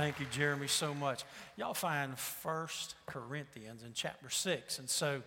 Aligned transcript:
Thank 0.00 0.18
you, 0.18 0.24
Jeremy, 0.32 0.66
so 0.66 0.94
much. 0.94 1.24
Y'all 1.58 1.74
find 1.74 2.18
First 2.18 2.94
Corinthians 3.04 3.82
in 3.82 3.92
chapter 3.92 4.30
6. 4.30 4.78
And 4.78 4.88
so 4.88 5.20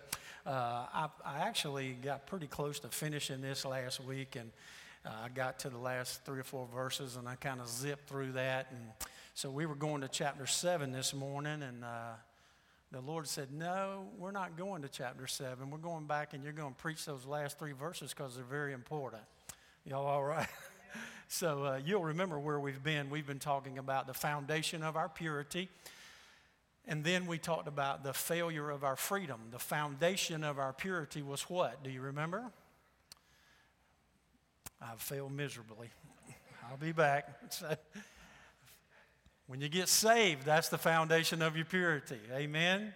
uh, 0.44 0.50
I, 0.50 1.08
I, 1.24 1.38
actually 1.42 1.92
got 1.92 2.26
pretty 2.26 2.48
close 2.48 2.80
to 2.80 2.88
finishing 2.88 3.40
this 3.40 3.64
last 3.64 4.02
week, 4.02 4.34
and 4.34 4.50
uh, 5.06 5.10
I 5.26 5.28
got 5.28 5.60
to 5.60 5.68
the 5.68 5.78
last 5.78 6.24
three 6.24 6.40
or 6.40 6.42
four 6.42 6.66
verses, 6.74 7.14
and 7.14 7.28
I 7.28 7.36
kind 7.36 7.60
of 7.60 7.68
zipped 7.68 8.08
through 8.08 8.32
that. 8.32 8.66
And 8.72 8.80
so 9.34 9.48
we 9.48 9.64
were 9.64 9.76
going 9.76 10.00
to 10.00 10.08
chapter 10.08 10.44
7 10.44 10.90
this 10.90 11.14
morning, 11.14 11.62
and 11.62 11.84
uh, 11.84 12.14
the 12.90 13.00
Lord 13.00 13.28
said, 13.28 13.52
No, 13.52 14.08
we're 14.18 14.32
not 14.32 14.56
going 14.56 14.82
to 14.82 14.88
chapter 14.88 15.28
7. 15.28 15.70
We're 15.70 15.78
going 15.78 16.06
back, 16.06 16.34
and 16.34 16.42
you're 16.42 16.52
going 16.52 16.74
to 16.74 16.82
preach 16.82 17.04
those 17.04 17.26
last 17.26 17.60
three 17.60 17.74
verses 17.74 18.12
because 18.12 18.34
they're 18.34 18.44
very 18.44 18.72
important. 18.72 19.22
Y'all 19.84 20.04
all 20.04 20.24
right? 20.24 20.48
So 21.28 21.64
uh, 21.64 21.80
you'll 21.84 22.04
remember 22.04 22.38
where 22.38 22.60
we've 22.60 22.82
been. 22.82 23.10
We've 23.10 23.26
been 23.26 23.38
talking 23.38 23.78
about 23.78 24.06
the 24.06 24.14
foundation 24.14 24.82
of 24.82 24.96
our 24.96 25.08
purity. 25.08 25.68
And 26.86 27.02
then 27.02 27.26
we 27.26 27.38
talked 27.38 27.66
about 27.66 28.04
the 28.04 28.12
failure 28.12 28.70
of 28.70 28.84
our 28.84 28.96
freedom. 28.96 29.40
The 29.50 29.58
foundation 29.58 30.44
of 30.44 30.58
our 30.58 30.72
purity 30.72 31.22
was 31.22 31.42
what? 31.42 31.82
Do 31.82 31.90
you 31.90 32.02
remember? 32.02 32.52
I've 34.82 35.00
failed 35.00 35.32
miserably. 35.32 35.88
I'll 36.70 36.76
be 36.76 36.92
back. 36.92 37.28
When 39.46 39.60
you 39.60 39.68
get 39.68 39.88
saved, 39.88 40.44
that's 40.46 40.68
the 40.68 40.78
foundation 40.78 41.42
of 41.42 41.56
your 41.56 41.66
purity. 41.66 42.18
Amen? 42.32 42.92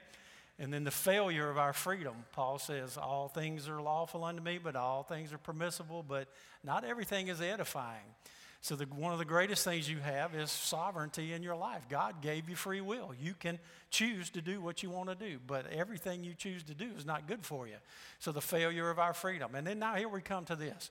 And 0.59 0.73
then 0.73 0.83
the 0.83 0.91
failure 0.91 1.49
of 1.49 1.57
our 1.57 1.73
freedom. 1.73 2.15
Paul 2.33 2.59
says, 2.59 2.97
All 2.97 3.29
things 3.29 3.69
are 3.69 3.81
lawful 3.81 4.25
unto 4.25 4.43
me, 4.43 4.59
but 4.63 4.75
all 4.75 5.05
things 5.05 5.33
are 5.33 5.39
permissible, 5.39 6.05
but 6.07 6.29
not 6.65 6.85
everything 6.85 7.29
is 7.29 7.41
edifying. 7.41 8.15
So, 8.61 8.75
the, 8.75 8.87
one 8.87 9.13
of 9.13 9.21
the 9.21 9.25
greatest 9.25 9.63
things 9.65 9.89
you 9.89 9.99
have 9.99 10.35
is 10.35 10.51
sovereignty 10.51 11.33
in 11.33 11.45
your 11.45 11.55
life. 11.55 11.89
God 11.89 12.21
gave 12.21 12.49
you 12.49 12.57
free 12.57 12.81
will. 12.81 13.13
You 13.21 13.35
can 13.35 13.61
choose 13.91 14.31
to 14.31 14.43
do 14.43 14.61
what 14.61 14.83
you 14.83 14.91
want 14.91 15.11
to 15.11 15.15
do, 15.15 15.39
but 15.47 15.71
everything 15.71 16.25
you 16.25 16.35
choose 16.35 16.65
to 16.65 16.75
do 16.75 16.89
is 16.97 17.07
not 17.07 17.29
good 17.29 17.45
for 17.45 17.69
you. 17.69 17.77
So, 18.19 18.33
the 18.33 18.41
failure 18.41 18.91
of 18.91 18.99
our 18.99 19.15
freedom. 19.15 19.55
And 19.55 19.65
then 19.65 19.79
now 19.79 19.95
here 19.95 20.09
we 20.09 20.21
come 20.23 20.45
to 20.47 20.57
this. 20.57 20.91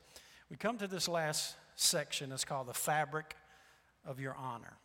We 0.49 0.55
come 0.55 0.77
to 0.77 0.87
this 0.87 1.09
last 1.09 1.55
section. 1.75 2.31
It's 2.31 2.45
called 2.45 2.67
the 2.67 2.73
fabric 2.73 3.35
of 4.05 4.21
your 4.21 4.35
honor. 4.35 4.77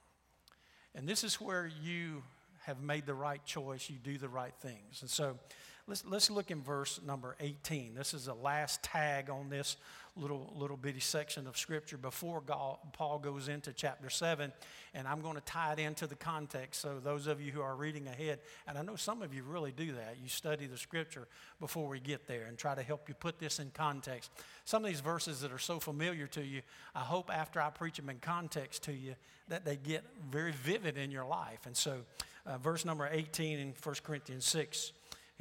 And 0.92 1.08
this 1.08 1.22
is 1.22 1.40
where 1.40 1.70
you 1.82 2.24
have 2.66 2.80
made 2.80 3.06
the 3.06 3.14
right 3.14 3.44
choice, 3.44 3.88
you 3.90 3.96
do 4.02 4.18
the 4.18 4.28
right 4.28 4.54
things. 4.60 5.02
And 5.02 5.10
so 5.10 5.38
let's, 5.86 6.04
let's 6.04 6.30
look 6.30 6.50
in 6.50 6.62
verse 6.62 7.00
number 7.04 7.36
18. 7.40 7.94
This 7.94 8.14
is 8.14 8.26
the 8.26 8.34
last 8.34 8.82
tag 8.82 9.30
on 9.30 9.48
this 9.48 9.76
little, 10.16 10.52
little 10.56 10.76
bitty 10.76 11.00
section 11.00 11.46
of 11.46 11.56
Scripture 11.56 11.96
before 11.96 12.40
Paul 12.40 13.18
goes 13.18 13.48
into 13.48 13.72
chapter 13.72 14.10
7. 14.10 14.52
And 14.94 15.08
I'm 15.08 15.22
going 15.22 15.36
to 15.36 15.42
tie 15.42 15.72
it 15.72 15.78
into 15.78 16.06
the 16.06 16.14
context. 16.14 16.80
So, 16.80 17.00
those 17.02 17.26
of 17.26 17.40
you 17.40 17.50
who 17.50 17.62
are 17.62 17.74
reading 17.74 18.06
ahead, 18.06 18.40
and 18.66 18.76
I 18.76 18.82
know 18.82 18.96
some 18.96 19.22
of 19.22 19.32
you 19.34 19.42
really 19.42 19.72
do 19.72 19.92
that, 19.92 20.16
you 20.22 20.28
study 20.28 20.66
the 20.66 20.76
Scripture 20.76 21.26
before 21.60 21.88
we 21.88 21.98
get 21.98 22.26
there 22.26 22.44
and 22.44 22.58
try 22.58 22.74
to 22.74 22.82
help 22.82 23.08
you 23.08 23.14
put 23.14 23.38
this 23.38 23.58
in 23.58 23.70
context. 23.72 24.30
Some 24.64 24.84
of 24.84 24.90
these 24.90 25.00
verses 25.00 25.40
that 25.40 25.52
are 25.52 25.58
so 25.58 25.80
familiar 25.80 26.26
to 26.28 26.44
you, 26.44 26.62
I 26.94 27.00
hope 27.00 27.30
after 27.32 27.60
I 27.60 27.70
preach 27.70 27.96
them 27.96 28.10
in 28.10 28.18
context 28.18 28.84
to 28.84 28.92
you, 28.92 29.14
that 29.48 29.64
they 29.64 29.76
get 29.76 30.04
very 30.30 30.52
vivid 30.52 30.96
in 30.96 31.10
your 31.10 31.24
life. 31.24 31.60
And 31.66 31.76
so, 31.76 32.02
uh, 32.46 32.58
verse 32.58 32.84
number 32.84 33.08
18 33.10 33.58
in 33.58 33.74
1 33.82 33.94
Corinthians 34.04 34.44
6 34.46 34.92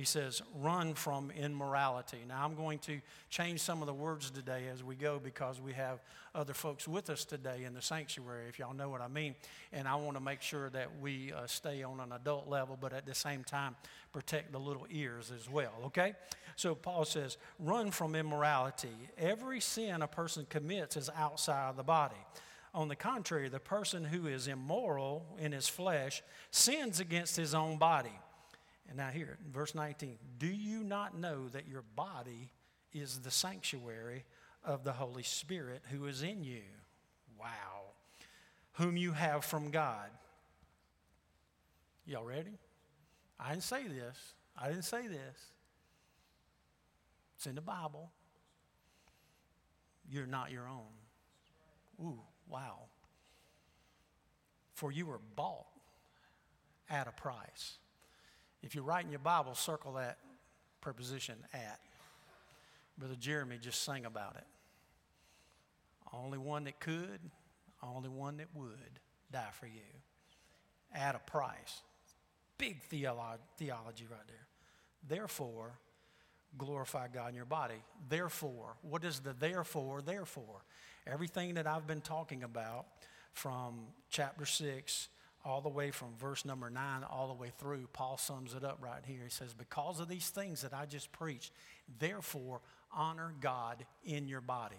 he 0.01 0.05
says, 0.05 0.41
run 0.55 0.95
from 0.95 1.29
immorality. 1.29 2.17
Now, 2.27 2.43
I'm 2.43 2.55
going 2.55 2.79
to 2.79 2.99
change 3.29 3.59
some 3.59 3.81
of 3.81 3.87
the 3.87 3.93
words 3.93 4.31
today 4.31 4.63
as 4.73 4.83
we 4.83 4.95
go 4.95 5.19
because 5.23 5.61
we 5.61 5.73
have 5.73 5.99
other 6.33 6.55
folks 6.55 6.87
with 6.87 7.11
us 7.11 7.23
today 7.23 7.65
in 7.65 7.75
the 7.75 7.83
sanctuary, 7.83 8.47
if 8.47 8.57
y'all 8.57 8.73
know 8.73 8.89
what 8.89 9.01
I 9.01 9.07
mean. 9.07 9.35
And 9.71 9.87
I 9.87 9.93
want 9.95 10.17
to 10.17 10.23
make 10.23 10.41
sure 10.41 10.71
that 10.71 10.89
we 10.99 11.33
uh, 11.33 11.45
stay 11.45 11.83
on 11.83 11.99
an 11.99 12.13
adult 12.13 12.47
level, 12.47 12.77
but 12.81 12.93
at 12.93 13.05
the 13.05 13.13
same 13.13 13.43
time, 13.43 13.75
protect 14.11 14.53
the 14.53 14.59
little 14.59 14.87
ears 14.89 15.31
as 15.31 15.47
well, 15.47 15.73
okay? 15.85 16.13
So, 16.55 16.73
Paul 16.73 17.05
says, 17.05 17.37
run 17.59 17.91
from 17.91 18.15
immorality. 18.15 18.95
Every 19.19 19.59
sin 19.59 20.01
a 20.01 20.07
person 20.07 20.47
commits 20.49 20.97
is 20.97 21.11
outside 21.15 21.69
of 21.69 21.77
the 21.77 21.83
body. 21.83 22.15
On 22.73 22.87
the 22.87 22.95
contrary, 22.95 23.49
the 23.49 23.59
person 23.59 24.05
who 24.05 24.27
is 24.27 24.47
immoral 24.47 25.25
in 25.37 25.51
his 25.51 25.67
flesh 25.67 26.23
sins 26.51 26.99
against 26.99 27.35
his 27.35 27.53
own 27.53 27.77
body. 27.77 28.17
And 28.87 28.97
now, 28.97 29.09
here, 29.09 29.37
verse 29.51 29.75
19 29.75 30.17
Do 30.37 30.47
you 30.47 30.83
not 30.83 31.17
know 31.17 31.47
that 31.49 31.67
your 31.67 31.83
body 31.95 32.51
is 32.93 33.19
the 33.19 33.31
sanctuary 33.31 34.25
of 34.63 34.83
the 34.83 34.93
Holy 34.93 35.23
Spirit 35.23 35.81
who 35.91 36.05
is 36.05 36.23
in 36.23 36.43
you? 36.43 36.61
Wow. 37.39 37.91
Whom 38.73 38.95
you 38.95 39.11
have 39.11 39.43
from 39.43 39.71
God. 39.71 40.09
Y'all 42.05 42.25
ready? 42.25 42.57
I 43.39 43.51
didn't 43.51 43.63
say 43.63 43.87
this. 43.87 44.17
I 44.57 44.69
didn't 44.69 44.85
say 44.85 45.07
this. 45.07 45.51
It's 47.35 47.47
in 47.47 47.55
the 47.55 47.61
Bible. 47.61 48.11
You're 50.09 50.27
not 50.27 50.51
your 50.51 50.67
own. 50.67 52.05
Ooh, 52.05 52.19
wow. 52.49 52.79
For 54.73 54.91
you 54.91 55.05
were 55.05 55.19
bought 55.35 55.67
at 56.89 57.07
a 57.07 57.11
price. 57.11 57.77
If 58.63 58.75
you're 58.75 58.83
writing 58.83 59.11
your 59.11 59.19
Bible, 59.19 59.55
circle 59.55 59.93
that 59.93 60.17
preposition 60.81 61.35
at. 61.53 61.79
Brother 62.97 63.15
Jeremy 63.19 63.57
just 63.59 63.83
sang 63.83 64.05
about 64.05 64.35
it. 64.35 64.45
Only 66.13 66.37
one 66.37 66.65
that 66.65 66.79
could, 66.79 67.19
only 67.81 68.09
one 68.09 68.37
that 68.37 68.47
would 68.53 68.99
die 69.31 69.49
for 69.53 69.65
you 69.65 69.81
at 70.93 71.15
a 71.15 71.19
price. 71.19 71.81
Big 72.57 72.81
theolo- 72.91 73.39
theology 73.57 74.05
right 74.09 74.27
there. 74.27 74.47
Therefore, 75.07 75.79
glorify 76.57 77.07
God 77.07 77.29
in 77.29 77.35
your 77.35 77.45
body. 77.45 77.81
Therefore, 78.09 78.75
what 78.81 79.03
is 79.03 79.19
the 79.19 79.33
therefore, 79.33 80.01
therefore? 80.01 80.63
Everything 81.07 81.55
that 81.55 81.67
I've 81.67 81.87
been 81.87 82.01
talking 82.01 82.43
about 82.43 82.85
from 83.33 83.87
chapter 84.09 84.45
6 84.45 85.07
all 85.43 85.61
the 85.61 85.69
way 85.69 85.89
from 85.89 86.09
verse 86.19 86.45
number 86.45 86.69
nine 86.69 87.03
all 87.03 87.27
the 87.27 87.33
way 87.33 87.51
through, 87.57 87.87
Paul 87.93 88.17
sums 88.17 88.53
it 88.53 88.63
up 88.63 88.77
right 88.81 89.03
here. 89.05 89.21
He 89.23 89.29
says, 89.29 89.53
Because 89.53 89.99
of 89.99 90.07
these 90.07 90.29
things 90.29 90.61
that 90.61 90.73
I 90.73 90.85
just 90.85 91.11
preached, 91.11 91.51
therefore 91.99 92.61
honor 92.93 93.33
God 93.39 93.85
in 94.03 94.27
your 94.27 94.41
body. 94.41 94.75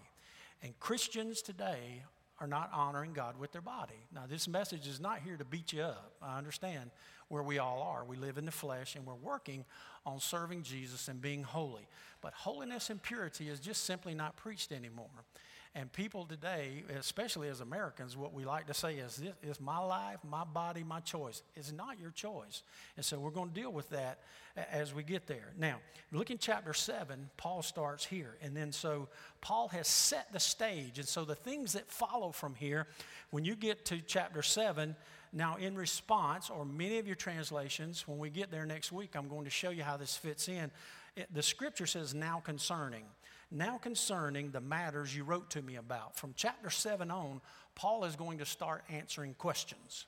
And 0.63 0.79
Christians 0.79 1.43
today 1.43 2.05
are 2.41 2.47
not 2.47 2.71
honoring 2.73 3.13
God 3.13 3.39
with 3.39 3.53
their 3.53 3.63
body. 3.63 4.07
Now, 4.13 4.23
this 4.29 4.49
message 4.49 4.87
is 4.87 5.01
not 5.01 5.21
here 5.21 5.37
to 5.37 5.45
beat 5.45 5.73
you 5.73 5.83
up. 5.83 6.13
I 6.21 6.39
understand 6.39 6.91
where 7.29 7.43
we 7.43 7.59
all 7.59 7.83
are. 7.83 8.05
We 8.05 8.17
live 8.17 8.39
in 8.39 8.45
the 8.45 8.53
flesh 8.53 8.97
and 8.97 9.07
we're 9.07 9.15
working 9.15 9.65
on 10.05 10.19
serving 10.19 10.63
Jesus 10.63 11.09
and 11.09 11.21
being 11.21 11.43
holy. 11.45 11.89
But 12.21 12.35
holiness 12.35 12.91
and 12.91 13.03
purity 13.03 13.49
is 13.49 13.61
just 13.61 13.85
simply 13.85 14.15
not 14.15 14.37
preached 14.37 14.73
anymore. 14.73 15.25
And 15.75 15.91
people 15.91 16.27
today, 16.27 16.85
especially 16.99 17.49
as 17.49 17.63
Americans, 17.63 18.15
what 18.15 18.35
we 18.35 18.45
like 18.45 18.67
to 18.67 18.75
say 18.75 18.97
is, 18.97 19.17
this 19.17 19.33
is 19.43 19.59
my 19.59 19.79
life, 19.79 20.19
my 20.29 20.45
body, 20.45 20.85
my 20.85 21.01
choice. 21.01 21.43
It's 21.57 21.73
not 21.73 21.99
your 21.99 22.11
choice. 22.11 22.63
And 22.97 23.05
so 23.05 23.19
we're 23.19 23.31
going 23.31 23.49
to 23.49 23.55
deal 23.55 23.73
with 23.73 23.89
that 23.89 24.19
as 24.71 24.93
we 24.93 25.03
get 25.03 25.27
there. 25.27 25.55
Now, 25.59 25.77
look 26.11 26.31
in 26.31 26.37
chapter 26.37 26.75
7, 26.75 27.31
Paul 27.39 27.63
starts 27.63 28.05
here. 28.05 28.37
And 28.43 28.55
then 28.55 28.71
so 28.71 29.09
Paul 29.41 29.69
has 29.69 29.89
set 29.89 30.31
the 30.31 30.41
stage. 30.41 30.99
And 30.99 31.09
so 31.09 31.25
the 31.25 31.35
things 31.35 31.73
that 31.73 31.91
follow 31.91 32.33
from 32.33 32.55
here, 32.55 32.87
when 33.31 33.47
you 33.47 33.57
get 33.57 33.87
to 33.87 34.01
chapter 34.03 34.43
7, 34.43 34.95
now, 35.33 35.57
in 35.57 35.75
response, 35.75 36.51
or 36.51 36.67
many 36.67 36.99
of 36.99 37.07
your 37.07 37.17
translations, 37.17 38.07
when 38.07 38.19
we 38.19 38.29
get 38.29 38.51
there 38.51 38.67
next 38.67 38.93
week, 38.93 39.13
I'm 39.15 39.29
going 39.29 39.45
to 39.45 39.51
show 39.51 39.71
you 39.71 39.83
how 39.83 39.97
this 39.97 40.15
fits 40.15 40.47
in. 40.47 40.71
It, 41.17 41.33
the 41.33 41.43
scripture 41.43 41.87
says, 41.87 42.13
now 42.13 42.43
concerning. 42.45 43.05
Now, 43.53 43.77
concerning 43.77 44.51
the 44.51 44.61
matters 44.61 45.15
you 45.15 45.25
wrote 45.25 45.51
to 45.51 45.63
me 45.63 45.77
about. 45.77 46.17
From 46.17 46.33
chapter 46.35 46.71
7 46.71 47.11
on, 47.11 47.43
Paul 47.75 48.05
is 48.05 48.17
going 48.17 48.39
to 48.39 48.47
start 48.47 48.83
answering 48.89 49.35
questions. 49.35 50.07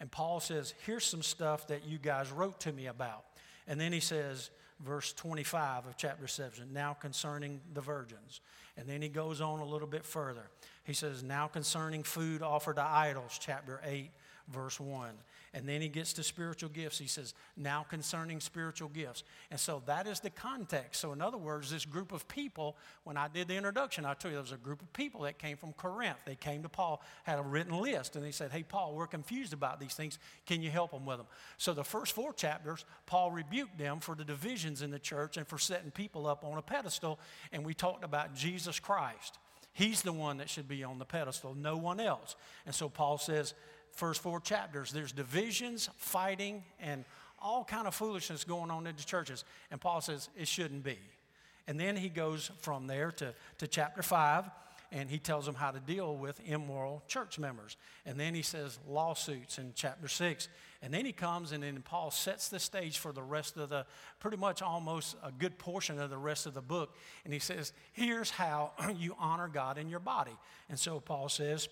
And 0.00 0.10
Paul 0.10 0.40
says, 0.40 0.74
Here's 0.84 1.04
some 1.04 1.22
stuff 1.22 1.68
that 1.68 1.86
you 1.86 1.98
guys 1.98 2.32
wrote 2.32 2.58
to 2.60 2.72
me 2.72 2.86
about. 2.86 3.24
And 3.68 3.80
then 3.80 3.92
he 3.92 4.00
says, 4.00 4.50
verse 4.80 5.12
25 5.12 5.86
of 5.86 5.96
chapter 5.96 6.26
7, 6.26 6.72
now 6.72 6.92
concerning 6.92 7.60
the 7.72 7.80
virgins. 7.80 8.40
And 8.76 8.88
then 8.88 9.00
he 9.00 9.08
goes 9.08 9.40
on 9.40 9.60
a 9.60 9.64
little 9.64 9.86
bit 9.86 10.04
further. 10.04 10.50
He 10.84 10.92
says, 10.92 11.22
now 11.22 11.46
concerning 11.46 12.02
food 12.02 12.42
offered 12.42 12.76
to 12.76 12.84
idols, 12.84 13.38
chapter 13.40 13.80
8, 13.84 14.10
verse 14.48 14.78
1. 14.80 15.10
And 15.54 15.68
then 15.68 15.82
he 15.82 15.88
gets 15.88 16.14
to 16.14 16.22
spiritual 16.22 16.70
gifts. 16.70 16.98
He 16.98 17.06
says, 17.06 17.34
now 17.56 17.84
concerning 17.88 18.40
spiritual 18.40 18.88
gifts. 18.88 19.22
And 19.50 19.60
so 19.60 19.82
that 19.86 20.06
is 20.06 20.20
the 20.20 20.30
context. 20.30 21.00
So, 21.00 21.12
in 21.12 21.20
other 21.20 21.36
words, 21.36 21.70
this 21.70 21.84
group 21.84 22.12
of 22.12 22.26
people, 22.26 22.76
when 23.04 23.18
I 23.18 23.28
did 23.28 23.48
the 23.48 23.56
introduction, 23.56 24.06
I 24.06 24.14
told 24.14 24.32
you 24.32 24.36
there 24.36 24.42
was 24.42 24.52
a 24.52 24.56
group 24.56 24.80
of 24.80 24.90
people 24.94 25.22
that 25.22 25.38
came 25.38 25.58
from 25.58 25.74
Corinth. 25.74 26.16
They 26.24 26.36
came 26.36 26.62
to 26.62 26.70
Paul, 26.70 27.02
had 27.24 27.38
a 27.38 27.42
written 27.42 27.78
list, 27.78 28.16
and 28.16 28.24
they 28.24 28.30
said, 28.30 28.50
Hey, 28.50 28.62
Paul, 28.62 28.94
we're 28.94 29.06
confused 29.06 29.52
about 29.52 29.78
these 29.78 29.94
things. 29.94 30.18
Can 30.46 30.62
you 30.62 30.70
help 30.70 30.92
them 30.92 31.04
with 31.04 31.18
them? 31.18 31.26
So, 31.58 31.74
the 31.74 31.84
first 31.84 32.14
four 32.14 32.32
chapters, 32.32 32.86
Paul 33.04 33.30
rebuked 33.30 33.76
them 33.76 34.00
for 34.00 34.14
the 34.14 34.24
divisions 34.24 34.80
in 34.80 34.90
the 34.90 34.98
church 34.98 35.36
and 35.36 35.46
for 35.46 35.58
setting 35.58 35.90
people 35.90 36.26
up 36.26 36.44
on 36.44 36.56
a 36.56 36.62
pedestal. 36.62 37.18
And 37.52 37.64
we 37.64 37.74
talked 37.74 38.04
about 38.04 38.34
Jesus 38.34 38.80
Christ. 38.80 39.38
He's 39.74 40.02
the 40.02 40.12
one 40.12 40.36
that 40.38 40.50
should 40.50 40.68
be 40.68 40.84
on 40.84 40.98
the 40.98 41.04
pedestal, 41.04 41.54
no 41.54 41.76
one 41.76 41.98
else. 41.98 42.36
And 42.66 42.74
so 42.74 42.88
Paul 42.88 43.16
says, 43.16 43.54
first 43.92 44.22
four 44.22 44.40
chapters, 44.40 44.90
there's 44.90 45.12
divisions, 45.12 45.88
fighting, 45.96 46.64
and 46.80 47.04
all 47.40 47.64
kind 47.64 47.86
of 47.86 47.94
foolishness 47.94 48.44
going 48.44 48.70
on 48.70 48.86
in 48.86 48.96
the 48.96 49.02
churches. 49.02 49.44
And 49.70 49.80
Paul 49.80 50.00
says 50.00 50.28
it 50.36 50.48
shouldn't 50.48 50.84
be. 50.84 50.98
And 51.66 51.78
then 51.78 51.96
he 51.96 52.08
goes 52.08 52.50
from 52.60 52.86
there 52.86 53.12
to, 53.12 53.34
to 53.58 53.66
chapter 53.66 54.02
5, 54.02 54.44
and 54.90 55.08
he 55.08 55.18
tells 55.18 55.46
them 55.46 55.54
how 55.54 55.70
to 55.70 55.80
deal 55.80 56.16
with 56.16 56.40
immoral 56.46 57.02
church 57.08 57.38
members. 57.38 57.76
And 58.04 58.20
then 58.20 58.34
he 58.34 58.42
says 58.42 58.78
lawsuits 58.86 59.58
in 59.58 59.72
chapter 59.74 60.06
6. 60.06 60.48
And 60.82 60.92
then 60.92 61.06
he 61.06 61.12
comes 61.12 61.52
and 61.52 61.62
then 61.62 61.80
Paul 61.82 62.10
sets 62.10 62.48
the 62.48 62.58
stage 62.58 62.98
for 62.98 63.12
the 63.12 63.22
rest 63.22 63.56
of 63.56 63.70
the, 63.70 63.86
pretty 64.20 64.36
much 64.36 64.60
almost 64.60 65.16
a 65.24 65.30
good 65.32 65.56
portion 65.58 65.98
of 65.98 66.10
the 66.10 66.18
rest 66.18 66.44
of 66.44 66.52
the 66.52 66.60
book. 66.60 66.94
And 67.24 67.32
he 67.32 67.38
says, 67.38 67.72
here's 67.92 68.30
how 68.30 68.72
you 68.98 69.16
honor 69.18 69.48
God 69.48 69.78
in 69.78 69.88
your 69.88 70.00
body. 70.00 70.36
And 70.68 70.78
so 70.78 71.00
Paul 71.00 71.28
says, 71.30 71.68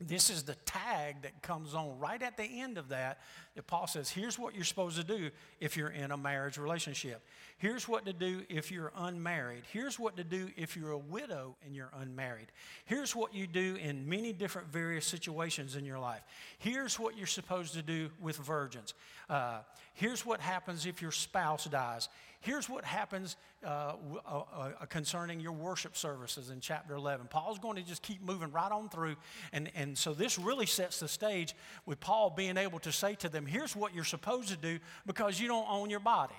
this 0.00 0.28
is 0.28 0.42
the 0.42 0.56
tag 0.66 1.22
that 1.22 1.40
comes 1.40 1.72
on 1.74 1.98
right 1.98 2.20
at 2.20 2.36
the 2.36 2.42
end 2.42 2.78
of 2.78 2.88
that. 2.88 3.20
That 3.54 3.66
Paul 3.68 3.86
says, 3.86 4.10
here's 4.10 4.38
what 4.38 4.54
you're 4.54 4.64
supposed 4.64 4.96
to 4.96 5.04
do 5.04 5.30
if 5.60 5.76
you're 5.76 5.90
in 5.90 6.10
a 6.10 6.16
marriage 6.16 6.58
relationship. 6.58 7.22
Here's 7.58 7.86
what 7.86 8.04
to 8.06 8.12
do 8.12 8.42
if 8.48 8.72
you're 8.72 8.92
unmarried. 8.96 9.62
Here's 9.72 9.98
what 9.98 10.16
to 10.16 10.24
do 10.24 10.48
if 10.56 10.76
you're 10.76 10.90
a 10.90 10.98
widow 10.98 11.56
and 11.64 11.76
you're 11.76 11.92
unmarried. 11.96 12.48
Here's 12.86 13.14
what 13.14 13.34
you 13.34 13.46
do 13.46 13.76
in 13.76 14.08
many 14.08 14.32
different 14.32 14.68
various 14.68 15.06
situations 15.06 15.76
in 15.76 15.84
your 15.84 16.00
life. 16.00 16.24
Here's 16.58 16.98
what 16.98 17.16
you're 17.16 17.26
supposed 17.28 17.74
to 17.74 17.82
do 17.82 18.10
with 18.20 18.36
virgins. 18.36 18.94
Uh, 19.30 19.60
here's 19.94 20.26
what 20.26 20.40
happens 20.40 20.86
if 20.86 21.00
your 21.00 21.12
spouse 21.12 21.66
dies. 21.66 22.08
Here's 22.44 22.68
what 22.68 22.84
happens 22.84 23.36
uh, 23.64 23.94
uh, 24.26 24.42
uh, 24.54 24.70
concerning 24.90 25.40
your 25.40 25.52
worship 25.52 25.96
services 25.96 26.50
in 26.50 26.60
chapter 26.60 26.94
11. 26.94 27.28
Paul's 27.28 27.58
going 27.58 27.76
to 27.76 27.82
just 27.82 28.02
keep 28.02 28.22
moving 28.22 28.52
right 28.52 28.70
on 28.70 28.90
through. 28.90 29.16
And, 29.54 29.70
and 29.74 29.96
so 29.96 30.12
this 30.12 30.38
really 30.38 30.66
sets 30.66 31.00
the 31.00 31.08
stage 31.08 31.54
with 31.86 32.00
Paul 32.00 32.28
being 32.28 32.58
able 32.58 32.78
to 32.80 32.92
say 32.92 33.14
to 33.14 33.30
them, 33.30 33.46
here's 33.46 33.74
what 33.74 33.94
you're 33.94 34.04
supposed 34.04 34.48
to 34.48 34.58
do 34.58 34.78
because 35.06 35.40
you 35.40 35.48
don't 35.48 35.66
own 35.70 35.88
your 35.88 36.00
body. 36.00 36.34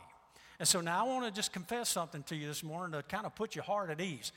And 0.60 0.68
so 0.68 0.80
now 0.80 1.04
I 1.04 1.10
want 1.10 1.26
to 1.26 1.32
just 1.32 1.52
confess 1.52 1.90
something 1.90 2.22
to 2.24 2.36
you 2.36 2.46
this 2.46 2.64
morning 2.64 2.96
to 2.96 3.02
kind 3.02 3.26
of 3.26 3.34
put 3.34 3.56
your 3.56 3.64
heart 3.64 3.90
at 3.90 4.00
ease. 4.00 4.32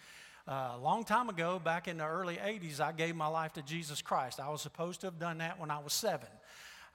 Uh, 0.49 0.73
a 0.75 0.79
long 0.79 1.05
time 1.05 1.29
ago, 1.29 1.61
back 1.63 1.87
in 1.87 1.99
the 1.99 2.07
early 2.07 2.37
80s, 2.37 2.81
I 2.81 2.93
gave 2.93 3.15
my 3.15 3.27
life 3.27 3.53
to 3.53 3.63
Jesus 3.63 4.01
Christ. 4.01 4.41
I 4.41 4.49
was 4.49 4.63
supposed 4.63 5.03
to 5.03 5.09
have 5.09 5.19
done 5.19 5.37
that 5.39 5.61
when 5.61 5.71
I 5.71 5.81
was 5.81 5.93
seven. 5.93 6.29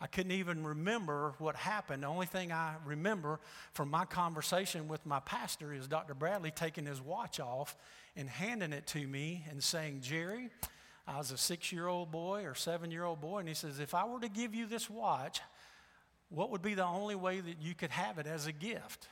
I 0.04 0.08
couldn't 0.08 0.34
even 0.34 0.68
remember 0.68 1.34
what 1.38 1.56
happened. 1.56 2.04
The 2.04 2.08
only 2.08 2.26
thing 2.26 2.52
I 2.52 2.76
remember 2.86 3.40
from 3.72 3.90
my 3.90 4.04
conversation 4.04 4.90
with 4.90 5.06
my 5.06 5.22
pastor 5.22 5.74
is 5.74 5.88
Dr. 5.88 6.14
Bradley 6.14 6.52
taking 6.52 6.86
his 6.86 7.00
watch 7.00 7.40
off 7.40 7.78
and 8.18 8.28
handing 8.28 8.74
it 8.74 8.86
to 8.88 9.08
me 9.08 9.46
and 9.50 9.64
saying, 9.64 10.02
Jerry, 10.02 10.50
I 11.08 11.20
was 11.20 11.32
a 11.32 11.38
six 11.38 11.72
year 11.72 11.88
old 11.88 12.12
boy 12.12 12.44
or 12.44 12.54
seven 12.54 12.92
year 12.92 13.06
old 13.06 13.22
boy, 13.22 13.40
and 13.40 13.48
he 13.48 13.54
says, 13.54 13.80
If 13.80 13.94
I 13.94 14.04
were 14.04 14.20
to 14.20 14.28
give 14.28 14.54
you 14.54 14.66
this 14.66 14.90
watch, 14.90 15.40
what 16.28 16.52
would 16.52 16.62
be 16.62 16.74
the 16.74 16.84
only 16.84 17.16
way 17.16 17.40
that 17.40 17.62
you 17.62 17.74
could 17.74 17.92
have 17.92 18.18
it 18.18 18.28
as 18.28 18.46
a 18.46 18.52
gift? 18.52 19.08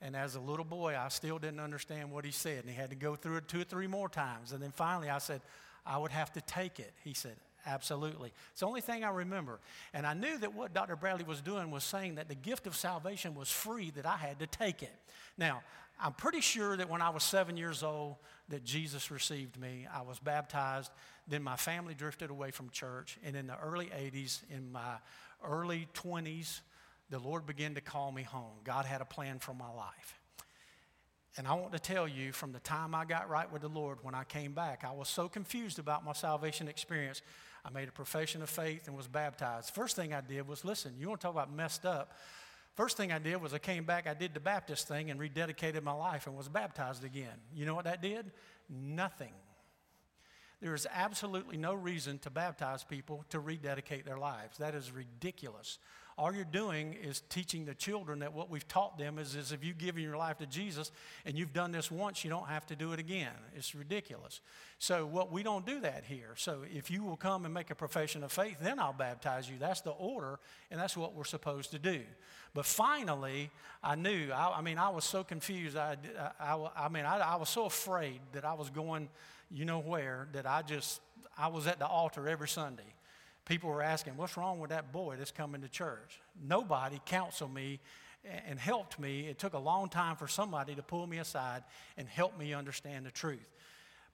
And 0.00 0.14
as 0.14 0.36
a 0.36 0.40
little 0.40 0.64
boy, 0.64 0.96
I 0.96 1.08
still 1.08 1.40
didn't 1.40 1.58
understand 1.58 2.12
what 2.12 2.24
he 2.24 2.30
said. 2.30 2.60
And 2.60 2.70
he 2.70 2.76
had 2.76 2.90
to 2.90 2.96
go 2.96 3.16
through 3.16 3.38
it 3.38 3.48
two 3.48 3.62
or 3.62 3.64
three 3.64 3.88
more 3.88 4.08
times. 4.08 4.52
And 4.52 4.62
then 4.62 4.70
finally, 4.70 5.10
I 5.10 5.18
said, 5.18 5.40
I 5.84 5.98
would 5.98 6.12
have 6.12 6.32
to 6.34 6.40
take 6.42 6.78
it. 6.78 6.92
He 7.02 7.12
said, 7.12 7.34
Absolutely. 7.64 8.32
It's 8.50 8.60
the 8.60 8.66
only 8.66 8.80
thing 8.80 9.04
I 9.04 9.10
remember. 9.10 9.60
And 9.94 10.06
I 10.06 10.14
knew 10.14 10.36
that 10.38 10.54
what 10.54 10.74
Dr. 10.74 10.96
Bradley 10.96 11.24
was 11.24 11.40
doing 11.40 11.70
was 11.70 11.84
saying 11.84 12.16
that 12.16 12.28
the 12.28 12.34
gift 12.34 12.66
of 12.66 12.74
salvation 12.74 13.34
was 13.34 13.50
free, 13.50 13.90
that 13.90 14.06
I 14.06 14.16
had 14.16 14.40
to 14.40 14.46
take 14.46 14.82
it. 14.82 14.94
Now, 15.38 15.62
I'm 16.00 16.12
pretty 16.12 16.40
sure 16.40 16.76
that 16.76 16.90
when 16.90 17.00
I 17.00 17.10
was 17.10 17.22
seven 17.22 17.56
years 17.56 17.82
old, 17.84 18.16
that 18.48 18.64
Jesus 18.64 19.10
received 19.10 19.58
me. 19.60 19.86
I 19.92 20.02
was 20.02 20.18
baptized. 20.18 20.90
Then 21.28 21.42
my 21.42 21.56
family 21.56 21.94
drifted 21.94 22.30
away 22.30 22.50
from 22.50 22.70
church. 22.70 23.18
And 23.24 23.36
in 23.36 23.46
the 23.46 23.58
early 23.58 23.86
80s, 23.86 24.42
in 24.50 24.72
my 24.72 24.96
early 25.44 25.86
20s, 25.94 26.60
the 27.10 27.20
Lord 27.20 27.46
began 27.46 27.74
to 27.74 27.80
call 27.80 28.10
me 28.10 28.22
home. 28.22 28.52
God 28.64 28.84
had 28.84 29.00
a 29.00 29.04
plan 29.04 29.38
for 29.38 29.54
my 29.54 29.70
life. 29.70 30.18
And 31.36 31.46
I 31.46 31.54
want 31.54 31.72
to 31.72 31.78
tell 31.78 32.06
you 32.06 32.32
from 32.32 32.52
the 32.52 32.60
time 32.60 32.94
I 32.94 33.04
got 33.04 33.30
right 33.30 33.50
with 33.50 33.62
the 33.62 33.68
Lord, 33.68 33.98
when 34.02 34.14
I 34.14 34.24
came 34.24 34.52
back, 34.52 34.84
I 34.84 34.92
was 34.92 35.08
so 35.08 35.28
confused 35.28 35.78
about 35.78 36.04
my 36.04 36.12
salvation 36.12 36.68
experience. 36.68 37.22
I 37.64 37.70
made 37.70 37.88
a 37.88 37.92
profession 37.92 38.42
of 38.42 38.50
faith 38.50 38.88
and 38.88 38.96
was 38.96 39.06
baptized. 39.06 39.74
First 39.74 39.96
thing 39.96 40.12
I 40.12 40.20
did 40.20 40.48
was 40.48 40.64
listen, 40.64 40.94
you 40.98 41.08
want 41.08 41.20
to 41.20 41.26
talk 41.26 41.34
about 41.34 41.52
messed 41.52 41.86
up. 41.86 42.12
First 42.74 42.96
thing 42.96 43.12
I 43.12 43.18
did 43.18 43.40
was 43.40 43.52
I 43.52 43.58
came 43.58 43.84
back, 43.84 44.06
I 44.06 44.14
did 44.14 44.34
the 44.34 44.40
Baptist 44.40 44.88
thing 44.88 45.10
and 45.10 45.20
rededicated 45.20 45.82
my 45.82 45.92
life 45.92 46.26
and 46.26 46.36
was 46.36 46.48
baptized 46.48 47.04
again. 47.04 47.38
You 47.54 47.66
know 47.66 47.74
what 47.74 47.84
that 47.84 48.00
did? 48.00 48.30
Nothing. 48.68 49.32
There 50.60 50.74
is 50.74 50.86
absolutely 50.92 51.56
no 51.56 51.74
reason 51.74 52.18
to 52.20 52.30
baptize 52.30 52.84
people 52.84 53.24
to 53.30 53.40
rededicate 53.40 54.06
their 54.06 54.18
lives. 54.18 54.58
That 54.58 54.74
is 54.74 54.90
ridiculous 54.90 55.78
all 56.18 56.34
you're 56.34 56.44
doing 56.44 56.94
is 57.02 57.22
teaching 57.28 57.64
the 57.64 57.74
children 57.74 58.18
that 58.18 58.32
what 58.34 58.50
we've 58.50 58.66
taught 58.68 58.98
them 58.98 59.18
is, 59.18 59.34
is 59.34 59.52
if 59.52 59.64
you've 59.64 59.78
given 59.78 60.02
your 60.02 60.16
life 60.16 60.38
to 60.38 60.46
Jesus 60.46 60.92
and 61.24 61.38
you've 61.38 61.52
done 61.52 61.72
this 61.72 61.90
once, 61.90 62.22
you 62.24 62.30
don't 62.30 62.48
have 62.48 62.66
to 62.66 62.76
do 62.76 62.92
it 62.92 63.00
again. 63.00 63.32
It's 63.56 63.74
ridiculous. 63.74 64.40
So, 64.78 65.06
what 65.06 65.32
we 65.32 65.42
don't 65.42 65.64
do 65.64 65.80
that 65.80 66.04
here. 66.04 66.34
So, 66.36 66.64
if 66.70 66.90
you 66.90 67.02
will 67.02 67.16
come 67.16 67.44
and 67.44 67.54
make 67.54 67.70
a 67.70 67.74
profession 67.74 68.22
of 68.24 68.32
faith, 68.32 68.56
then 68.60 68.78
I'll 68.78 68.92
baptize 68.92 69.48
you. 69.48 69.56
That's 69.58 69.80
the 69.80 69.92
order, 69.92 70.38
and 70.70 70.78
that's 70.78 70.96
what 70.96 71.14
we're 71.14 71.24
supposed 71.24 71.70
to 71.70 71.78
do. 71.78 72.00
But 72.54 72.66
finally, 72.66 73.50
I 73.82 73.94
knew. 73.94 74.30
I, 74.32 74.58
I 74.58 74.60
mean, 74.60 74.78
I 74.78 74.90
was 74.90 75.04
so 75.04 75.24
confused. 75.24 75.76
I, 75.76 75.96
I, 76.38 76.68
I 76.76 76.88
mean, 76.88 77.04
I, 77.04 77.18
I 77.18 77.36
was 77.36 77.48
so 77.48 77.64
afraid 77.64 78.20
that 78.32 78.44
I 78.44 78.52
was 78.54 78.68
going, 78.70 79.08
you 79.50 79.64
know 79.64 79.78
where, 79.78 80.28
that 80.32 80.46
I 80.46 80.62
just, 80.62 81.00
I 81.38 81.48
was 81.48 81.66
at 81.66 81.78
the 81.78 81.86
altar 81.86 82.28
every 82.28 82.48
Sunday 82.48 82.94
people 83.44 83.70
were 83.70 83.82
asking, 83.82 84.16
What's 84.16 84.36
wrong 84.36 84.60
with 84.60 84.70
that 84.70 84.92
boy 84.92 85.16
that's 85.16 85.30
coming 85.30 85.62
to 85.62 85.68
church? 85.68 86.20
Nobody 86.42 87.00
counseled 87.06 87.54
me 87.54 87.80
and 88.46 88.58
helped 88.58 88.98
me. 88.98 89.26
It 89.26 89.38
took 89.38 89.54
a 89.54 89.58
long 89.58 89.88
time 89.88 90.16
for 90.16 90.28
somebody 90.28 90.74
to 90.74 90.82
pull 90.82 91.06
me 91.06 91.18
aside 91.18 91.64
and 91.96 92.08
help 92.08 92.38
me 92.38 92.54
understand 92.54 93.04
the 93.04 93.10
truth. 93.10 93.48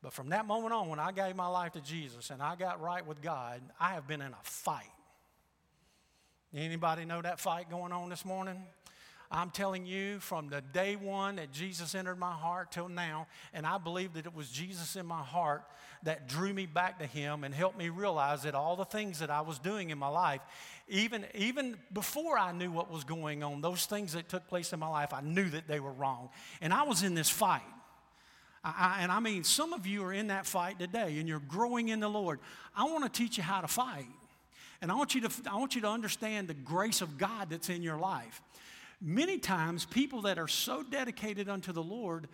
But 0.03 0.13
from 0.13 0.29
that 0.31 0.47
moment 0.47 0.73
on, 0.73 0.89
when 0.89 1.01
I 1.01 1.13
gave 1.13 1.35
my 1.35 1.49
life 1.49 1.73
to 1.73 1.81
Jesus 1.81 2.31
and 2.31 2.41
I 2.41 2.55
got 2.57 2.81
right 2.81 3.05
with 3.05 3.21
God, 3.21 3.61
I 3.81 3.95
have 3.95 4.07
been 4.07 4.23
in 4.23 4.33
a 4.33 4.43
fight. 4.43 4.85
Anybody 6.55 7.05
know 7.05 7.21
that 7.21 7.41
fight 7.41 7.69
going 7.69 7.93
on 7.93 8.09
this 8.09 8.25
morning? 8.25 8.63
I'm 9.31 9.51
telling 9.51 9.85
you, 9.85 10.21
from 10.21 10.49
the 10.49 10.63
day 10.63 10.97
one 10.97 11.37
that 11.37 11.53
Jesus 11.53 11.95
entered 11.95 12.19
my 12.19 12.33
heart 12.33 12.73
till 12.73 12.89
now, 12.89 13.27
and 13.53 13.67
I 13.67 13.77
believe 13.77 14.15
that 14.15 14.25
it 14.25 14.35
was 14.35 14.49
Jesus 14.49 14.97
in 14.97 15.05
my 15.05 15.23
heart 15.23 15.65
that 16.05 16.29
drew 16.29 16.55
me 16.55 16.65
back 16.65 16.99
to 17.01 17.07
Him 17.07 17.45
and 17.45 17.55
helped 17.55 17.77
me 17.77 17.91
realize 17.91 18.45
that 18.45 18.55
all 18.55 18.75
the 18.75 18.87
things 18.87 19.19
that 19.19 19.31
I 19.31 19.43
was 19.43 19.59
doing 19.59 19.91
in 19.91 19.99
my 19.99 20.09
life, 20.09 20.41
even, 20.89 21.27
even 21.35 21.77
before 21.93 22.39
I 22.39 22.53
knew 22.53 22.70
what 22.70 22.91
was 22.91 23.05
going 23.05 23.43
on, 23.43 23.61
those 23.61 23.85
things 23.85 24.15
that 24.15 24.31
took 24.31 24.49
place 24.49 24.73
in 24.73 24.81
my 24.81 24.89
life, 24.89 25.13
I 25.13 25.20
knew 25.20 25.51
that 25.51 25.69
they 25.69 25.81
were 25.81 25.93
wrong. 25.93 26.31
And 26.63 26.73
I 26.73 26.85
was 26.85 27.03
in 27.03 27.15
this 27.15 27.29
fight. 27.29 27.61
I, 28.65 28.99
and 29.01 29.13
I 29.13 29.20
mean, 29.20 29.44
some 29.44 29.73
of 29.73 29.87
you 29.87 30.03
are 30.05 30.13
in 30.13 30.29
that 30.29 30.47
fight 30.47 30.79
today 30.79 31.19
and 31.19 31.29
you're 31.29 31.39
growing 31.39 31.89
in 31.89 32.01
the 32.01 32.08
Lord. 32.08 32.41
I 32.77 32.85
want 32.85 33.05
to 33.05 33.11
teach 33.11 33.37
you 33.37 33.43
how 33.43 33.61
to 33.61 33.69
fight. 33.69 34.06
And 34.81 34.91
I 34.91 34.94
want 34.94 35.15
you 35.15 35.20
to, 35.23 35.31
I 35.51 35.56
want 35.56 35.75
you 35.75 35.81
to 35.82 35.89
understand 35.89 36.49
the 36.49 36.55
grace 36.55 37.03
of 37.03 37.19
God 37.19 37.51
that's 37.51 37.69
in 37.69 37.82
your 37.82 37.99
life. 37.99 38.41
Many 39.00 39.38
times, 39.38 39.84
people 39.84 40.22
that 40.22 40.38
are 40.38 40.48
so 40.48 40.82
dedicated 40.82 41.48
unto 41.48 41.72
the 41.72 41.82
Lord 41.82 42.28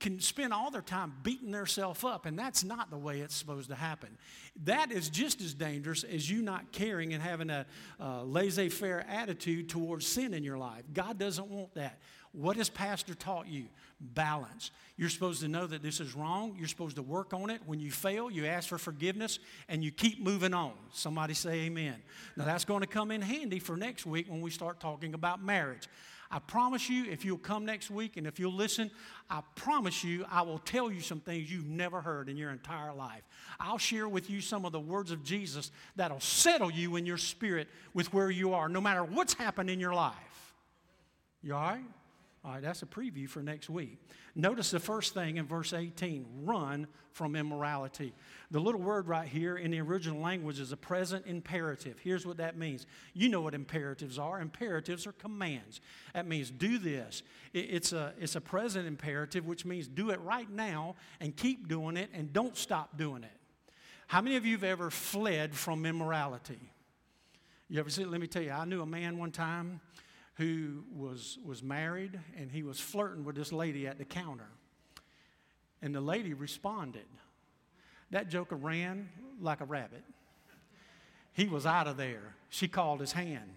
can 0.00 0.18
spend 0.20 0.52
all 0.52 0.70
their 0.70 0.80
time 0.80 1.12
beating 1.22 1.50
themselves 1.50 2.04
up, 2.04 2.24
and 2.24 2.38
that's 2.38 2.64
not 2.64 2.90
the 2.90 2.96
way 2.96 3.20
it's 3.20 3.34
supposed 3.34 3.68
to 3.68 3.74
happen. 3.74 4.16
That 4.64 4.90
is 4.90 5.10
just 5.10 5.40
as 5.42 5.52
dangerous 5.52 6.04
as 6.04 6.30
you 6.30 6.40
not 6.40 6.72
caring 6.72 7.12
and 7.12 7.22
having 7.22 7.50
a 7.50 7.66
uh, 8.00 8.22
laissez 8.22 8.70
faire 8.70 9.04
attitude 9.08 9.68
towards 9.68 10.06
sin 10.06 10.32
in 10.32 10.42
your 10.42 10.56
life. 10.56 10.84
God 10.92 11.18
doesn't 11.18 11.48
want 11.48 11.74
that. 11.74 11.98
What 12.34 12.56
has 12.56 12.68
Pastor 12.68 13.14
taught 13.14 13.46
you? 13.46 13.66
Balance. 14.00 14.72
You're 14.96 15.08
supposed 15.08 15.40
to 15.42 15.48
know 15.48 15.68
that 15.68 15.82
this 15.82 16.00
is 16.00 16.16
wrong. 16.16 16.56
You're 16.58 16.66
supposed 16.66 16.96
to 16.96 17.02
work 17.02 17.32
on 17.32 17.48
it. 17.48 17.60
When 17.64 17.78
you 17.78 17.92
fail, 17.92 18.28
you 18.28 18.46
ask 18.46 18.68
for 18.68 18.76
forgiveness 18.76 19.38
and 19.68 19.84
you 19.84 19.92
keep 19.92 20.20
moving 20.20 20.52
on. 20.52 20.72
Somebody 20.92 21.34
say 21.34 21.60
amen. 21.66 21.94
Now, 22.36 22.44
that's 22.44 22.64
going 22.64 22.80
to 22.80 22.88
come 22.88 23.12
in 23.12 23.22
handy 23.22 23.60
for 23.60 23.76
next 23.76 24.04
week 24.04 24.26
when 24.28 24.40
we 24.40 24.50
start 24.50 24.80
talking 24.80 25.14
about 25.14 25.44
marriage. 25.44 25.88
I 26.28 26.40
promise 26.40 26.90
you, 26.90 27.04
if 27.04 27.24
you'll 27.24 27.38
come 27.38 27.64
next 27.64 27.88
week 27.88 28.16
and 28.16 28.26
if 28.26 28.40
you'll 28.40 28.52
listen, 28.52 28.90
I 29.30 29.40
promise 29.54 30.02
you, 30.02 30.24
I 30.28 30.42
will 30.42 30.58
tell 30.58 30.90
you 30.90 31.00
some 31.00 31.20
things 31.20 31.52
you've 31.52 31.68
never 31.68 32.00
heard 32.00 32.28
in 32.28 32.36
your 32.36 32.50
entire 32.50 32.92
life. 32.92 33.22
I'll 33.60 33.78
share 33.78 34.08
with 34.08 34.28
you 34.28 34.40
some 34.40 34.64
of 34.64 34.72
the 34.72 34.80
words 34.80 35.12
of 35.12 35.22
Jesus 35.22 35.70
that'll 35.94 36.18
settle 36.18 36.72
you 36.72 36.96
in 36.96 37.06
your 37.06 37.18
spirit 37.18 37.68
with 37.92 38.12
where 38.12 38.30
you 38.30 38.54
are, 38.54 38.68
no 38.68 38.80
matter 38.80 39.04
what's 39.04 39.34
happened 39.34 39.70
in 39.70 39.78
your 39.78 39.94
life. 39.94 40.54
You 41.40 41.54
all 41.54 41.62
right? 41.62 41.84
All 42.44 42.52
right, 42.52 42.62
that's 42.62 42.82
a 42.82 42.86
preview 42.86 43.26
for 43.26 43.42
next 43.42 43.70
week. 43.70 43.98
Notice 44.34 44.70
the 44.70 44.78
first 44.78 45.14
thing 45.14 45.38
in 45.38 45.46
verse 45.46 45.72
18 45.72 46.26
run 46.42 46.86
from 47.10 47.36
immorality. 47.36 48.12
The 48.50 48.60
little 48.60 48.82
word 48.82 49.08
right 49.08 49.26
here 49.26 49.56
in 49.56 49.70
the 49.70 49.80
original 49.80 50.20
language 50.20 50.60
is 50.60 50.70
a 50.70 50.76
present 50.76 51.26
imperative. 51.26 51.98
Here's 52.02 52.26
what 52.26 52.36
that 52.36 52.58
means. 52.58 52.84
You 53.14 53.30
know 53.30 53.40
what 53.40 53.54
imperatives 53.54 54.18
are. 54.18 54.42
Imperatives 54.42 55.06
are 55.06 55.12
commands. 55.12 55.80
That 56.12 56.26
means 56.26 56.50
do 56.50 56.76
this. 56.76 57.22
It's 57.54 57.94
a, 57.94 58.12
it's 58.20 58.36
a 58.36 58.42
present 58.42 58.86
imperative, 58.86 59.46
which 59.46 59.64
means 59.64 59.88
do 59.88 60.10
it 60.10 60.20
right 60.20 60.50
now 60.50 60.96
and 61.20 61.34
keep 61.34 61.66
doing 61.66 61.96
it 61.96 62.10
and 62.12 62.30
don't 62.30 62.58
stop 62.58 62.98
doing 62.98 63.24
it. 63.24 63.32
How 64.06 64.20
many 64.20 64.36
of 64.36 64.44
you 64.44 64.52
have 64.52 64.64
ever 64.64 64.90
fled 64.90 65.54
from 65.54 65.86
immorality? 65.86 66.60
You 67.70 67.80
ever 67.80 67.88
see? 67.88 68.04
Let 68.04 68.20
me 68.20 68.26
tell 68.26 68.42
you, 68.42 68.50
I 68.50 68.66
knew 68.66 68.82
a 68.82 68.86
man 68.86 69.16
one 69.16 69.30
time 69.30 69.80
who 70.34 70.84
was, 70.94 71.38
was 71.44 71.62
married 71.62 72.18
and 72.36 72.50
he 72.50 72.62
was 72.62 72.80
flirting 72.80 73.24
with 73.24 73.36
this 73.36 73.52
lady 73.52 73.86
at 73.86 73.98
the 73.98 74.04
counter. 74.04 74.48
And 75.80 75.94
the 75.94 76.00
lady 76.00 76.34
responded. 76.34 77.06
That 78.10 78.28
joker 78.28 78.56
ran 78.56 79.08
like 79.40 79.60
a 79.60 79.64
rabbit. 79.64 80.02
He 81.32 81.46
was 81.46 81.66
out 81.66 81.86
of 81.86 81.96
there. 81.96 82.34
She 82.48 82.68
called 82.68 83.00
his 83.00 83.12
hand. 83.12 83.50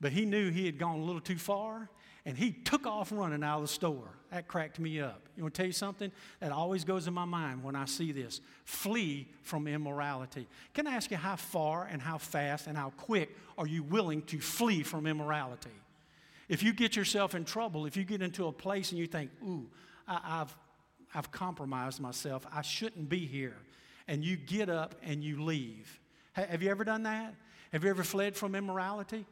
But 0.00 0.12
he 0.12 0.24
knew 0.24 0.50
he 0.50 0.66
had 0.66 0.78
gone 0.78 0.98
a 0.98 1.04
little 1.04 1.20
too 1.20 1.38
far 1.38 1.90
and 2.24 2.36
he 2.36 2.52
took 2.52 2.86
off 2.86 3.10
running 3.10 3.42
out 3.42 3.56
of 3.56 3.62
the 3.62 3.68
store. 3.68 4.08
That 4.30 4.48
cracked 4.48 4.78
me 4.78 5.00
up. 5.00 5.22
You 5.36 5.44
want 5.44 5.54
to 5.54 5.58
tell 5.58 5.66
you 5.66 5.72
something? 5.72 6.12
That 6.40 6.52
always 6.52 6.84
goes 6.84 7.06
in 7.06 7.14
my 7.14 7.24
mind 7.24 7.62
when 7.62 7.74
I 7.74 7.86
see 7.86 8.12
this. 8.12 8.42
Flee 8.64 9.28
from 9.42 9.66
immorality. 9.66 10.46
Can 10.74 10.86
I 10.86 10.94
ask 10.94 11.10
you 11.10 11.16
how 11.16 11.36
far 11.36 11.88
and 11.90 12.02
how 12.02 12.18
fast 12.18 12.66
and 12.66 12.76
how 12.76 12.90
quick 12.90 13.34
are 13.56 13.66
you 13.66 13.82
willing 13.82 14.22
to 14.22 14.40
flee 14.40 14.82
from 14.82 15.06
immorality? 15.06 15.70
If 16.48 16.62
you 16.62 16.72
get 16.72 16.96
yourself 16.96 17.34
in 17.34 17.44
trouble, 17.44 17.86
if 17.86 17.96
you 17.96 18.04
get 18.04 18.22
into 18.22 18.46
a 18.46 18.52
place 18.52 18.90
and 18.90 18.98
you 18.98 19.06
think, 19.06 19.30
ooh, 19.44 19.68
I, 20.06 20.20
have 20.38 20.56
I've 21.14 21.30
compromised 21.30 22.00
myself, 22.00 22.46
I 22.52 22.62
shouldn't 22.62 23.08
be 23.08 23.26
here, 23.26 23.56
and 24.06 24.24
you 24.24 24.36
get 24.36 24.68
up 24.68 24.94
and 25.02 25.22
you 25.22 25.42
leave. 25.42 26.00
Have 26.32 26.62
you 26.62 26.70
ever 26.70 26.84
done 26.84 27.02
that? 27.02 27.34
Have 27.72 27.84
you 27.84 27.90
ever 27.90 28.04
fled 28.04 28.36
from 28.36 28.54
immorality? 28.54 29.26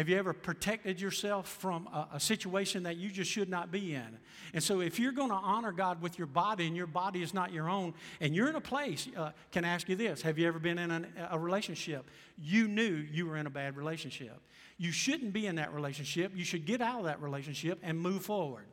Have 0.00 0.08
you 0.08 0.16
ever 0.16 0.32
protected 0.32 0.98
yourself 0.98 1.46
from 1.46 1.86
a, 1.88 2.08
a, 2.14 2.20
situation 2.20 2.84
that 2.84 2.96
you 2.96 3.10
just 3.10 3.30
should 3.30 3.50
not 3.50 3.70
be 3.70 3.92
in? 3.92 4.18
And 4.54 4.62
so, 4.62 4.80
if 4.80 4.98
you're 4.98 5.12
going 5.12 5.28
to 5.28 5.34
honor 5.34 5.72
God 5.72 6.00
with 6.00 6.16
your 6.16 6.26
body 6.26 6.66
and 6.66 6.74
your 6.74 6.86
body 6.86 7.22
is 7.22 7.34
not 7.34 7.52
your 7.52 7.68
own, 7.68 7.92
and 8.18 8.34
you're 8.34 8.48
in 8.48 8.56
a 8.56 8.62
place, 8.62 9.08
uh, 9.14 9.32
can 9.52 9.62
I 9.66 9.68
ask 9.68 9.90
you 9.90 9.96
this? 9.96 10.22
Have 10.22 10.38
you 10.38 10.48
ever 10.48 10.58
been 10.58 10.78
in 10.78 10.90
an, 10.90 11.06
a 11.30 11.38
relationship? 11.38 12.08
You 12.38 12.66
knew 12.66 13.04
you 13.12 13.26
were 13.26 13.36
in 13.36 13.46
a 13.46 13.50
bad 13.50 13.76
relationship. 13.76 14.40
You 14.78 14.90
shouldn't 14.90 15.34
be 15.34 15.46
in 15.46 15.56
that 15.56 15.74
relationship. 15.74 16.32
You 16.34 16.44
should 16.44 16.64
get 16.64 16.80
out 16.80 17.00
of 17.00 17.04
that 17.04 17.20
relationship 17.20 17.78
and 17.82 18.00
move 18.00 18.24
forward. 18.24 18.64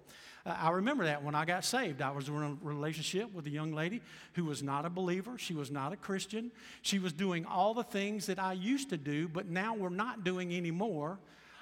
Uh, 0.47 0.55
I 0.61 0.69
remember 0.71 1.03
that 1.05 1.23
when 1.23 1.35
I 1.35 1.45
got 1.45 1.65
saved. 1.65 2.01
I 2.01 2.11
was 2.11 2.29
in 2.29 2.35
a 2.35 2.57
relationship 2.61 3.33
with 3.33 3.45
a 3.47 3.49
young 3.49 3.73
lady 3.73 4.01
who 4.33 4.45
was 4.45 4.63
not 4.63 4.85
a 4.85 4.89
believer. 4.89 5.37
She 5.37 5.53
was 5.53 5.69
not 5.69 5.91
a 5.91 5.97
Christian. 5.97 6.51
She 6.81 6.99
was 6.99 7.11
doing 7.11 7.45
all 7.45 7.73
the 7.73 7.83
things 7.83 8.27
that 8.27 8.39
I 8.39 8.53
used 8.53 8.89
to 8.91 8.97
do, 8.97 9.27
but 9.27 9.47
now 9.47 9.75
we're 9.75 9.89
not 9.89 10.23
doing 10.23 10.55
anymore. 10.55 11.19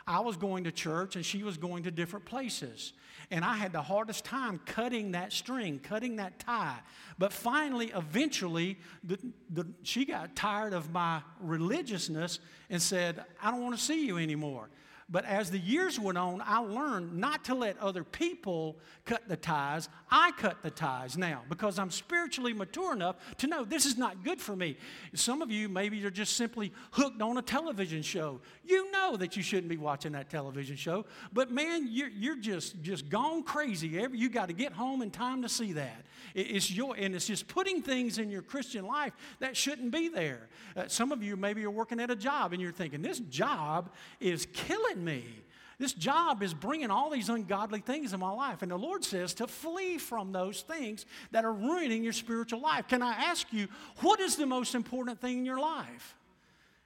I 0.07 0.19
was 0.19 0.37
going 0.37 0.65
to 0.65 0.71
church 0.71 1.15
and 1.15 1.25
she 1.25 1.41
was 1.41 1.57
going 1.57 1.83
to 1.83 1.91
different 1.91 2.25
places. 2.25 2.93
And 3.31 3.43
I 3.43 3.55
had 3.55 3.73
the 3.73 3.81
hardest 3.81 4.23
time 4.23 4.59
cutting 4.67 5.13
that 5.13 5.33
string, 5.33 5.79
cutting 5.79 6.17
that 6.17 6.37
tie. 6.37 6.77
But 7.17 7.33
finally, 7.33 7.91
eventually, 7.95 8.77
the, 9.03 9.17
the, 9.49 9.65
she 9.81 10.05
got 10.05 10.35
tired 10.35 10.73
of 10.73 10.91
my 10.91 11.21
religiousness 11.39 12.37
and 12.69 12.79
said, 12.79 13.25
I 13.41 13.49
don't 13.49 13.63
want 13.63 13.75
to 13.75 13.81
see 13.81 14.05
you 14.05 14.19
anymore. 14.19 14.69
But 15.07 15.23
as 15.25 15.51
the 15.51 15.59
years 15.59 15.99
went 15.99 16.17
on, 16.17 16.41
I 16.43 16.57
learned 16.57 17.15
not 17.15 17.45
to 17.45 17.53
let 17.53 17.77
other 17.77 18.03
people 18.03 18.75
cut 19.05 19.27
the 19.27 19.37
ties. 19.37 19.87
I 20.09 20.31
cut 20.31 20.63
the 20.63 20.71
ties 20.71 21.15
now 21.15 21.43
because 21.47 21.77
I'm 21.77 21.91
spiritually 21.91 22.53
mature 22.53 22.91
enough 22.91 23.17
to 23.37 23.45
know 23.45 23.63
this 23.63 23.85
is 23.85 23.99
not 23.99 24.23
good 24.23 24.41
for 24.41 24.55
me. 24.55 24.77
Some 25.13 25.43
of 25.43 25.51
you, 25.51 25.69
maybe 25.69 25.97
you're 25.97 26.09
just 26.09 26.35
simply 26.35 26.73
hooked 26.89 27.21
on 27.21 27.37
a 27.37 27.43
television 27.43 28.01
show. 28.01 28.41
You 28.63 28.89
know 28.89 29.15
that 29.17 29.37
you 29.37 29.43
shouldn't 29.43 29.69
be 29.69 29.77
watching 29.77 30.13
that 30.13 30.31
television 30.31 30.75
show, 30.75 31.05
but 31.31 31.51
man, 31.51 31.87
you're, 31.91 32.09
you're 32.09 32.37
just, 32.37 32.81
just 32.81 33.07
gone 33.07 33.43
crazy. 33.43 33.89
You 33.89 34.27
got 34.29 34.47
to 34.47 34.53
get 34.55 34.73
home 34.73 35.03
in 35.03 35.11
time 35.11 35.43
to 35.43 35.49
see 35.49 35.73
that. 35.73 36.03
It's 36.33 36.71
your, 36.71 36.95
and 36.97 37.13
it's 37.13 37.27
just 37.27 37.47
putting 37.47 37.83
things 37.83 38.17
in 38.17 38.31
your 38.31 38.41
Christian 38.41 38.87
life 38.87 39.13
that 39.39 39.55
shouldn't 39.55 39.91
be 39.91 40.09
there. 40.09 40.49
Uh, 40.75 40.85
some 40.87 41.11
of 41.11 41.21
you 41.21 41.37
maybe 41.37 41.61
you're 41.61 41.69
working 41.69 41.99
at 41.99 42.09
a 42.09 42.15
job 42.15 42.53
and 42.53 42.61
you're 42.61 42.71
thinking, 42.71 43.03
this 43.03 43.19
job 43.19 43.91
is 44.19 44.47
killing 44.51 44.94
me. 44.97 45.23
This 45.77 45.93
job 45.93 46.41
is 46.41 46.53
bringing 46.53 46.89
all 46.89 47.09
these 47.09 47.27
ungodly 47.27 47.81
things 47.81 48.13
in 48.13 48.19
my 48.19 48.31
life. 48.31 48.61
And 48.61 48.71
the 48.71 48.77
Lord 48.77 49.03
says 49.03 49.33
to 49.35 49.47
flee 49.47 49.97
from 49.97 50.31
those 50.31 50.61
things 50.61 51.05
that 51.31 51.43
are 51.43 51.51
ruining 51.51 52.03
your 52.03 52.13
spiritual 52.13 52.61
life. 52.61 52.87
Can 52.87 53.01
I 53.01 53.11
ask 53.11 53.51
you, 53.51 53.67
what 53.99 54.21
is 54.21 54.37
the 54.37 54.45
most 54.45 54.73
important 54.73 55.19
thing 55.19 55.39
in 55.39 55.45
your 55.45 55.59
life? 55.59 56.15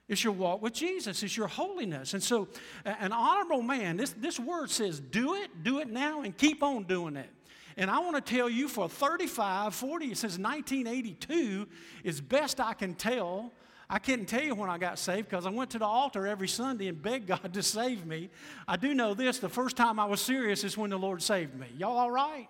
It's 0.08 0.24
your 0.24 0.32
walk 0.32 0.60
with 0.60 0.72
Jesus, 0.72 1.22
it's 1.22 1.36
your 1.36 1.46
holiness. 1.46 2.14
And 2.14 2.22
so, 2.22 2.48
an 2.84 3.12
honorable 3.12 3.62
man, 3.62 3.96
this, 3.96 4.10
this 4.10 4.40
word 4.40 4.68
says, 4.68 4.98
do 4.98 5.36
it, 5.36 5.62
do 5.62 5.78
it 5.78 5.88
now, 5.88 6.22
and 6.22 6.36
keep 6.36 6.64
on 6.64 6.82
doing 6.82 7.14
it. 7.14 7.30
And 7.76 7.88
I 7.88 8.00
want 8.00 8.16
to 8.16 8.34
tell 8.34 8.50
you 8.50 8.66
for 8.66 8.88
35, 8.88 9.72
40, 9.72 10.06
since 10.08 10.36
1982, 10.36 11.68
is 12.02 12.20
best 12.20 12.58
I 12.58 12.74
can 12.74 12.94
tell, 12.94 13.52
I 13.92 13.98
couldn't 13.98 14.26
tell 14.26 14.42
you 14.42 14.54
when 14.54 14.70
I 14.70 14.78
got 14.78 15.00
saved 15.00 15.28
because 15.28 15.46
I 15.46 15.50
went 15.50 15.70
to 15.70 15.78
the 15.80 15.84
altar 15.84 16.24
every 16.24 16.46
Sunday 16.46 16.86
and 16.86 17.02
begged 17.02 17.26
God 17.26 17.52
to 17.52 17.62
save 17.62 18.06
me. 18.06 18.30
I 18.68 18.76
do 18.76 18.94
know 18.94 19.14
this 19.14 19.40
the 19.40 19.48
first 19.48 19.76
time 19.76 19.98
I 19.98 20.04
was 20.04 20.20
serious 20.20 20.62
is 20.62 20.78
when 20.78 20.90
the 20.90 20.98
Lord 20.98 21.20
saved 21.20 21.56
me. 21.56 21.66
Y'all 21.76 21.98
all 21.98 22.10
right? 22.10 22.48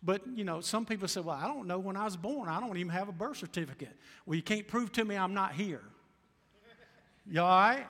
But, 0.00 0.22
you 0.34 0.44
know, 0.44 0.60
some 0.60 0.86
people 0.86 1.08
say, 1.08 1.22
well, 1.22 1.36
I 1.36 1.48
don't 1.48 1.66
know 1.66 1.80
when 1.80 1.96
I 1.96 2.04
was 2.04 2.16
born. 2.16 2.48
I 2.48 2.60
don't 2.60 2.76
even 2.76 2.92
have 2.92 3.08
a 3.08 3.12
birth 3.12 3.38
certificate. 3.38 3.96
Well, 4.26 4.36
you 4.36 4.42
can't 4.42 4.68
prove 4.68 4.92
to 4.92 5.04
me 5.04 5.16
I'm 5.16 5.34
not 5.34 5.54
here. 5.54 5.82
You 7.28 7.40
all 7.40 7.48
right? 7.48 7.86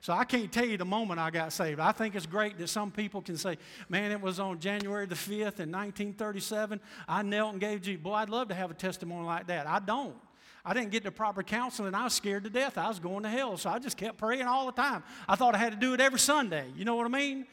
So 0.00 0.12
I 0.12 0.24
can't 0.24 0.50
tell 0.50 0.64
you 0.64 0.78
the 0.78 0.84
moment 0.84 1.20
I 1.20 1.30
got 1.30 1.52
saved. 1.52 1.78
I 1.78 1.92
think 1.92 2.16
it's 2.16 2.26
great 2.26 2.58
that 2.58 2.68
some 2.68 2.90
people 2.90 3.20
can 3.20 3.36
say, 3.36 3.56
man, 3.88 4.10
it 4.10 4.20
was 4.20 4.40
on 4.40 4.58
January 4.58 5.06
the 5.06 5.14
5th 5.14 5.60
in 5.60 5.70
1937. 5.70 6.80
I 7.06 7.22
knelt 7.22 7.52
and 7.52 7.60
gave 7.60 7.82
Jesus. 7.82 8.02
Boy, 8.02 8.14
I'd 8.14 8.30
love 8.30 8.48
to 8.48 8.54
have 8.54 8.70
a 8.70 8.74
testimony 8.74 9.26
like 9.26 9.46
that. 9.48 9.66
I 9.66 9.78
don't. 9.78 10.16
I 10.64 10.74
didn't 10.74 10.90
get 10.90 11.02
the 11.02 11.10
proper 11.10 11.42
counseling. 11.42 11.94
I 11.94 12.04
was 12.04 12.14
scared 12.14 12.44
to 12.44 12.50
death. 12.50 12.76
I 12.76 12.88
was 12.88 12.98
going 12.98 13.22
to 13.22 13.28
hell. 13.28 13.56
So 13.56 13.70
I 13.70 13.78
just 13.78 13.96
kept 13.96 14.18
praying 14.18 14.42
all 14.42 14.66
the 14.66 14.72
time. 14.72 15.02
I 15.28 15.36
thought 15.36 15.54
I 15.54 15.58
had 15.58 15.72
to 15.72 15.78
do 15.78 15.94
it 15.94 16.00
every 16.00 16.18
Sunday. 16.18 16.66
You 16.76 16.84
know 16.84 16.96
what 16.96 17.06
I 17.06 17.10
mean? 17.10 17.46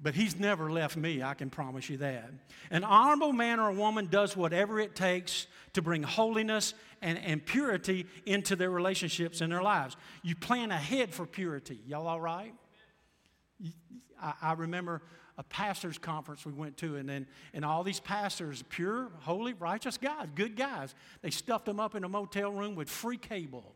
But 0.00 0.14
he's 0.14 0.38
never 0.38 0.70
left 0.70 0.96
me, 0.96 1.22
I 1.24 1.34
can 1.34 1.50
promise 1.50 1.90
you 1.90 1.96
that. 1.96 2.30
An 2.70 2.84
honorable 2.84 3.32
man 3.32 3.58
or 3.58 3.70
a 3.70 3.74
woman 3.74 4.06
does 4.06 4.36
whatever 4.36 4.78
it 4.78 4.94
takes 4.94 5.48
to 5.72 5.82
bring 5.82 6.04
holiness 6.04 6.72
and, 7.02 7.18
and 7.18 7.44
purity 7.44 8.06
into 8.24 8.54
their 8.54 8.70
relationships 8.70 9.40
and 9.40 9.50
their 9.50 9.62
lives. 9.62 9.96
You 10.22 10.36
plan 10.36 10.70
ahead 10.70 11.12
for 11.12 11.26
purity. 11.26 11.80
Y'all 11.84 12.06
all 12.06 12.20
right? 12.20 12.54
I, 14.22 14.34
I 14.40 14.52
remember 14.52 15.02
a 15.38 15.44
pastor's 15.44 15.96
conference 15.96 16.44
we 16.44 16.52
went 16.52 16.76
to, 16.78 16.96
and 16.96 17.08
then 17.08 17.26
and 17.54 17.64
all 17.64 17.84
these 17.84 18.00
pastors, 18.00 18.64
pure, 18.68 19.08
holy, 19.20 19.54
righteous 19.54 19.96
guys, 19.96 20.26
good 20.34 20.56
guys, 20.56 20.94
they 21.22 21.30
stuffed 21.30 21.64
them 21.64 21.78
up 21.78 21.94
in 21.94 22.04
a 22.04 22.08
motel 22.08 22.52
room 22.52 22.74
with 22.74 22.90
free 22.90 23.16
cable. 23.16 23.74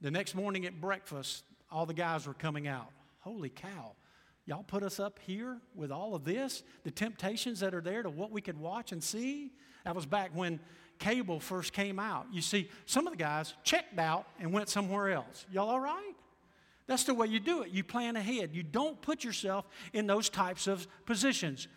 The 0.00 0.10
next 0.10 0.34
morning 0.34 0.64
at 0.64 0.80
breakfast, 0.80 1.44
all 1.70 1.84
the 1.84 1.94
guys 1.94 2.26
were 2.26 2.34
coming 2.34 2.66
out. 2.66 2.90
Holy 3.20 3.50
cow. 3.50 3.92
Y'all 4.46 4.62
put 4.62 4.82
us 4.82 4.98
up 4.98 5.18
here 5.26 5.58
with 5.74 5.92
all 5.92 6.14
of 6.14 6.24
this, 6.24 6.62
the 6.82 6.90
temptations 6.90 7.60
that 7.60 7.74
are 7.74 7.82
there 7.82 8.02
to 8.02 8.08
what 8.08 8.30
we 8.30 8.40
could 8.40 8.58
watch 8.58 8.92
and 8.92 9.04
see. 9.04 9.52
That 9.84 9.94
was 9.94 10.06
back 10.06 10.30
when 10.32 10.58
cable 10.98 11.38
first 11.38 11.74
came 11.74 11.98
out. 11.98 12.26
You 12.32 12.40
see, 12.40 12.70
some 12.86 13.06
of 13.06 13.12
the 13.12 13.18
guys 13.18 13.52
checked 13.62 13.98
out 13.98 14.26
and 14.40 14.50
went 14.52 14.70
somewhere 14.70 15.10
else. 15.10 15.44
Y'all 15.52 15.68
all 15.68 15.80
right? 15.80 16.14
That's 16.88 17.04
the 17.04 17.14
way 17.14 17.28
you 17.28 17.38
do 17.38 17.62
it. 17.62 17.70
You 17.70 17.84
plan 17.84 18.16
ahead. 18.16 18.50
You 18.54 18.64
don't 18.64 19.00
put 19.00 19.22
yourself 19.22 19.68
in 19.92 20.06
those 20.06 20.28
types 20.28 20.66
of 20.66 20.88
positions. 21.04 21.68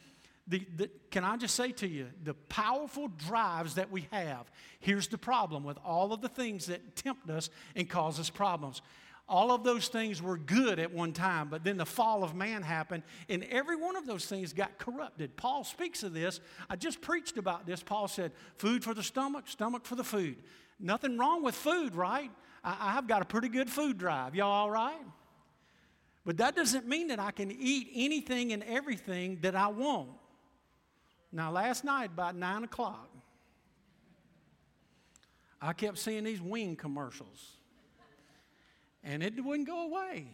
The, 0.47 0.65
the, 0.75 0.89
can 1.11 1.23
I 1.23 1.37
just 1.37 1.53
say 1.53 1.71
to 1.73 1.87
you, 1.87 2.07
the 2.23 2.33
powerful 2.33 3.09
drives 3.09 3.75
that 3.75 3.91
we 3.91 4.07
have, 4.11 4.49
here's 4.79 5.09
the 5.09 5.17
problem 5.17 5.63
with 5.63 5.77
all 5.85 6.13
of 6.13 6.21
the 6.21 6.29
things 6.29 6.65
that 6.67 6.95
tempt 6.95 7.29
us 7.29 7.49
and 7.75 7.89
cause 7.89 8.19
us 8.19 8.29
problems. 8.29 8.81
All 9.27 9.51
of 9.51 9.63
those 9.63 9.89
things 9.89 10.21
were 10.21 10.37
good 10.37 10.79
at 10.79 10.93
one 10.93 11.13
time, 11.13 11.49
but 11.49 11.63
then 11.63 11.77
the 11.77 11.85
fall 11.85 12.23
of 12.23 12.33
man 12.33 12.63
happened, 12.63 13.03
and 13.29 13.43
every 13.45 13.75
one 13.75 13.95
of 13.95 14.05
those 14.05 14.25
things 14.25 14.51
got 14.51 14.77
corrupted. 14.77 15.37
Paul 15.37 15.63
speaks 15.63 16.03
of 16.03 16.13
this. 16.13 16.39
I 16.69 16.75
just 16.75 17.01
preached 17.01 17.37
about 17.37 17.65
this. 17.65 17.83
Paul 17.83 18.07
said, 18.07 18.31
Food 18.57 18.83
for 18.83 18.93
the 18.93 19.03
stomach, 19.03 19.47
stomach 19.47 19.85
for 19.85 19.95
the 19.95 20.03
food. 20.03 20.37
Nothing 20.79 21.17
wrong 21.17 21.43
with 21.43 21.55
food, 21.55 21.95
right? 21.95 22.31
I, 22.63 22.91
have 22.91 23.07
got 23.07 23.21
a 23.21 23.25
pretty 23.25 23.49
good 23.49 23.69
food 23.69 23.97
drive. 23.97 24.35
Y'all 24.35 24.51
all 24.51 24.69
right? 24.69 25.01
But 26.25 26.37
that 26.37 26.55
doesn't 26.55 26.87
mean 26.87 27.07
that 27.07 27.19
I 27.19 27.31
can 27.31 27.51
eat 27.51 27.89
anything 27.95 28.53
and 28.53 28.63
everything 28.63 29.39
that 29.41 29.55
I 29.55 29.67
want. 29.67 30.09
Now, 31.31 31.51
last 31.51 31.83
night, 31.83 32.11
about 32.13 32.35
9 32.35 32.65
o'clock, 32.65 33.09
I 35.61 35.73
kept 35.73 35.97
seeing 35.97 36.23
these 36.23 36.41
wing 36.41 36.75
commercials 36.75 37.51
and 39.03 39.23
it 39.23 39.43
wouldn't 39.43 39.67
go 39.67 39.85
away. 39.85 40.27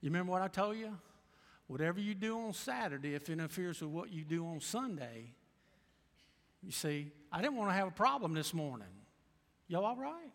You 0.00 0.10
remember 0.10 0.32
what 0.32 0.42
I 0.42 0.48
told 0.48 0.76
you? 0.76 0.96
Whatever 1.66 2.00
you 2.00 2.14
do 2.14 2.38
on 2.38 2.52
Saturday, 2.52 3.14
if 3.14 3.28
it 3.28 3.32
interferes 3.32 3.80
with 3.80 3.90
what 3.90 4.12
you 4.12 4.22
do 4.22 4.46
on 4.46 4.60
Sunday, 4.60 5.32
you 6.62 6.72
see, 6.72 7.10
I 7.32 7.40
didn't 7.40 7.56
want 7.56 7.70
to 7.70 7.74
have 7.74 7.88
a 7.88 7.92
problem 7.92 8.34
this 8.34 8.52
morning. 8.52 8.86
Y'all 9.68 9.84
all 9.84 9.96
right? 9.96 10.30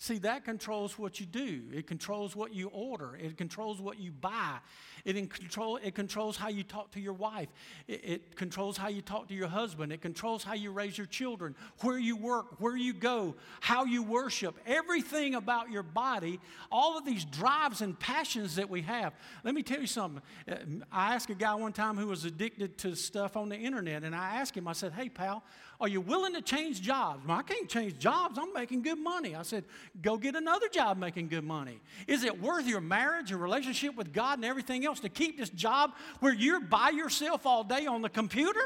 See, 0.00 0.18
that 0.18 0.44
controls 0.44 0.96
what 0.96 1.18
you 1.18 1.26
do. 1.26 1.62
It 1.72 1.88
controls 1.88 2.36
what 2.36 2.54
you 2.54 2.68
order. 2.68 3.16
It 3.16 3.36
controls 3.36 3.80
what 3.80 3.98
you 3.98 4.12
buy. 4.12 4.58
It, 5.04 5.28
control, 5.28 5.76
it 5.82 5.96
controls 5.96 6.36
how 6.36 6.50
you 6.50 6.62
talk 6.62 6.92
to 6.92 7.00
your 7.00 7.14
wife. 7.14 7.48
It, 7.88 8.04
it 8.04 8.36
controls 8.36 8.76
how 8.76 8.88
you 8.88 9.02
talk 9.02 9.26
to 9.28 9.34
your 9.34 9.48
husband. 9.48 9.92
It 9.92 10.00
controls 10.00 10.44
how 10.44 10.54
you 10.54 10.70
raise 10.70 10.96
your 10.96 11.08
children, 11.08 11.56
where 11.80 11.98
you 11.98 12.16
work, 12.16 12.60
where 12.60 12.76
you 12.76 12.92
go, 12.92 13.34
how 13.60 13.86
you 13.86 14.04
worship. 14.04 14.56
Everything 14.66 15.34
about 15.34 15.72
your 15.72 15.82
body, 15.82 16.38
all 16.70 16.96
of 16.96 17.04
these 17.04 17.24
drives 17.24 17.80
and 17.80 17.98
passions 17.98 18.54
that 18.54 18.70
we 18.70 18.82
have. 18.82 19.14
Let 19.42 19.52
me 19.52 19.64
tell 19.64 19.80
you 19.80 19.88
something. 19.88 20.22
Uh, 20.48 20.54
I 20.92 21.16
asked 21.16 21.30
a 21.30 21.34
guy 21.34 21.56
one 21.56 21.72
time 21.72 21.96
who 21.96 22.06
was 22.06 22.24
addicted 22.24 22.78
to 22.78 22.94
stuff 22.94 23.36
on 23.36 23.48
the 23.48 23.56
internet, 23.56 24.04
and 24.04 24.14
I 24.14 24.36
asked 24.36 24.56
him, 24.56 24.68
I 24.68 24.74
said, 24.74 24.92
Hey, 24.92 25.08
pal, 25.08 25.42
are 25.80 25.88
you 25.88 26.00
willing 26.00 26.34
to 26.34 26.42
change 26.42 26.82
jobs? 26.82 27.24
Well, 27.24 27.38
I 27.38 27.42
can't 27.42 27.68
change 27.68 27.98
jobs. 27.98 28.36
I'm 28.36 28.52
making 28.52 28.82
good 28.82 28.98
money. 28.98 29.36
I 29.36 29.42
said, 29.42 29.64
Go 30.02 30.16
get 30.16 30.34
another 30.34 30.68
job 30.68 30.98
making 30.98 31.28
good 31.28 31.44
money. 31.44 31.78
Is 32.08 32.24
it 32.24 32.40
worth 32.40 32.66
your 32.66 32.80
marriage, 32.80 33.30
your 33.30 33.38
relationship 33.38 33.94
with 33.94 34.12
God, 34.12 34.38
and 34.38 34.44
everything 34.44 34.84
else 34.84 34.98
to 35.00 35.08
keep 35.08 35.38
this 35.38 35.50
job 35.50 35.92
where 36.18 36.34
you're 36.34 36.60
by 36.60 36.90
yourself 36.90 37.46
all 37.46 37.62
day 37.62 37.86
on 37.86 38.02
the 38.02 38.08
computer? 38.08 38.60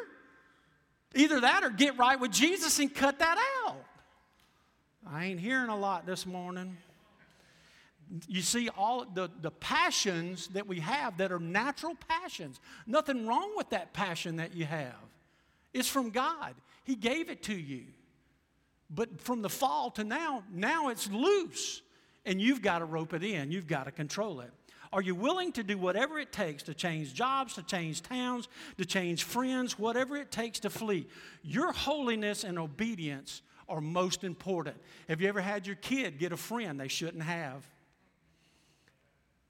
Either 1.14 1.40
that 1.40 1.62
or 1.62 1.68
get 1.68 1.98
right 1.98 2.18
with 2.18 2.30
Jesus 2.30 2.78
and 2.78 2.94
cut 2.94 3.18
that 3.18 3.36
out. 3.66 3.76
I 5.06 5.26
ain't 5.26 5.40
hearing 5.40 5.68
a 5.68 5.76
lot 5.76 6.06
this 6.06 6.24
morning. 6.24 6.78
You 8.26 8.40
see, 8.40 8.70
all 8.70 9.04
the, 9.04 9.30
the 9.42 9.50
passions 9.50 10.48
that 10.48 10.66
we 10.66 10.80
have 10.80 11.18
that 11.18 11.30
are 11.30 11.38
natural 11.38 11.94
passions, 12.08 12.58
nothing 12.86 13.26
wrong 13.26 13.52
with 13.56 13.68
that 13.70 13.92
passion 13.92 14.36
that 14.36 14.54
you 14.54 14.64
have. 14.64 14.94
It's 15.74 15.88
from 15.88 16.10
God. 16.10 16.54
He 16.84 16.94
gave 16.94 17.30
it 17.30 17.42
to 17.44 17.54
you. 17.54 17.84
But 18.90 19.20
from 19.20 19.42
the 19.42 19.48
fall 19.48 19.90
to 19.92 20.04
now, 20.04 20.42
now 20.52 20.88
it's 20.88 21.10
loose. 21.10 21.82
And 22.24 22.40
you've 22.40 22.62
got 22.62 22.80
to 22.80 22.84
rope 22.84 23.14
it 23.14 23.24
in, 23.24 23.50
you've 23.50 23.66
got 23.66 23.84
to 23.84 23.90
control 23.90 24.40
it. 24.40 24.50
Are 24.92 25.00
you 25.00 25.14
willing 25.14 25.52
to 25.52 25.62
do 25.62 25.78
whatever 25.78 26.18
it 26.18 26.32
takes 26.32 26.62
to 26.64 26.74
change 26.74 27.14
jobs, 27.14 27.54
to 27.54 27.62
change 27.62 28.02
towns, 28.02 28.48
to 28.76 28.84
change 28.84 29.24
friends, 29.24 29.78
whatever 29.78 30.16
it 30.16 30.30
takes 30.30 30.60
to 30.60 30.70
flee? 30.70 31.06
Your 31.42 31.72
holiness 31.72 32.44
and 32.44 32.58
obedience 32.58 33.40
are 33.68 33.80
most 33.80 34.22
important. 34.22 34.76
Have 35.08 35.22
you 35.22 35.28
ever 35.28 35.40
had 35.40 35.66
your 35.66 35.76
kid 35.76 36.18
get 36.18 36.32
a 36.32 36.36
friend 36.36 36.78
they 36.78 36.88
shouldn't 36.88 37.22
have? 37.22 37.66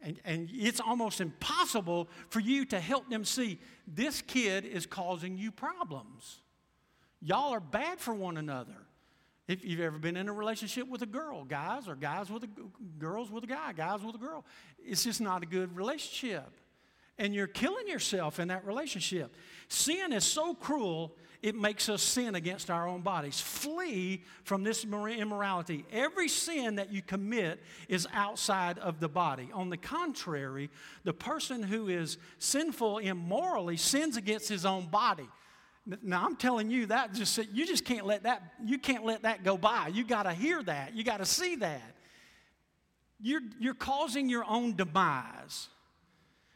And, 0.00 0.16
and 0.24 0.48
it's 0.52 0.80
almost 0.80 1.20
impossible 1.20 2.08
for 2.28 2.40
you 2.40 2.64
to 2.66 2.78
help 2.78 3.10
them 3.10 3.24
see 3.24 3.58
this 3.86 4.22
kid 4.22 4.64
is 4.64 4.86
causing 4.86 5.36
you 5.36 5.50
problems. 5.50 6.38
Y'all 7.22 7.52
are 7.52 7.60
bad 7.60 8.00
for 8.00 8.12
one 8.12 8.36
another. 8.36 8.74
If 9.48 9.64
you've 9.64 9.80
ever 9.80 9.98
been 9.98 10.16
in 10.16 10.28
a 10.28 10.32
relationship 10.32 10.88
with 10.88 11.02
a 11.02 11.06
girl, 11.06 11.44
guys, 11.44 11.88
or 11.88 11.94
guys 11.94 12.30
with 12.30 12.44
a 12.44 12.48
girls 12.98 13.30
with 13.30 13.44
a 13.44 13.46
guy, 13.46 13.72
guys 13.72 14.02
with 14.02 14.14
a 14.14 14.18
girl, 14.18 14.44
it's 14.84 15.04
just 15.04 15.20
not 15.20 15.42
a 15.42 15.46
good 15.46 15.76
relationship. 15.76 16.48
And 17.18 17.34
you're 17.34 17.46
killing 17.46 17.86
yourself 17.86 18.40
in 18.40 18.48
that 18.48 18.66
relationship. 18.66 19.34
Sin 19.68 20.12
is 20.12 20.24
so 20.24 20.54
cruel, 20.54 21.14
it 21.42 21.54
makes 21.54 21.88
us 21.88 22.02
sin 22.02 22.34
against 22.34 22.70
our 22.70 22.88
own 22.88 23.02
bodies. 23.02 23.40
Flee 23.40 24.22
from 24.44 24.62
this 24.62 24.84
immorality. 24.84 25.84
Every 25.92 26.28
sin 26.28 26.76
that 26.76 26.92
you 26.92 27.02
commit 27.02 27.60
is 27.88 28.06
outside 28.12 28.78
of 28.78 29.00
the 29.00 29.08
body. 29.08 29.50
On 29.52 29.68
the 29.68 29.76
contrary, 29.76 30.70
the 31.04 31.12
person 31.12 31.62
who 31.62 31.88
is 31.88 32.16
sinful 32.38 32.98
immorally 32.98 33.76
sins 33.76 34.16
against 34.16 34.48
his 34.48 34.64
own 34.64 34.86
body. 34.86 35.28
Now 36.02 36.24
I'm 36.24 36.36
telling 36.36 36.70
you 36.70 36.86
that 36.86 37.12
just 37.12 37.38
you 37.52 37.66
just 37.66 37.84
can't 37.84 38.06
let 38.06 38.22
that 38.22 38.42
you 38.64 38.78
can't 38.78 39.04
let 39.04 39.22
that 39.22 39.42
go 39.42 39.56
by. 39.56 39.88
You 39.88 40.04
got 40.04 40.24
to 40.24 40.32
hear 40.32 40.62
that. 40.62 40.94
You 40.94 41.02
got 41.02 41.18
to 41.18 41.26
see 41.26 41.56
that. 41.56 41.82
You're, 43.24 43.40
you're 43.60 43.74
causing 43.74 44.28
your 44.28 44.44
own 44.44 44.74
demise. 44.74 45.68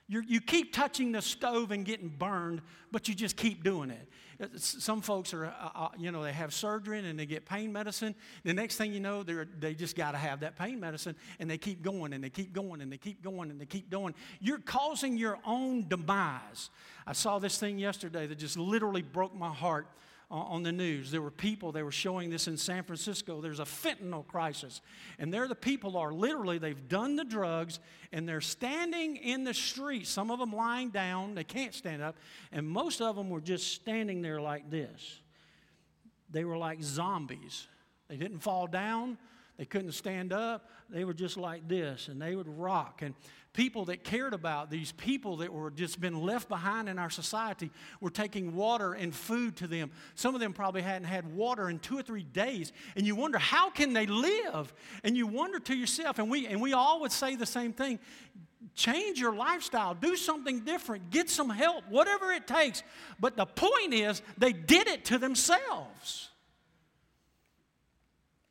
You're, 0.09 0.23
you 0.23 0.41
keep 0.41 0.73
touching 0.73 1.11
the 1.13 1.21
stove 1.21 1.73
and 1.73 1.85
getting 1.85 2.09
burned, 2.09 2.63
but 2.93 3.09
you 3.09 3.15
just 3.15 3.37
keep 3.37 3.65
doing 3.65 3.91
it. 3.91 4.09
Some 4.61 5.01
folks 5.01 5.33
are, 5.33 5.47
uh, 5.47 5.71
uh, 5.75 5.89
you 5.99 6.13
know, 6.13 6.23
they 6.23 6.33
have 6.33 6.53
surgery 6.53 6.99
and 6.99 7.19
they 7.19 7.27
get 7.27 7.47
pain 7.47 7.73
medicine. 7.73 8.15
The 8.45 8.53
next 8.53 8.77
thing 8.77 8.93
you 8.93 9.01
know, 9.01 9.23
they 9.23 9.35
they 9.59 9.75
just 9.75 9.97
got 9.97 10.13
to 10.13 10.19
have 10.19 10.41
that 10.41 10.57
pain 10.57 10.79
medicine 10.79 11.17
and 11.41 11.51
they 11.51 11.57
keep 11.57 11.83
going 11.83 12.13
and 12.13 12.23
they 12.23 12.29
keep 12.29 12.53
going 12.53 12.83
and 12.83 12.93
they 12.93 12.99
keep 12.99 13.23
going 13.23 13.51
and 13.51 13.61
they 13.61 13.67
keep 13.67 13.91
going. 13.91 14.15
You're 14.39 14.59
causing 14.59 15.17
your 15.17 15.39
own 15.45 15.89
demise. 15.89 16.71
I 17.07 17.15
saw 17.15 17.39
this 17.39 17.59
thing 17.59 17.78
yesterday 17.78 18.26
that 18.26 18.37
just 18.37 18.59
literally 18.59 19.02
broke 19.02 19.35
my 19.35 19.52
heart 19.52 19.89
on 20.30 20.65
the 20.65 20.73
news. 20.73 21.10
There 21.10 21.23
were 21.23 21.30
people, 21.30 21.71
they 21.71 21.84
were 21.84 21.93
showing 21.93 22.30
this 22.30 22.49
in 22.49 22.56
San 22.56 22.82
Francisco. 22.82 23.41
There's 23.41 23.60
a 23.60 23.65
fentanyl 23.65 24.26
crisis. 24.26 24.80
And 25.19 25.32
there 25.32 25.47
the 25.47 25.54
people 25.54 25.97
are 25.97 26.12
literally, 26.12 26.58
they've 26.58 26.89
done 26.89 27.15
the 27.15 27.25
drugs 27.25 27.78
and 28.12 28.28
they're 28.28 28.41
standing 28.41 29.17
in 29.17 29.45
the 29.45 29.54
street. 29.54 30.06
Some 30.06 30.32
of 30.32 30.41
them 30.41 30.52
lying 30.52 30.91
down, 30.91 31.34
they 31.34 31.45
can't 31.45 31.75
stand 31.75 32.02
up. 32.02 32.17
And 32.50 32.69
most 32.69 33.00
of 33.00 33.15
them 33.15 33.30
were 33.30 33.41
just 33.41 33.73
standing 33.75 34.21
there 34.21 34.41
like 34.41 34.69
this. 34.69 35.21
They 36.30 36.45
were 36.45 36.58
like 36.58 36.82
zombies. 36.82 37.69
They 38.08 38.17
didn't 38.17 38.41
fall 38.41 38.67
down, 38.67 39.19
they 39.58 39.65
couldn't 39.65 39.93
stand 39.93 40.32
up. 40.32 40.69
They 40.89 41.04
were 41.04 41.15
just 41.15 41.36
like 41.36 41.67
this 41.67 42.08
and 42.08 42.21
they 42.21 42.34
would 42.36 42.49
rock. 42.49 43.02
And 43.02 43.15
people 43.56 43.86
that 43.86 44.04
cared 44.04 44.34
about 44.34 44.71
these 44.71 44.92
people 44.92 45.38
that 45.38 45.50
were 45.52 45.71
just 45.71 45.99
been 45.99 46.21
left 46.21 46.47
behind 46.47 46.90
in 46.90 46.99
our 46.99 47.08
society 47.08 47.71
were 48.00 48.10
taking 48.10 48.54
water 48.54 48.92
and 48.92 49.14
food 49.14 49.56
to 49.56 49.66
them. 49.66 49.90
Some 50.14 50.34
of 50.34 50.42
them 50.42 50.52
probably 50.52 50.82
hadn't 50.82 51.08
had 51.08 51.34
water 51.34 51.71
in 51.71 51.78
two 51.78 51.99
or 51.99 52.02
three 52.02 52.23
days. 52.23 52.73
And 52.97 53.06
you 53.06 53.16
wonder 53.16 53.38
how 53.38 53.71
can 53.71 53.95
they 53.95 54.06
live? 54.06 54.73
And 55.02 55.16
you 55.16 55.26
wonder 55.26 55.58
to 55.58 55.75
yourself 55.75 56.19
and 56.19 56.30
we 56.30 56.47
and 56.47 56.60
we 56.60 56.75
all 56.75 57.00
would 57.00 57.12
say 57.12 57.34
the 57.34 57.47
same 57.47 57.73
thing 57.73 57.99
change 58.75 59.19
your 59.19 59.34
lifestyle 59.34 59.95
do 59.95 60.16
something 60.16 60.60
different 60.60 61.10
get 61.10 61.30
some 61.30 61.49
help 61.49 61.82
whatever 61.88 62.32
it 62.32 62.47
takes. 62.47 62.82
But 63.19 63.36
the 63.36 63.47
point 63.47 63.95
is 63.95 64.21
they 64.36 64.52
did 64.52 64.86
it 64.86 65.06
to 65.06 65.19
themselves. 65.19 66.28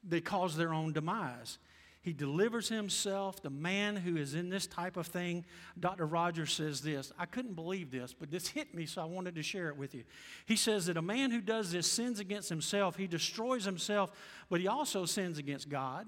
They 0.03 0.21
caused 0.21 0.57
their 0.57 0.73
own 0.73 0.93
demise 0.93 1.59
he 2.05 2.13
delivers 2.13 2.69
himself. 2.69 3.41
The 3.41 3.49
man 3.49 3.95
who 3.95 4.15
is 4.15 4.35
in 4.35 4.47
this 4.47 4.67
type 4.67 4.95
of 4.95 5.07
thing, 5.07 5.43
Dr. 5.79 6.05
Rogers 6.05 6.53
says 6.53 6.81
this. 6.81 7.11
I 7.17 7.25
couldn't 7.25 7.55
believe 7.55 7.89
this, 7.89 8.13
but 8.13 8.29
this 8.29 8.47
hit 8.47 8.75
me, 8.75 8.85
so 8.85 9.01
I 9.01 9.05
wanted 9.05 9.33
to 9.33 9.41
share 9.41 9.69
it 9.69 9.75
with 9.75 9.95
you. 9.95 10.03
He 10.45 10.55
says 10.55 10.85
that 10.85 10.97
a 10.97 11.01
man 11.01 11.31
who 11.31 11.41
does 11.41 11.71
this 11.71 11.91
sins 11.91 12.19
against 12.19 12.47
himself. 12.47 12.95
He 12.95 13.07
destroys 13.07 13.65
himself, 13.65 14.11
but 14.51 14.59
he 14.59 14.67
also 14.67 15.05
sins 15.05 15.39
against 15.39 15.67
God, 15.67 16.05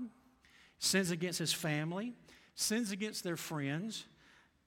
sins 0.78 1.10
against 1.10 1.40
his 1.40 1.52
family, 1.52 2.14
sins 2.54 2.92
against 2.92 3.24
their 3.24 3.36
friends, 3.36 4.06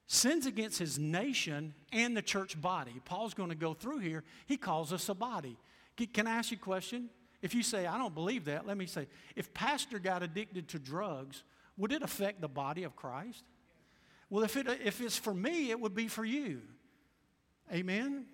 sins 0.09 0.47
against 0.47 0.81
his 0.81 0.99
nation 0.99 1.75
and 1.93 2.17
the 2.17 2.23
church 2.23 2.61
body. 2.61 3.01
Paul's 3.05 3.35
going 3.35 3.51
to 3.51 3.55
go 3.55 3.73
through 3.73 4.01
here. 4.01 4.25
He 4.47 4.57
calls 4.57 4.93
us 4.93 5.09
a 5.09 5.15
body. 5.15 5.57
Can 6.13 6.27
I 6.27 6.33
ask 6.33 6.51
you 6.51 6.57
a 6.57 6.61
question? 6.61 7.09
If 7.43 7.55
you 7.55 7.63
say, 7.63 7.87
I 7.87 7.97
don't 7.97 8.15
believe 8.15 8.45
that, 8.47 8.67
let 8.67 8.77
me 8.77 8.87
say, 8.87 9.07
if 9.35 9.53
pastor 9.55 9.99
got 9.99 10.23
addicted 10.23 10.69
to 10.69 10.79
drugs, 10.79 11.43
would 11.77 11.93
it 11.93 12.03
affect 12.03 12.41
the 12.41 12.49
body 12.49 12.83
of 12.85 12.97
Christ? 12.97 13.45
Well, 14.29 14.45
if, 14.45 14.57
it, 14.57 14.67
if 14.85 15.01
it's 15.01 15.17
for 15.17 15.35
me, 15.35 15.71
it 15.71 15.81
would 15.81 15.95
be 15.95 16.07
for 16.07 16.25
you. 16.25 16.61
Amen? 17.73 18.27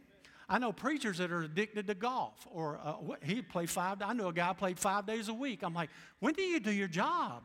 I 0.48 0.58
know 0.58 0.72
preachers 0.72 1.18
that 1.18 1.32
are 1.32 1.42
addicted 1.42 1.86
to 1.88 1.94
golf, 1.94 2.46
or 2.50 2.78
uh, 2.82 2.94
he 3.22 3.42
played 3.42 3.70
five. 3.70 4.00
I 4.00 4.12
know 4.12 4.28
a 4.28 4.32
guy 4.32 4.52
played 4.52 4.78
five 4.78 5.06
days 5.06 5.28
a 5.28 5.34
week. 5.34 5.62
I'm 5.62 5.74
like, 5.74 5.90
when 6.20 6.34
do 6.34 6.42
you 6.42 6.60
do 6.60 6.72
your 6.72 6.88
job? 6.88 7.42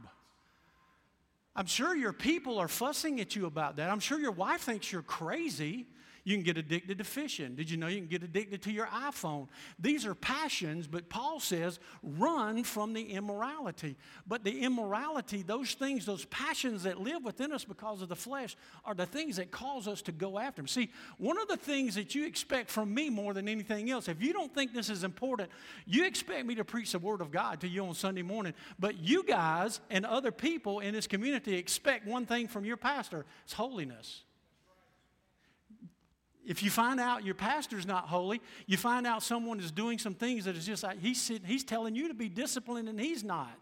I'm 1.56 1.65
sure 1.65 1.95
your 1.95 2.13
people 2.13 2.60
are 2.60 2.67
fussing 2.67 3.19
at 3.19 3.36
you 3.36 3.45
about 3.45 3.78
that. 3.78 3.89
I'm 3.89 4.00
sure 4.00 4.19
your 4.19 4.32
wife 4.32 4.62
thinks 4.62 4.91
you're 4.91 5.02
crazy. 5.02 5.88
You 6.23 6.36
can 6.36 6.43
get 6.43 6.57
addicted 6.57 6.99
to 6.99 7.03
fishing. 7.03 7.55
Did 7.55 7.69
you 7.69 7.77
know 7.77 7.88
you 7.88 7.97
can 7.97 8.07
get 8.07 8.23
addicted 8.23 8.62
to 8.63 8.71
your 8.71 8.86
iPhone? 8.88 9.47
These 9.79 10.05
are 10.05 10.13
passions, 10.13 10.88
but 10.88 11.10
Paul 11.10 11.39
says 11.39 11.79
run 12.03 12.63
from 12.63 12.93
the 12.93 13.01
immorality. 13.01 13.95
But 14.27 14.43
the 14.43 14.62
immorality, 14.62 15.41
those 15.41 15.73
things, 15.73 16.05
those 16.05 16.25
passions 16.25 16.84
that 16.84 16.99
live 16.99 17.23
within 17.23 17.51
us 17.51 17.63
because 17.63 18.01
of 18.01 18.10
the 18.10 18.15
flesh, 18.15 18.55
are 18.86 18.93
the 18.93 19.05
things 19.05 19.38
that 19.38 19.51
cause 19.51 19.88
us 19.88 20.01
to 20.03 20.12
go 20.12 20.38
after 20.38 20.62
them. 20.62 20.67
See, 20.67 20.91
one 21.17 21.39
of 21.39 21.47
the 21.47 21.57
things 21.57 21.95
that 21.95 22.13
you 22.13 22.25
expect 22.25 22.69
from 22.69 22.93
me 22.93 23.10
more 23.10 23.34
than 23.34 23.47
anything 23.47 23.89
else, 23.89 24.07
if 24.07 24.21
you 24.21 24.34
don't 24.34 24.53
think 24.53 24.73
this 24.73 24.89
is 24.89 25.03
important, 25.03 25.49
you 25.86 26.05
expect 26.05 26.45
me 26.45 26.55
to 26.55 26.63
preach 26.63 26.91
the 26.91 26.99
Word 26.99 27.21
of 27.21 27.31
God 27.31 27.62
to 27.62 27.67
you 27.67 27.86
on 27.86 27.95
Sunday 27.95 28.21
morning, 28.21 28.53
but 28.79 28.99
you 28.99 29.23
guys 29.23 29.79
and 29.89 30.05
other 30.05 30.31
people 30.31 30.79
in 30.79 30.93
this 30.93 31.07
community 31.07 31.55
expect 31.55 32.05
one 32.05 32.25
thing 32.25 32.47
from 32.47 32.65
your 32.65 32.77
pastor 32.77 33.25
it's 33.43 33.53
holiness. 33.53 34.23
If 36.45 36.63
you 36.63 36.69
find 36.69 36.99
out 36.99 37.23
your 37.23 37.36
pastor's 37.36 37.86
not 37.86 38.08
holy, 38.08 38.41
you 38.65 38.77
find 38.77 39.06
out 39.06 39.21
someone 39.21 39.60
is 39.60 39.71
doing 39.71 39.99
some 39.99 40.15
things 40.15 40.45
that 40.45 40.56
is 40.56 40.65
just 40.65 40.84
like 40.84 40.99
he's, 40.99 41.32
he's 41.45 41.63
telling 41.63 41.95
you 41.95 42.08
to 42.08 42.13
be 42.13 42.30
disciplined 42.30 42.89
and 42.89 42.99
he's 42.99 43.23
not. 43.23 43.58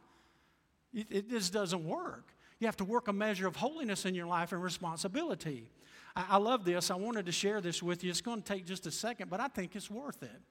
It, 0.93 1.07
it 1.09 1.29
just 1.29 1.51
doesn't 1.51 1.83
work. 1.83 2.33
You 2.59 2.67
have 2.67 2.77
to 2.77 2.85
work 2.85 3.07
a 3.07 3.13
measure 3.13 3.47
of 3.47 3.55
holiness 3.55 4.05
in 4.05 4.15
your 4.15 4.27
life 4.27 4.51
and 4.51 4.61
responsibility. 4.61 5.69
I, 6.15 6.25
I 6.31 6.37
love 6.37 6.63
this. 6.63 6.89
I 6.89 6.95
wanted 6.95 7.25
to 7.25 7.31
share 7.31 7.61
this 7.61 7.83
with 7.83 8.03
you. 8.03 8.09
It's 8.09 8.21
going 8.21 8.41
to 8.41 8.53
take 8.53 8.65
just 8.65 8.85
a 8.87 8.91
second, 8.91 9.29
but 9.29 9.39
I 9.39 9.47
think 9.47 9.75
it's 9.75 9.89
worth 9.89 10.23
it. 10.23 10.41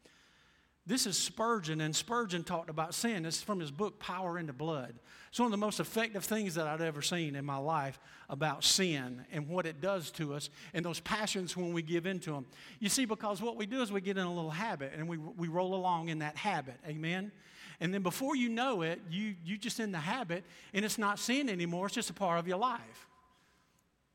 This 0.89 1.07
is 1.07 1.19
Spurgeon, 1.19 1.83
and 1.83 1.95
Spurgeon 1.95 2.45
talked 2.45 2.71
about 2.71 2.95
sin. 2.95 3.27
Is 3.27 3.43
from 3.43 3.61
his 3.61 3.71
book, 3.71 3.99
Power 3.99 4.39
in 4.39 4.47
the 4.47 4.55
Blood. 4.55 4.95
It's 5.29 5.39
one 5.39 5.45
of 5.45 5.51
the 5.51 5.59
most 5.59 5.81
effective 5.81 6.25
things 6.25 6.55
that 6.55 6.67
I've 6.67 6.81
ever 6.81 7.03
seen 7.03 7.37
in 7.37 7.45
my 7.45 7.59
life 7.59 8.01
about 8.31 8.65
sin 8.65 9.27
and 9.31 9.47
what 9.51 9.67
it 9.67 9.83
does 9.83 10.11
to 10.13 10.33
us 10.33 10.49
and 10.73 10.83
those 10.83 11.01
passions 11.01 11.55
when 11.55 11.75
we 11.75 11.83
give 11.83 12.07
into 12.07 12.33
them. 12.33 12.47
You 12.81 12.89
see, 12.89 13.05
because 13.05 13.43
what 13.43 13.57
we 13.57 13.67
do 13.67 13.83
is 13.83 13.93
we 13.93 14.01
get 14.01 14.17
in 14.17 14.25
a 14.25 14.33
little 14.33 14.51
habit 14.51 14.95
and 14.97 15.07
we, 15.07 15.19
we 15.19 15.49
roll 15.49 15.75
along 15.75 16.09
in 16.09 16.21
that 16.21 16.39
habit. 16.39 16.77
Amen? 16.89 17.33
And 17.81 17.93
then 17.93 18.01
before 18.01 18.35
you 18.35 18.49
know 18.49 18.81
it, 18.81 18.99
you, 19.11 19.35
you 19.45 19.59
just 19.59 19.81
in 19.81 19.93
the 19.93 19.99
habit 19.99 20.43
and 20.73 20.87
it's 20.87 20.97
not 20.97 21.19
sin 21.19 21.51
anymore, 21.51 21.85
it's 21.85 21.95
just 21.95 22.09
a 22.09 22.15
part 22.15 22.39
of 22.39 22.49
your 22.49 22.57
life. 22.57 23.07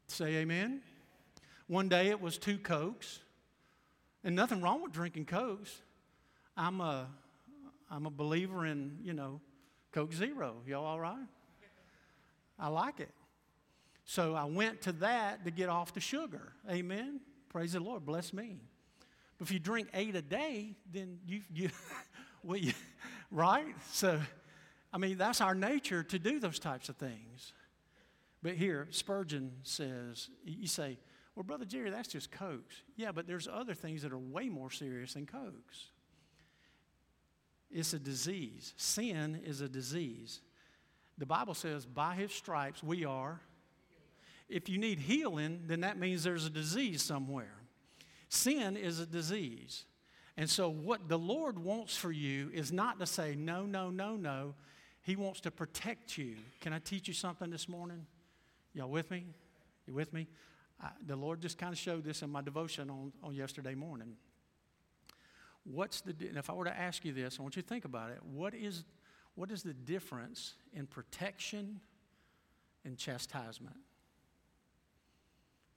Say 0.08 0.38
amen. 0.38 0.82
One 1.68 1.88
day 1.88 2.08
it 2.08 2.20
was 2.20 2.40
two 2.40 2.58
Cokes, 2.58 3.20
and 4.24 4.36
nothing 4.36 4.62
wrong 4.62 4.82
with 4.82 4.92
drinking 4.92 5.28
Cokes. 5.28 5.83
I'm 6.56 6.82
a, 6.82 7.08
I'm 7.90 8.06
a 8.06 8.12
believer 8.12 8.66
in, 8.66 8.98
you 9.04 9.14
know, 9.14 9.42
Coke 9.92 10.14
Zero. 10.14 10.58
Y'all 10.66 10.86
all 10.86 11.00
right? 11.00 11.28
I 12.60 12.68
like 12.68 13.00
it. 13.00 13.12
So 14.06 14.36
I 14.36 14.46
went 14.46 14.82
to 14.82 14.92
that 14.94 15.46
to 15.46 15.52
get 15.52 15.70
off 15.70 15.94
the 15.94 16.00
sugar. 16.00 16.54
Amen. 16.70 17.22
Praise 17.50 17.74
the 17.74 17.80
Lord. 17.80 18.06
Bless 18.06 18.34
me. 18.34 18.62
But 19.38 19.48
if 19.48 19.54
you 19.54 19.60
drink 19.60 19.90
eight 19.94 20.16
a 20.16 20.22
day, 20.22 20.76
then 20.92 21.20
you, 21.26 21.42
you, 21.54 21.70
well, 22.44 22.58
you 22.58 22.74
right? 23.32 23.76
So, 23.92 24.20
I 24.92 24.98
mean, 24.98 25.18
that's 25.18 25.42
our 25.42 25.56
nature 25.56 26.04
to 26.04 26.20
do 26.20 26.40
those 26.40 26.60
types 26.60 26.90
of 26.90 26.98
things. 26.98 27.54
But 28.42 28.54
here, 28.54 28.88
Spurgeon 28.92 29.52
says, 29.64 30.30
you 30.46 30.68
say, 30.68 30.98
well, 31.36 31.44
Brother 31.44 31.66
Jerry, 31.66 31.90
that's 31.90 32.10
just 32.10 32.32
Cokes. 32.32 32.84
Yeah, 32.96 33.12
but 33.12 33.26
there's 33.26 33.48
other 33.52 33.74
things 33.74 34.04
that 34.04 34.12
are 34.12 34.20
way 34.20 34.50
more 34.50 34.70
serious 34.70 35.14
than 35.14 35.26
Cokes. 35.26 35.88
It's 37.74 37.94
a 37.94 38.00
disease. 38.00 38.74
Sin 38.78 39.42
is 39.46 39.62
a 39.62 39.68
disease. 39.68 40.42
The 41.18 41.26
Bible 41.26 41.54
says, 41.54 41.86
by 41.86 42.16
his 42.16 42.32
stripes 42.32 42.84
we 42.84 43.04
are. 43.04 43.42
If 44.48 44.70
you 44.70 44.78
need 44.78 45.00
healing, 45.00 45.64
then 45.66 45.82
that 45.82 45.98
means 45.98 46.24
there's 46.24 46.46
a 46.46 46.50
disease 46.50 47.02
somewhere. 47.02 47.56
Sin 48.30 48.78
is 48.78 49.00
a 49.00 49.06
disease. 49.06 49.86
And 50.38 50.50
so, 50.50 50.70
what 50.70 51.08
the 51.08 51.18
Lord 51.18 51.60
wants 51.60 51.96
for 51.96 52.12
you 52.12 52.50
is 52.54 52.72
not 52.72 53.00
to 53.00 53.06
say, 53.06 53.36
no, 53.36 53.66
no, 53.66 53.90
no, 53.90 54.16
no. 54.16 54.56
He 55.04 55.16
wants 55.16 55.42
to 55.42 55.52
protect 55.52 56.18
you. 56.18 56.36
Can 56.60 56.74
I 56.74 56.80
teach 56.80 57.08
you 57.08 57.14
something 57.14 57.50
this 57.50 57.68
morning? 57.68 58.06
Y'all 58.74 58.90
with 58.90 59.12
me? 59.12 59.26
You 59.86 59.94
with 59.94 60.14
me? 60.14 60.28
I, 60.82 60.90
the 61.06 61.16
Lord 61.16 61.42
just 61.42 61.58
kind 61.58 61.72
of 61.72 61.78
showed 61.78 62.04
this 62.04 62.22
in 62.22 62.30
my 62.30 62.42
devotion 62.42 62.90
on, 62.90 63.14
on 63.22 63.36
yesterday 63.36 63.76
morning. 63.76 64.16
What's 65.64 66.02
the, 66.02 66.16
if 66.20 66.50
I 66.50 66.54
were 66.54 66.66
to 66.66 66.78
ask 66.78 67.06
you 67.06 67.14
this, 67.14 67.38
I 67.40 67.42
want 67.42 67.56
you 67.56 67.62
to 67.62 67.68
think 67.68 67.86
about 67.86 68.12
it. 68.12 68.20
What 68.24 68.54
is, 68.54 68.84
what 69.36 69.52
is 69.52 69.64
the 69.64 69.74
difference 69.74 70.56
in 70.74 70.88
protection 70.88 71.80
and 72.84 72.98
chastisement? 72.98 73.78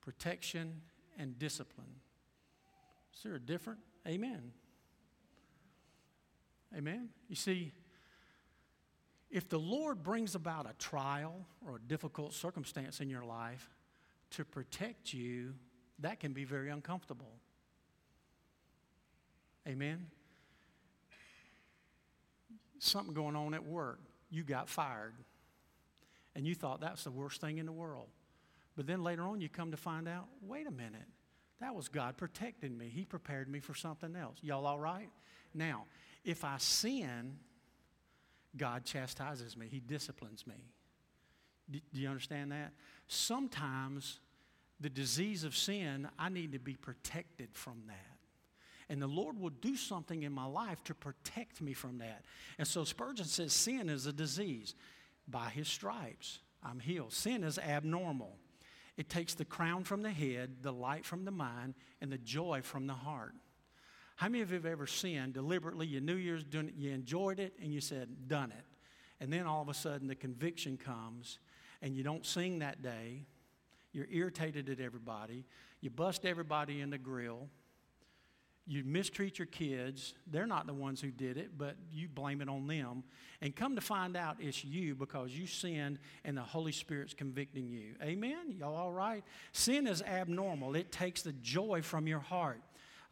Protection 0.00 0.80
and 1.18 1.38
discipline. 1.38 2.00
Is 3.14 3.22
there 3.22 3.34
a 3.36 3.40
different? 3.40 3.80
Amen. 4.06 4.52
Amen. 6.76 7.08
You 7.28 7.36
see, 7.36 7.72
if 9.30 9.48
the 9.48 9.58
Lord 9.58 10.02
brings 10.02 10.34
about 10.34 10.68
a 10.68 10.74
trial 10.78 11.46
or 11.66 11.76
a 11.76 11.80
difficult 11.80 12.34
circumstance 12.34 13.00
in 13.00 13.08
your 13.08 13.24
life 13.24 13.70
to 14.30 14.44
protect 14.44 15.12
you, 15.12 15.54
that 16.00 16.20
can 16.20 16.32
be 16.32 16.44
very 16.44 16.70
uncomfortable. 16.70 17.32
Amen. 19.66 20.06
Something 22.78 23.14
going 23.14 23.36
on 23.36 23.54
at 23.54 23.64
work. 23.64 24.00
You 24.30 24.42
got 24.42 24.68
fired. 24.68 25.14
And 26.34 26.46
you 26.46 26.54
thought 26.54 26.80
that's 26.80 27.04
the 27.04 27.10
worst 27.10 27.40
thing 27.40 27.58
in 27.58 27.66
the 27.66 27.72
world. 27.72 28.08
But 28.76 28.86
then 28.86 29.02
later 29.02 29.22
on, 29.22 29.40
you 29.40 29.48
come 29.48 29.70
to 29.70 29.76
find 29.76 30.06
out 30.06 30.26
wait 30.42 30.66
a 30.66 30.70
minute, 30.70 31.06
that 31.60 31.74
was 31.74 31.88
God 31.88 32.16
protecting 32.16 32.76
me. 32.76 32.90
He 32.94 33.04
prepared 33.04 33.48
me 33.48 33.60
for 33.60 33.74
something 33.74 34.14
else. 34.14 34.36
Y'all 34.42 34.66
all 34.66 34.78
right? 34.78 35.08
Now, 35.54 35.84
if 36.24 36.44
I 36.44 36.58
sin, 36.58 37.38
God 38.56 38.84
chastises 38.84 39.56
me, 39.56 39.68
He 39.70 39.80
disciplines 39.80 40.46
me. 40.46 40.54
Do, 41.70 41.80
you 41.94 42.08
understand 42.08 42.52
that? 42.52 42.72
Sometimes 43.08 44.20
the 44.78 44.90
disease 44.90 45.42
of 45.42 45.56
sin, 45.56 46.08
I 46.18 46.28
need 46.28 46.52
to 46.52 46.58
be 46.58 46.74
protected 46.74 47.48
from 47.52 47.82
that. 47.88 48.15
And 48.88 49.02
the 49.02 49.06
Lord 49.08 49.38
will 49.40 49.50
do 49.50 49.76
something 49.76 50.22
in 50.22 50.32
my 50.32 50.46
life 50.46 50.82
to 50.84 50.94
protect 50.94 51.60
me 51.60 51.72
from 51.72 51.98
that. 51.98 52.24
And 52.58 52.66
so 52.68 52.84
Spurgeon 52.84 53.24
says 53.24 53.52
sin 53.52 53.88
is 53.88 54.06
a 54.06 54.12
disease. 54.12 54.74
By 55.28 55.48
his 55.48 55.66
stripes, 55.66 56.38
I'm 56.62 56.78
healed. 56.78 57.12
Sin 57.12 57.42
is 57.42 57.58
abnormal. 57.58 58.36
It 58.96 59.08
takes 59.08 59.34
the 59.34 59.44
crown 59.44 59.82
from 59.84 60.02
the 60.02 60.10
head, 60.10 60.62
the 60.62 60.72
light 60.72 61.04
from 61.04 61.24
the 61.24 61.32
mind, 61.32 61.74
and 62.00 62.12
the 62.12 62.18
joy 62.18 62.60
from 62.62 62.86
the 62.86 62.94
heart. 62.94 63.34
How 64.14 64.28
many 64.28 64.42
of 64.42 64.50
you 64.50 64.56
have 64.56 64.66
ever 64.66 64.86
sinned 64.86 65.34
deliberately? 65.34 65.86
You 65.86 66.00
knew 66.00 66.14
you 66.14 66.38
doing 66.40 66.68
it, 66.68 66.74
you 66.76 66.92
enjoyed 66.92 67.38
it, 67.38 67.54
and 67.60 67.74
you 67.74 67.80
said, 67.80 68.28
done 68.28 68.52
it. 68.52 68.64
And 69.20 69.32
then 69.32 69.46
all 69.46 69.60
of 69.62 69.68
a 69.68 69.74
sudden 69.74 70.06
the 70.06 70.14
conviction 70.14 70.76
comes, 70.76 71.38
and 71.82 71.94
you 71.94 72.02
don't 72.02 72.24
sing 72.24 72.60
that 72.60 72.82
day. 72.82 73.26
You're 73.92 74.08
irritated 74.10 74.70
at 74.70 74.80
everybody. 74.80 75.44
You 75.80 75.90
bust 75.90 76.24
everybody 76.24 76.80
in 76.80 76.90
the 76.90 76.98
grill 76.98 77.48
you 78.66 78.82
mistreat 78.84 79.38
your 79.38 79.46
kids. 79.46 80.14
They're 80.26 80.46
not 80.46 80.66
the 80.66 80.74
ones 80.74 81.00
who 81.00 81.10
did 81.10 81.36
it, 81.36 81.56
but 81.56 81.76
you 81.92 82.08
blame 82.08 82.40
it 82.40 82.48
on 82.48 82.66
them. 82.66 83.04
And 83.40 83.54
come 83.54 83.76
to 83.76 83.80
find 83.80 84.16
out 84.16 84.36
it's 84.40 84.64
you 84.64 84.94
because 84.94 85.30
you 85.30 85.46
sinned 85.46 85.98
and 86.24 86.36
the 86.36 86.42
Holy 86.42 86.72
Spirit's 86.72 87.14
convicting 87.14 87.68
you. 87.68 87.94
Amen? 88.02 88.56
Y'all 88.58 88.74
all 88.74 88.92
right? 88.92 89.22
Sin 89.52 89.86
is 89.86 90.02
abnormal, 90.02 90.74
it 90.74 90.90
takes 90.90 91.22
the 91.22 91.32
joy 91.34 91.82
from 91.82 92.06
your 92.06 92.20
heart. 92.20 92.60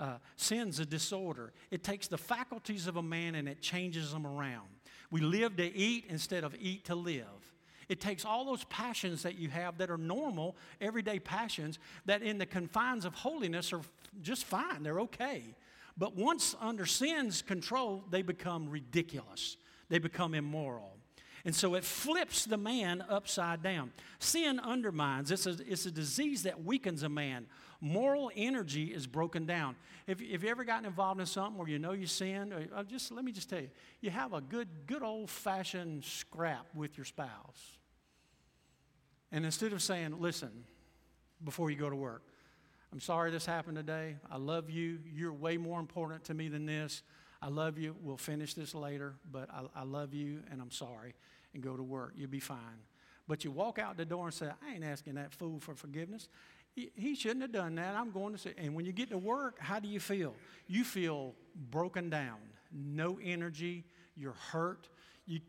Uh, 0.00 0.18
sin's 0.34 0.80
a 0.80 0.86
disorder. 0.86 1.52
It 1.70 1.84
takes 1.84 2.08
the 2.08 2.18
faculties 2.18 2.88
of 2.88 2.96
a 2.96 3.02
man 3.02 3.36
and 3.36 3.48
it 3.48 3.60
changes 3.60 4.12
them 4.12 4.26
around. 4.26 4.66
We 5.12 5.20
live 5.20 5.56
to 5.58 5.72
eat 5.72 6.06
instead 6.08 6.42
of 6.42 6.56
eat 6.58 6.86
to 6.86 6.96
live. 6.96 7.43
It 7.88 8.00
takes 8.00 8.24
all 8.24 8.44
those 8.44 8.64
passions 8.64 9.22
that 9.22 9.36
you 9.36 9.48
have 9.48 9.78
that 9.78 9.90
are 9.90 9.98
normal, 9.98 10.56
everyday 10.80 11.18
passions, 11.18 11.78
that 12.06 12.22
in 12.22 12.38
the 12.38 12.46
confines 12.46 13.04
of 13.04 13.14
holiness 13.14 13.72
are 13.72 13.80
just 14.22 14.44
fine, 14.44 14.82
they're 14.82 15.00
okay. 15.00 15.54
But 15.96 16.16
once 16.16 16.56
under 16.60 16.86
sin's 16.86 17.42
control, 17.42 18.04
they 18.10 18.22
become 18.22 18.68
ridiculous, 18.68 19.56
they 19.88 19.98
become 19.98 20.34
immoral. 20.34 20.96
And 21.46 21.54
so 21.54 21.74
it 21.74 21.84
flips 21.84 22.46
the 22.46 22.56
man 22.56 23.04
upside 23.06 23.62
down. 23.62 23.92
Sin 24.18 24.58
undermines, 24.58 25.30
it's 25.30 25.46
a, 25.46 25.56
it's 25.66 25.84
a 25.84 25.90
disease 25.90 26.44
that 26.44 26.64
weakens 26.64 27.02
a 27.02 27.08
man. 27.08 27.46
Moral 27.84 28.30
energy 28.34 28.94
is 28.94 29.06
broken 29.06 29.44
down. 29.44 29.76
If, 30.06 30.22
if 30.22 30.42
you 30.42 30.48
ever 30.48 30.64
gotten 30.64 30.86
involved 30.86 31.20
in 31.20 31.26
something 31.26 31.58
where 31.58 31.68
you 31.68 31.78
know 31.78 31.92
you 31.92 32.06
sinned, 32.06 32.54
or, 32.54 32.66
uh, 32.74 32.82
just 32.82 33.12
let 33.12 33.26
me 33.26 33.30
just 33.30 33.50
tell 33.50 33.60
you, 33.60 33.68
you 34.00 34.08
have 34.08 34.32
a 34.32 34.40
good, 34.40 34.68
good 34.86 35.02
old 35.02 35.28
fashioned 35.28 36.02
scrap 36.02 36.64
with 36.74 36.96
your 36.96 37.04
spouse. 37.04 37.76
And 39.30 39.44
instead 39.44 39.74
of 39.74 39.82
saying, 39.82 40.18
listen, 40.18 40.64
before 41.44 41.70
you 41.70 41.76
go 41.76 41.90
to 41.90 41.94
work, 41.94 42.22
I'm 42.90 43.00
sorry 43.00 43.30
this 43.30 43.44
happened 43.44 43.76
today. 43.76 44.16
I 44.30 44.38
love 44.38 44.70
you. 44.70 45.00
You're 45.14 45.34
way 45.34 45.58
more 45.58 45.78
important 45.78 46.24
to 46.24 46.32
me 46.32 46.48
than 46.48 46.64
this. 46.64 47.02
I 47.42 47.48
love 47.48 47.76
you. 47.76 47.96
We'll 48.00 48.16
finish 48.16 48.54
this 48.54 48.74
later, 48.74 49.16
but 49.30 49.50
I, 49.50 49.80
I 49.80 49.84
love 49.84 50.14
you 50.14 50.40
and 50.50 50.62
I'm 50.62 50.70
sorry. 50.70 51.12
And 51.52 51.62
go 51.62 51.76
to 51.76 51.82
work. 51.82 52.14
You'll 52.16 52.30
be 52.30 52.40
fine. 52.40 52.80
But 53.28 53.44
you 53.44 53.50
walk 53.50 53.78
out 53.78 53.98
the 53.98 54.06
door 54.06 54.24
and 54.24 54.34
say, 54.34 54.46
I 54.46 54.74
ain't 54.74 54.84
asking 54.84 55.14
that 55.16 55.32
fool 55.32 55.60
for 55.60 55.74
forgiveness. 55.74 56.28
He, 56.74 57.14
shouldn't 57.14 57.42
have 57.42 57.52
done 57.52 57.76
that. 57.76 57.94
I'm 57.94 58.10
going 58.10 58.32
to 58.32 58.38
say. 58.38 58.52
And 58.58 58.74
when 58.74 58.84
you 58.84 58.92
get 58.92 59.10
to 59.10 59.18
work, 59.18 59.60
how 59.60 59.78
do 59.78 59.88
you 59.88 60.00
feel? 60.00 60.34
You 60.66 60.82
feel 60.82 61.34
broken 61.70 62.10
down, 62.10 62.38
no 62.72 63.18
energy. 63.22 63.84
You're 64.16 64.34
hurt. 64.50 64.88
You, 65.24 65.40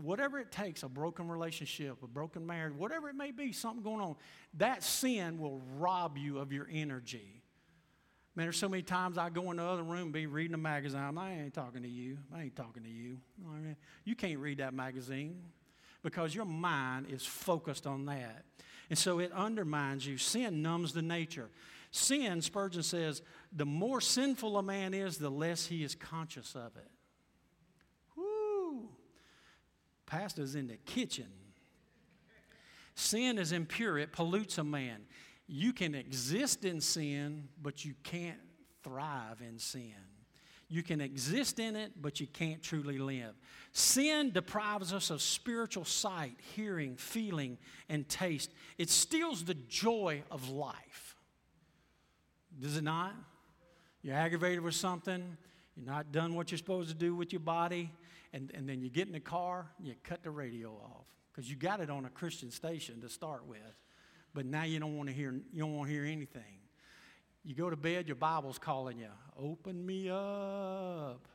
whatever 0.00 0.38
it 0.38 0.52
takes 0.52 0.82
a 0.82 0.88
broken 0.88 1.28
relationship, 1.28 2.02
a 2.02 2.06
broken 2.06 2.46
marriage, 2.46 2.74
whatever 2.74 3.08
it 3.08 3.16
may 3.16 3.32
be, 3.32 3.50
something 3.52 3.82
going 3.82 4.00
on 4.00 4.14
that 4.58 4.84
sin 4.84 5.38
will 5.38 5.60
rob 5.76 6.16
you 6.16 6.38
of 6.38 6.52
your 6.52 6.68
energy. 6.70 7.42
Man, 8.36 8.46
there's 8.46 8.58
so 8.58 8.68
many 8.68 8.82
times 8.82 9.18
I 9.18 9.28
go 9.28 9.50
in 9.50 9.56
the 9.56 9.64
other 9.64 9.82
room 9.82 10.02
and 10.02 10.12
be 10.12 10.26
reading 10.26 10.54
a 10.54 10.58
magazine. 10.58 11.18
I 11.18 11.32
ain't 11.32 11.54
talking 11.54 11.82
to 11.82 11.88
you. 11.88 12.18
I 12.32 12.42
ain't 12.42 12.54
talking 12.56 12.84
to 12.84 12.88
you. 12.88 13.18
You 14.04 14.14
can't 14.14 14.38
read 14.38 14.58
that 14.58 14.72
magazine 14.72 15.42
because 16.02 16.34
your 16.34 16.44
mind 16.44 17.06
is 17.10 17.26
focused 17.26 17.86
on 17.88 18.06
that. 18.06 18.44
And 18.90 18.98
so 18.98 19.20
it 19.20 19.32
undermines 19.32 20.06
you. 20.06 20.18
Sin 20.18 20.60
numbs 20.60 20.92
the 20.92 21.00
nature. 21.00 21.48
Sin, 21.92 22.42
Spurgeon 22.42 22.82
says, 22.82 23.22
the 23.52 23.64
more 23.64 24.00
sinful 24.00 24.58
a 24.58 24.62
man 24.62 24.92
is, 24.92 25.16
the 25.16 25.30
less 25.30 25.66
he 25.66 25.82
is 25.82 25.94
conscious 25.94 26.54
of 26.54 26.76
it. 26.76 26.90
Pastor's 30.06 30.56
in 30.56 30.66
the 30.66 30.76
kitchen. 30.76 31.28
Sin 32.96 33.38
is 33.38 33.52
impure, 33.52 33.96
it 33.96 34.12
pollutes 34.12 34.58
a 34.58 34.64
man. 34.64 35.02
You 35.46 35.72
can 35.72 35.94
exist 35.94 36.64
in 36.64 36.80
sin, 36.80 37.48
but 37.62 37.84
you 37.84 37.94
can't 38.02 38.40
thrive 38.82 39.40
in 39.40 39.60
sin. 39.60 39.94
You 40.72 40.84
can 40.84 41.00
exist 41.00 41.58
in 41.58 41.74
it, 41.74 41.92
but 42.00 42.20
you 42.20 42.28
can't 42.28 42.62
truly 42.62 42.96
live. 42.96 43.34
Sin 43.72 44.30
deprives 44.30 44.92
us 44.92 45.10
of 45.10 45.20
spiritual 45.20 45.84
sight, 45.84 46.36
hearing, 46.54 46.94
feeling, 46.94 47.58
and 47.88 48.08
taste. 48.08 48.52
It 48.78 48.88
steals 48.88 49.44
the 49.44 49.54
joy 49.54 50.22
of 50.30 50.48
life. 50.48 51.16
Does 52.60 52.76
it 52.76 52.84
not? 52.84 53.14
You're 54.02 54.14
aggravated 54.14 54.60
with 54.60 54.74
something, 54.74 55.36
you're 55.76 55.86
not 55.86 56.12
done 56.12 56.34
what 56.34 56.52
you're 56.52 56.58
supposed 56.58 56.88
to 56.88 56.94
do 56.94 57.16
with 57.16 57.32
your 57.32 57.40
body, 57.40 57.90
and, 58.32 58.52
and 58.54 58.68
then 58.68 58.80
you 58.80 58.90
get 58.90 59.08
in 59.08 59.12
the 59.12 59.20
car, 59.20 59.66
and 59.78 59.88
you 59.88 59.94
cut 60.04 60.22
the 60.22 60.30
radio 60.30 60.70
off 60.70 61.06
because 61.32 61.50
you 61.50 61.56
got 61.56 61.80
it 61.80 61.90
on 61.90 62.04
a 62.04 62.10
Christian 62.10 62.50
station 62.50 63.00
to 63.00 63.08
start 63.08 63.44
with. 63.46 63.58
But 64.34 64.46
now 64.46 64.62
you 64.62 64.78
don't 64.78 64.96
want 64.96 65.08
to 65.08 65.14
hear 65.14 65.32
you 65.52 65.60
don't 65.60 65.74
want 65.74 65.88
to 65.88 65.92
hear 65.92 66.04
anything. 66.04 66.59
You 67.44 67.54
go 67.54 67.70
to 67.70 67.76
bed, 67.76 68.06
your 68.06 68.16
Bible's 68.16 68.58
calling 68.58 68.98
you, 68.98 69.08
open 69.38 69.84
me 69.84 70.10
up. 70.10 71.26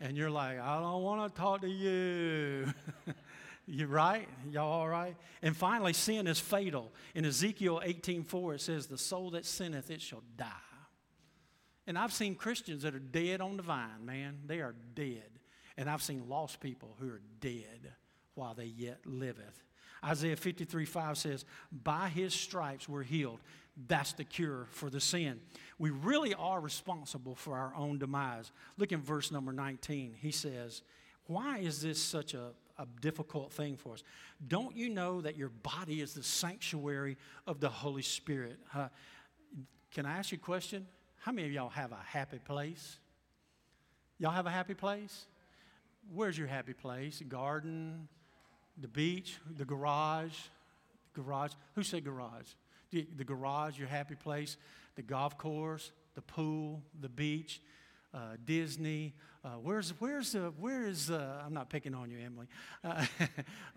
And 0.00 0.16
you're 0.16 0.30
like, 0.30 0.58
I 0.58 0.80
don't 0.80 1.02
want 1.02 1.34
to 1.34 1.40
talk 1.40 1.60
to 1.60 1.68
you. 1.68 2.72
you 3.66 3.86
right? 3.86 4.26
Y'all 4.50 4.72
all 4.72 4.88
right? 4.88 5.14
And 5.42 5.54
finally, 5.54 5.92
sin 5.92 6.26
is 6.26 6.40
fatal. 6.40 6.90
In 7.14 7.26
Ezekiel 7.26 7.82
18:4, 7.84 8.54
it 8.54 8.60
says, 8.62 8.86
The 8.86 8.96
soul 8.96 9.30
that 9.32 9.44
sinneth, 9.44 9.90
it 9.90 10.00
shall 10.00 10.22
die. 10.36 10.46
And 11.86 11.98
I've 11.98 12.12
seen 12.12 12.34
Christians 12.34 12.82
that 12.82 12.94
are 12.94 12.98
dead 12.98 13.40
on 13.40 13.56
the 13.56 13.62
vine, 13.62 14.04
man. 14.04 14.38
They 14.46 14.60
are 14.60 14.74
dead. 14.94 15.28
And 15.76 15.90
I've 15.90 16.02
seen 16.02 16.28
lost 16.28 16.60
people 16.60 16.96
who 16.98 17.08
are 17.08 17.22
dead 17.40 17.92
while 18.34 18.54
they 18.54 18.66
yet 18.66 19.00
liveth. 19.04 19.62
Isaiah 20.04 20.36
53 20.36 20.84
5 20.86 21.18
says, 21.18 21.44
By 21.70 22.08
his 22.08 22.32
stripes 22.32 22.88
we're 22.88 23.02
healed. 23.02 23.40
That's 23.86 24.12
the 24.12 24.24
cure 24.24 24.66
for 24.70 24.90
the 24.90 25.00
sin. 25.00 25.40
We 25.78 25.90
really 25.90 26.34
are 26.34 26.60
responsible 26.60 27.34
for 27.34 27.56
our 27.56 27.74
own 27.74 27.98
demise. 27.98 28.52
Look 28.76 28.92
in 28.92 29.00
verse 29.00 29.30
number 29.30 29.52
19. 29.52 30.16
He 30.20 30.30
says, 30.30 30.82
Why 31.26 31.58
is 31.58 31.80
this 31.80 32.00
such 32.00 32.34
a, 32.34 32.50
a 32.78 32.86
difficult 33.00 33.52
thing 33.52 33.76
for 33.76 33.94
us? 33.94 34.02
Don't 34.46 34.76
you 34.76 34.88
know 34.88 35.20
that 35.20 35.36
your 35.36 35.48
body 35.48 36.00
is 36.00 36.14
the 36.14 36.22
sanctuary 36.22 37.16
of 37.46 37.60
the 37.60 37.68
Holy 37.68 38.02
Spirit? 38.02 38.58
Uh, 38.74 38.88
can 39.92 40.06
I 40.06 40.18
ask 40.18 40.32
you 40.32 40.38
a 40.38 40.44
question? 40.44 40.86
How 41.20 41.32
many 41.32 41.48
of 41.48 41.52
y'all 41.52 41.70
have 41.70 41.92
a 41.92 42.02
happy 42.04 42.38
place? 42.38 42.98
Y'all 44.18 44.32
have 44.32 44.46
a 44.46 44.50
happy 44.50 44.74
place? 44.74 45.26
Where's 46.12 46.36
your 46.36 46.48
happy 46.48 46.72
place? 46.72 47.22
Garden, 47.28 48.08
the 48.78 48.88
beach, 48.88 49.38
the 49.56 49.64
garage, 49.64 50.36
garage. 51.14 51.52
Who 51.74 51.82
said 51.82 52.04
garage? 52.04 52.48
The, 52.90 53.24
garage, 53.24 53.78
your 53.78 53.88
happy 53.88 54.16
place, 54.16 54.56
the 54.96 55.02
golf 55.02 55.38
course, 55.38 55.92
the 56.14 56.22
pool, 56.22 56.82
the 57.00 57.08
beach, 57.08 57.60
uh, 58.12 58.36
Disney. 58.44 59.14
Uh, 59.44 59.50
where's 59.62 59.90
where's 60.00 60.32
the 60.32 60.52
where 60.58 60.86
is 60.86 61.10
uh, 61.10 61.42
I'm 61.44 61.54
not 61.54 61.70
picking 61.70 61.94
on 61.94 62.10
you, 62.10 62.18
Emily. 62.18 62.46
Uh, 62.84 63.06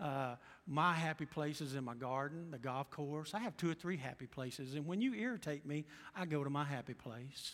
uh, 0.00 0.34
my 0.66 0.92
happy 0.92 1.26
place 1.26 1.60
is 1.60 1.74
in 1.74 1.84
my 1.84 1.94
garden, 1.94 2.50
the 2.50 2.58
golf 2.58 2.90
course. 2.90 3.32
I 3.34 3.38
have 3.38 3.56
two 3.56 3.70
or 3.70 3.74
three 3.74 3.96
happy 3.96 4.26
places, 4.26 4.74
and 4.74 4.86
when 4.86 5.00
you 5.00 5.14
irritate 5.14 5.64
me, 5.64 5.84
I 6.14 6.26
go 6.26 6.42
to 6.42 6.50
my 6.50 6.64
happy 6.64 6.94
place. 6.94 7.52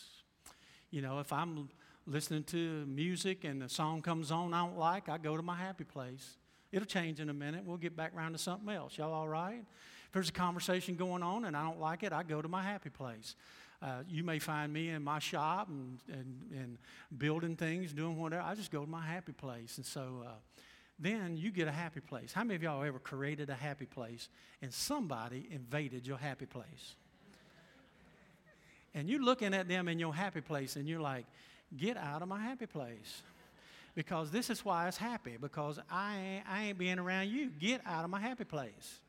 You 0.89 1.01
know, 1.01 1.19
if 1.19 1.31
I'm 1.31 1.69
listening 2.05 2.43
to 2.45 2.85
music 2.87 3.43
and 3.43 3.61
the 3.61 3.69
song 3.69 4.01
comes 4.01 4.31
on 4.31 4.53
I 4.53 4.65
don't 4.65 4.77
like, 4.77 5.07
I 5.07 5.17
go 5.17 5.37
to 5.37 5.43
my 5.43 5.55
happy 5.55 5.83
place. 5.83 6.37
It'll 6.71 6.85
change 6.85 7.19
in 7.19 7.29
a 7.29 7.33
minute. 7.33 7.63
We'll 7.65 7.77
get 7.77 7.95
back 7.95 8.13
around 8.15 8.31
to 8.33 8.37
something 8.37 8.69
else. 8.69 8.97
Y'all 8.97 9.13
all 9.13 9.27
right? 9.27 9.63
If 10.11 10.15
there's 10.15 10.27
a 10.27 10.33
conversation 10.33 10.95
going 10.95 11.23
on 11.23 11.45
and 11.45 11.55
I 11.55 11.63
don't 11.63 11.79
like 11.79 12.03
it, 12.03 12.11
I 12.11 12.23
go 12.23 12.41
to 12.41 12.49
my 12.49 12.61
happy 12.61 12.89
place. 12.89 13.37
Uh, 13.81 14.03
you 14.09 14.25
may 14.25 14.39
find 14.39 14.73
me 14.73 14.89
in 14.89 15.01
my 15.01 15.19
shop 15.19 15.69
and, 15.69 15.99
and, 16.11 16.51
and, 16.53 16.77
building 17.17 17.55
things, 17.55 17.93
doing 17.93 18.17
whatever. 18.19 18.41
I 18.41 18.53
just 18.53 18.71
go 18.71 18.83
to 18.83 18.89
my 18.89 19.05
happy 19.05 19.31
place. 19.31 19.77
And 19.77 19.85
so 19.85 20.25
uh, 20.27 20.31
then 20.99 21.37
you 21.37 21.49
get 21.49 21.69
a 21.69 21.71
happy 21.71 22.01
place. 22.01 22.33
How 22.33 22.43
many 22.43 22.55
of 22.55 22.63
y'all 22.63 22.83
ever 22.83 22.99
created 22.99 23.49
a 23.49 23.55
happy 23.55 23.85
place 23.85 24.27
and 24.61 24.73
somebody 24.73 25.47
invaded 25.49 26.05
your 26.05 26.17
happy 26.17 26.45
place? 26.45 26.95
and 28.93 29.09
you're 29.09 29.23
looking 29.23 29.53
at 29.53 29.69
them 29.69 29.87
in 29.87 29.97
your 29.97 30.13
happy 30.13 30.41
place 30.41 30.75
and 30.75 30.89
you're 30.89 30.99
like, 30.99 31.25
get 31.77 31.95
out 31.95 32.21
of 32.21 32.27
my 32.27 32.41
happy 32.41 32.65
place 32.65 33.21
because 33.95 34.29
this 34.29 34.49
is 34.49 34.65
why 34.65 34.89
it's 34.89 34.97
happy, 34.97 35.37
because 35.39 35.79
I 35.89 36.43
I 36.45 36.65
ain't 36.65 36.77
being 36.77 36.99
around 36.99 37.29
you. 37.29 37.49
Get 37.49 37.79
out 37.85 38.03
of 38.03 38.09
my 38.09 38.19
happy 38.19 38.43
place. 38.43 38.99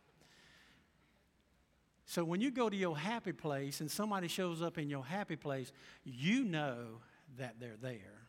So 2.12 2.25
when 2.25 2.42
you 2.42 2.51
go 2.51 2.68
to 2.68 2.77
your 2.77 2.94
happy 2.94 3.33
place 3.33 3.81
and 3.81 3.90
somebody 3.90 4.29
shows 4.29 4.61
up 4.61 4.77
in 4.77 4.90
your 4.90 5.03
happy 5.03 5.35
place, 5.35 5.72
you 6.05 6.44
know 6.44 7.01
that 7.38 7.55
they're 7.59 7.79
there. 7.81 8.29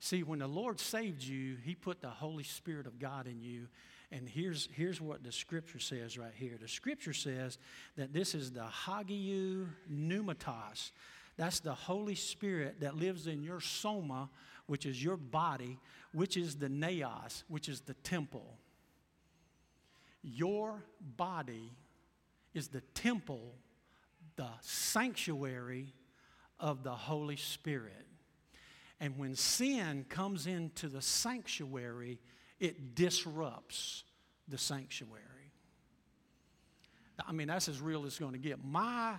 See, 0.00 0.22
when 0.22 0.40
the 0.40 0.46
Lord 0.46 0.78
saved 0.78 1.22
you, 1.22 1.56
He 1.64 1.74
put 1.74 2.02
the 2.02 2.10
Holy 2.10 2.44
Spirit 2.44 2.86
of 2.86 2.98
God 2.98 3.26
in 3.26 3.40
you. 3.40 3.68
And 4.12 4.28
here's, 4.28 4.68
here's 4.74 5.00
what 5.00 5.24
the 5.24 5.32
scripture 5.32 5.78
says 5.78 6.18
right 6.18 6.34
here. 6.34 6.58
The 6.60 6.68
scripture 6.68 7.14
says 7.14 7.56
that 7.96 8.12
this 8.12 8.34
is 8.34 8.50
the 8.50 8.66
Hagiou 8.84 9.68
Pneumatos. 9.90 10.90
That's 11.38 11.60
the 11.60 11.72
Holy 11.72 12.16
Spirit 12.16 12.80
that 12.80 12.96
lives 12.96 13.26
in 13.28 13.42
your 13.42 13.62
soma 13.62 14.28
which 14.66 14.84
is 14.84 15.02
your 15.02 15.16
body, 15.16 15.78
which 16.12 16.36
is 16.36 16.56
the 16.56 16.68
naos, 16.68 17.44
which 17.48 17.70
is 17.70 17.80
the 17.80 17.94
temple. 17.94 18.58
Your 20.22 20.84
body 21.16 21.72
is 22.56 22.68
the 22.68 22.80
temple, 22.94 23.54
the 24.36 24.48
sanctuary 24.62 25.92
of 26.58 26.82
the 26.82 26.92
Holy 26.92 27.36
Spirit. 27.36 28.06
And 28.98 29.18
when 29.18 29.34
sin 29.34 30.06
comes 30.08 30.46
into 30.46 30.88
the 30.88 31.02
sanctuary, 31.02 32.18
it 32.58 32.94
disrupts 32.94 34.04
the 34.48 34.56
sanctuary. 34.56 35.20
I 37.26 37.32
mean, 37.32 37.48
that's 37.48 37.68
as 37.68 37.80
real 37.80 38.00
as 38.00 38.06
it's 38.08 38.18
going 38.18 38.32
to 38.32 38.38
get. 38.38 38.64
My 38.64 39.14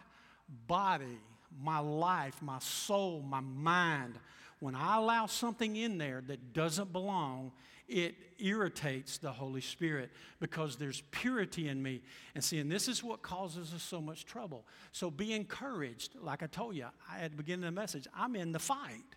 body, 0.68 1.20
my 1.62 1.80
life, 1.80 2.42
my 2.42 2.60
soul, 2.60 3.22
my 3.22 3.40
mind, 3.42 4.18
when 4.60 4.76
I 4.76 4.98
allow 4.98 5.28
something 5.28 5.76
in 5.76 5.98
there 5.98 6.24
that 6.28 6.54
doesn't 6.54 6.92
belong, 6.92 7.52
it 7.88 8.16
irritates 8.40 9.18
the 9.18 9.32
Holy 9.32 9.62
Spirit 9.62 10.12
because 10.40 10.76
there's 10.76 11.02
purity 11.12 11.70
in 11.70 11.82
me. 11.82 12.02
And 12.36 12.44
see, 12.44 12.60
and 12.60 12.72
this 12.72 12.88
is 12.88 13.04
what 13.04 13.22
causes 13.22 13.74
us 13.74 13.84
so 13.84 14.02
much 14.02 14.26
trouble. 14.26 14.66
So 14.92 15.10
be 15.10 15.34
encouraged. 15.34 16.16
Like 16.20 16.44
I 16.44 16.48
told 16.48 16.76
you 16.76 16.86
I, 17.10 17.22
at 17.22 17.32
the 17.32 17.38
beginning 17.38 17.66
of 17.66 17.74
the 17.74 17.80
message, 17.80 18.08
I'm 18.16 18.36
in 18.36 18.52
the 18.52 18.60
fight. 18.60 19.16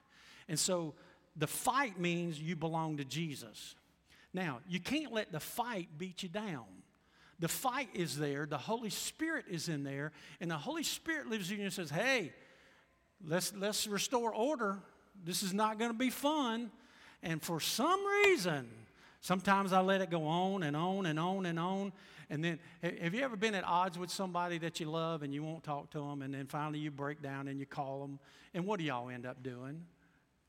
And 0.48 0.58
so 0.58 0.94
the 1.36 1.46
fight 1.46 1.98
means 1.98 2.40
you 2.40 2.54
belong 2.54 2.98
to 2.98 3.04
Jesus. 3.04 3.74
Now, 4.32 4.60
you 4.68 4.78
can't 4.78 5.12
let 5.12 5.32
the 5.32 5.40
fight 5.40 5.88
beat 5.98 6.22
you 6.22 6.28
down. 6.28 6.66
The 7.40 7.48
fight 7.48 7.88
is 7.94 8.18
there, 8.18 8.46
the 8.46 8.58
Holy 8.58 8.90
Spirit 8.90 9.46
is 9.48 9.68
in 9.70 9.82
there, 9.82 10.12
and 10.40 10.50
the 10.50 10.58
Holy 10.58 10.82
Spirit 10.82 11.28
lives 11.28 11.50
in 11.50 11.56
you 11.56 11.64
and 11.64 11.72
says, 11.72 11.88
Hey, 11.88 12.34
let's, 13.26 13.54
let's 13.56 13.86
restore 13.86 14.32
order. 14.34 14.78
This 15.24 15.42
is 15.42 15.52
not 15.52 15.78
going 15.78 15.90
to 15.90 15.98
be 15.98 16.10
fun. 16.10 16.70
And 17.22 17.42
for 17.42 17.60
some 17.60 18.00
reason, 18.24 18.68
sometimes 19.20 19.72
I 19.72 19.80
let 19.80 20.00
it 20.00 20.10
go 20.10 20.26
on 20.26 20.62
and 20.62 20.76
on 20.76 21.06
and 21.06 21.18
on 21.18 21.46
and 21.46 21.58
on. 21.58 21.92
And 22.30 22.44
then, 22.44 22.58
have 22.82 23.12
you 23.12 23.22
ever 23.22 23.36
been 23.36 23.54
at 23.54 23.64
odds 23.64 23.98
with 23.98 24.10
somebody 24.10 24.58
that 24.58 24.78
you 24.78 24.88
love 24.88 25.22
and 25.22 25.34
you 25.34 25.42
won't 25.42 25.64
talk 25.64 25.90
to 25.90 25.98
them, 25.98 26.22
and 26.22 26.32
then 26.32 26.46
finally 26.46 26.78
you 26.78 26.90
break 26.92 27.20
down 27.20 27.48
and 27.48 27.58
you 27.58 27.66
call 27.66 28.00
them? 28.00 28.20
And 28.54 28.64
what 28.64 28.78
do 28.78 28.84
y'all 28.84 29.10
end 29.10 29.26
up 29.26 29.42
doing? 29.42 29.84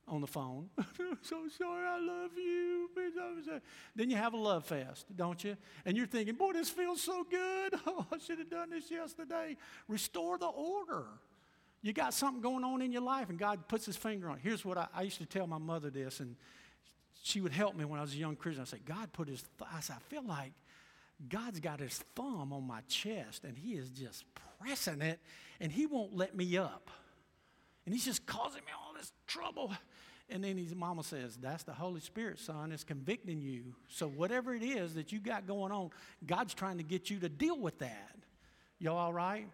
on 0.08 0.20
the 0.20 0.28
phone. 0.28 0.70
I'm 0.78 1.18
so 1.22 1.48
sorry, 1.58 1.88
I 1.88 2.00
love 2.00 2.32
you. 2.36 2.90
Then 3.96 4.10
you 4.10 4.18
have 4.18 4.34
a 4.34 4.38
love 4.38 4.66
fest, 4.66 5.06
don't 5.16 5.42
you? 5.44 5.56
And 5.86 5.96
you're 5.96 6.08
thinking, 6.08 6.36
boy, 6.36 6.54
this 6.54 6.70
feels 6.70 7.02
so 7.02 7.26
good. 7.30 7.74
Oh, 7.88 8.06
I 8.12 8.18
should 8.18 8.38
have 8.40 8.50
done 8.50 8.70
this 8.70 8.92
yesterday. 8.92 9.58
Restore 9.88 10.38
the 10.38 10.48
order. 10.48 11.06
You 11.82 11.94
got 11.94 12.14
something 12.14 12.42
going 12.42 12.64
on 12.64 12.82
in 12.82 12.92
your 12.92 13.02
life, 13.02 13.30
and 13.30 13.40
God 13.40 13.68
puts 13.68 13.86
his 13.86 13.98
finger 13.98 14.30
on 14.30 14.38
it. 14.38 14.42
Here's 14.44 14.64
what 14.64 14.78
I, 14.78 14.88
I 14.94 15.02
used 15.02 15.18
to 15.18 15.26
tell 15.26 15.48
my 15.48 15.58
mother 15.58 15.90
this, 15.90 16.20
and 16.20 16.36
she 17.24 17.42
would 17.42 17.52
help 17.52 17.76
me 17.76 17.86
when 17.86 18.00
I 18.00 18.04
was 18.04 18.14
a 18.14 18.18
young 18.18 18.36
Christian. 18.36 18.62
I 18.62 18.66
said, 18.66 18.86
God 18.86 19.12
put 19.14 19.28
his, 19.28 19.42
th-. 19.42 19.70
I 19.74 19.80
said, 19.80 19.96
I 19.98 20.10
feel 20.10 20.24
like 20.24 20.54
God's 21.28 21.60
got 21.60 21.80
his 21.80 21.98
thumb 22.16 22.54
on 22.54 22.66
my 22.66 22.82
chest, 22.88 23.44
and 23.44 23.58
he 23.58 23.74
is 23.74 23.90
just 23.90 24.26
pressing 24.60 25.02
it, 25.02 25.20
and 25.60 25.72
he 25.72 25.86
won't 25.86 26.16
let 26.16 26.36
me 26.36 26.58
up. 26.58 26.92
And 27.86 27.96
he's 27.96 28.06
just 28.06 28.26
causing 28.26 28.62
me 28.62 28.72
all 28.80 28.94
this 28.94 29.12
trouble. 29.26 29.72
And 30.30 30.44
then 30.44 30.58
his 30.58 30.76
mama 30.76 31.04
says, 31.04 31.36
That's 31.36 31.64
the 31.64 31.74
Holy 31.74 32.00
Spirit, 32.00 32.40
son. 32.40 32.72
It's 32.72 32.84
convicting 32.84 33.42
you. 33.42 33.76
So, 33.90 34.08
whatever 34.08 34.54
it 34.54 34.64
is 34.64 34.94
that 34.94 35.12
you 35.12 35.20
got 35.20 35.46
going 35.48 35.72
on, 35.72 35.90
God's 36.26 36.54
trying 36.54 36.78
to 36.78 36.84
get 36.84 37.10
you 37.10 37.20
to 37.20 37.30
deal 37.30 37.60
with 37.60 37.80
that. 37.80 38.16
Y'all 38.80 38.98
all 38.98 39.14
right? 39.14 39.48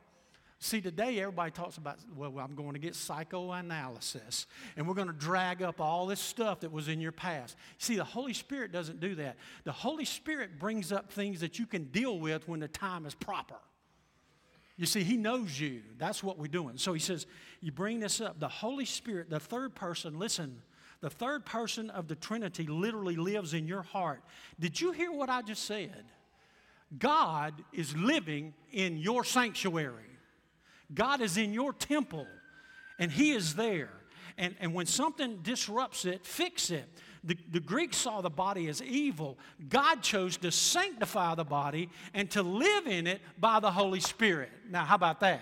See, 0.59 0.81
today 0.81 1.19
everybody 1.19 1.51
talks 1.51 1.77
about, 1.77 1.99
well, 2.15 2.39
I'm 2.39 2.55
going 2.55 2.73
to 2.73 2.79
get 2.79 2.95
psychoanalysis, 2.95 4.47
and 4.75 4.87
we're 4.87 4.95
going 4.95 5.07
to 5.07 5.13
drag 5.13 5.61
up 5.61 5.79
all 5.79 6.07
this 6.07 6.19
stuff 6.19 6.61
that 6.61 6.71
was 6.71 6.87
in 6.87 6.99
your 6.99 7.11
past. 7.11 7.55
See, 7.77 7.95
the 7.95 8.03
Holy 8.03 8.33
Spirit 8.33 8.71
doesn't 8.71 8.99
do 8.99 9.13
that. 9.15 9.37
The 9.65 9.71
Holy 9.71 10.05
Spirit 10.05 10.57
brings 10.57 10.91
up 10.91 11.11
things 11.11 11.41
that 11.41 11.59
you 11.59 11.67
can 11.67 11.85
deal 11.85 12.19
with 12.19 12.47
when 12.47 12.59
the 12.59 12.67
time 12.67 13.05
is 13.05 13.13
proper. 13.13 13.57
You 14.77 14.87
see, 14.87 15.03
He 15.03 15.15
knows 15.15 15.59
you. 15.59 15.81
That's 15.99 16.23
what 16.23 16.39
we're 16.39 16.47
doing. 16.47 16.77
So 16.77 16.93
He 16.93 16.99
says, 16.99 17.27
You 17.61 17.71
bring 17.71 17.99
this 17.99 18.19
up. 18.19 18.39
The 18.39 18.47
Holy 18.47 18.85
Spirit, 18.85 19.29
the 19.29 19.39
third 19.39 19.75
person, 19.75 20.17
listen, 20.17 20.61
the 21.01 21.09
third 21.11 21.45
person 21.45 21.91
of 21.91 22.07
the 22.07 22.15
Trinity 22.15 22.65
literally 22.65 23.15
lives 23.15 23.53
in 23.53 23.67
your 23.67 23.83
heart. 23.83 24.23
Did 24.59 24.81
you 24.81 24.91
hear 24.91 25.11
what 25.11 25.29
I 25.29 25.43
just 25.43 25.65
said? 25.65 26.05
God 26.97 27.53
is 27.73 27.95
living 27.95 28.53
in 28.71 28.97
your 28.97 29.23
sanctuary, 29.23 30.16
God 30.93 31.21
is 31.21 31.37
in 31.37 31.53
your 31.53 31.73
temple, 31.73 32.27
and 32.99 33.11
He 33.11 33.31
is 33.31 33.55
there. 33.55 33.89
And, 34.37 34.55
and 34.59 34.73
when 34.73 34.85
something 34.85 35.39
disrupts 35.41 36.05
it, 36.05 36.25
fix 36.25 36.69
it. 36.69 36.85
The, 37.23 37.37
the 37.51 37.59
Greeks 37.59 37.97
saw 37.97 38.21
the 38.21 38.29
body 38.29 38.67
as 38.67 38.81
evil. 38.83 39.37
God 39.67 40.01
chose 40.01 40.37
to 40.37 40.51
sanctify 40.51 41.35
the 41.35 41.43
body 41.43 41.89
and 42.13 42.29
to 42.31 42.43
live 42.43 42.87
in 42.87 43.07
it 43.07 43.21
by 43.39 43.59
the 43.59 43.71
Holy 43.71 43.99
Spirit. 43.99 44.49
Now, 44.69 44.85
how 44.85 44.95
about 44.95 45.19
that? 45.21 45.41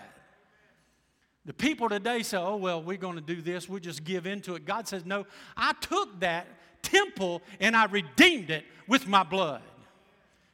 The 1.45 1.53
people 1.53 1.89
today 1.89 2.23
say, 2.23 2.37
oh, 2.37 2.55
well, 2.55 2.81
we're 2.81 2.97
going 2.97 3.15
to 3.15 3.21
do 3.21 3.41
this, 3.41 3.69
we'll 3.69 3.79
just 3.79 4.03
give 4.03 4.25
into 4.25 4.55
it. 4.55 4.65
God 4.65 4.87
says, 4.87 5.05
no, 5.05 5.27
I 5.55 5.73
took 5.73 6.19
that 6.21 6.47
temple 6.81 7.41
and 7.59 7.75
I 7.75 7.85
redeemed 7.85 8.49
it 8.49 8.65
with 8.87 9.07
my 9.07 9.23
blood. 9.23 9.61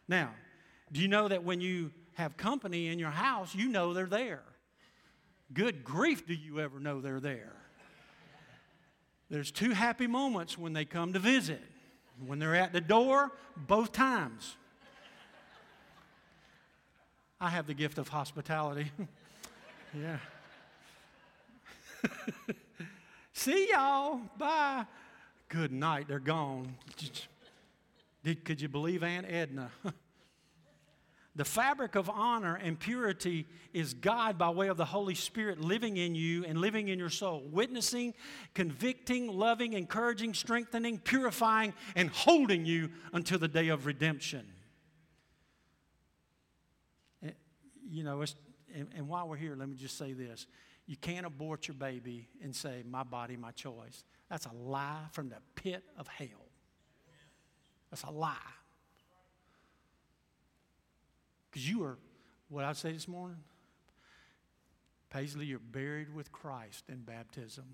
Now, 0.08 0.32
do 0.92 1.00
you 1.00 1.08
know 1.08 1.30
that 1.30 1.44
when 1.44 1.62
you 1.62 1.92
have 2.16 2.36
company 2.36 2.88
in 2.88 3.00
your 3.00 3.12
house, 3.12 3.56
you 3.56 3.70
know 3.70 3.94
they're 3.94 4.06
there? 4.06 4.42
Good 5.54 5.84
grief, 5.84 6.26
do 6.26 6.34
you 6.34 6.60
ever 6.60 6.80
know 6.80 7.02
they're 7.02 7.20
there? 7.20 7.54
There's 9.30 9.52
two 9.52 9.72
happy 9.72 10.08
moments 10.08 10.58
when 10.58 10.74
they 10.74 10.86
come 10.86 11.14
to 11.14 11.20
visit. 11.20 11.62
When 12.26 12.40
they're 12.40 12.56
at 12.56 12.74
the 12.74 12.82
door, 12.82 13.32
both 13.56 13.92
times. 13.92 14.56
I 17.40 17.50
have 17.50 17.66
the 17.66 17.74
gift 17.74 17.98
of 17.98 18.08
hospitality. 18.08 18.92
yeah. 20.00 20.18
See 23.34 23.70
y'all. 23.72 24.22
Bye. 24.38 24.86
Good 25.48 25.72
night. 25.72 26.08
They're 26.08 26.20
gone. 26.20 26.76
Did, 28.24 28.46
could 28.46 28.62
you 28.62 28.70
believe 28.70 29.02
Aunt 29.02 29.26
Edna? 29.28 29.72
The 31.36 31.46
fabric 31.46 31.96
of 31.96 32.10
honor 32.10 32.56
and 32.56 32.78
purity 32.78 33.48
is 33.74 33.94
God 33.94 34.38
by 34.38 34.50
way 34.50 34.68
of 34.68 34.76
the 34.76 34.86
Holy 34.86 35.16
Spirit 35.16 35.62
living 35.62 35.96
in 35.96 36.14
you 36.14 36.44
and 36.44 36.60
living 36.60 36.90
in 36.90 37.00
your 37.00 37.10
soul, 37.10 37.44
witnessing, 37.50 38.14
convicting, 38.54 39.28
loving, 39.28 39.74
encouraging, 39.74 40.34
strengthening, 40.34 41.00
purifying, 41.00 41.74
and 41.96 42.10
holding 42.10 42.66
you 42.66 42.90
until 43.14 43.40
the 43.40 43.48
day 43.48 43.70
of 43.70 43.86
redemption. 43.86 44.46
Eh, 47.24 47.30
you 47.90 48.04
know, 48.04 48.22
and, 48.76 48.90
and 48.94 49.08
while 49.08 49.30
we're 49.30 49.38
here, 49.38 49.56
let 49.56 49.70
me 49.70 49.78
just 49.78 49.98
say 49.98 50.12
this. 50.12 50.48
You 50.86 50.98
can't 50.98 51.26
abort 51.26 51.70
your 51.70 51.76
baby 51.76 52.28
and 52.44 52.54
say, 52.54 52.84
My 52.86 53.04
body, 53.04 53.38
my 53.38 53.52
choice. 53.52 54.04
That's 54.30 54.48
a 54.48 54.54
lie 54.54 55.06
from 55.14 55.30
the 55.30 55.38
pit 55.56 55.84
of 55.98 56.10
hell. 56.10 56.50
That's 57.90 58.04
a 58.04 58.12
lie. 58.12 58.36
Because 61.52 61.70
you 61.70 61.84
are, 61.84 61.98
what 62.50 62.64
I 62.64 62.74
say 62.74 62.94
this 62.94 63.08
morning, 63.08 63.38
Paisley, 65.10 65.46
you're 65.46 65.60
buried 65.60 66.14
with 66.14 66.32
Christ 66.32 66.86
in 66.88 67.02
baptism. 67.02 67.66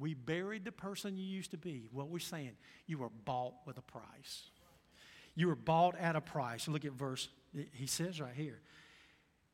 we 0.00 0.14
buried 0.14 0.64
the 0.64 0.72
person 0.72 1.18
you 1.18 1.24
used 1.24 1.50
to 1.50 1.58
be. 1.58 1.84
What 1.92 2.08
we're 2.08 2.18
saying, 2.18 2.52
you 2.86 2.98
were 2.98 3.10
bought 3.10 3.54
with 3.66 3.76
a 3.76 3.82
price. 3.82 4.44
You 5.34 5.48
were 5.48 5.56
bought 5.56 5.96
at 5.98 6.16
a 6.16 6.20
price. 6.22 6.68
Look 6.68 6.86
at 6.86 6.92
verse, 6.92 7.28
he 7.72 7.86
says 7.86 8.20
right 8.20 8.34
here. 8.34 8.60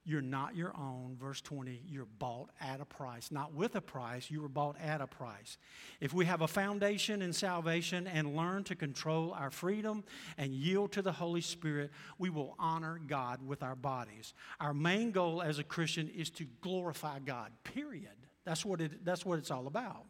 You're 0.08 0.22
not 0.22 0.56
your 0.56 0.74
own. 0.74 1.18
Verse 1.20 1.42
20, 1.42 1.82
you're 1.86 2.06
bought 2.18 2.48
at 2.62 2.80
a 2.80 2.86
price. 2.86 3.30
Not 3.30 3.52
with 3.52 3.76
a 3.76 3.82
price, 3.82 4.30
you 4.30 4.40
were 4.40 4.48
bought 4.48 4.80
at 4.80 5.02
a 5.02 5.06
price. 5.06 5.58
If 6.00 6.14
we 6.14 6.24
have 6.24 6.40
a 6.40 6.48
foundation 6.48 7.20
in 7.20 7.34
salvation 7.34 8.06
and 8.06 8.34
learn 8.34 8.64
to 8.64 8.74
control 8.74 9.34
our 9.38 9.50
freedom 9.50 10.02
and 10.38 10.54
yield 10.54 10.92
to 10.92 11.02
the 11.02 11.12
Holy 11.12 11.42
Spirit, 11.42 11.90
we 12.16 12.30
will 12.30 12.56
honor 12.58 12.98
God 13.06 13.46
with 13.46 13.62
our 13.62 13.76
bodies. 13.76 14.32
Our 14.60 14.72
main 14.72 15.10
goal 15.10 15.42
as 15.42 15.58
a 15.58 15.64
Christian 15.64 16.08
is 16.08 16.30
to 16.30 16.46
glorify 16.62 17.18
God, 17.18 17.52
period. 17.62 18.08
That's 18.46 18.64
what, 18.64 18.80
it, 18.80 19.04
that's 19.04 19.26
what 19.26 19.38
it's 19.38 19.50
all 19.50 19.66
about. 19.66 20.06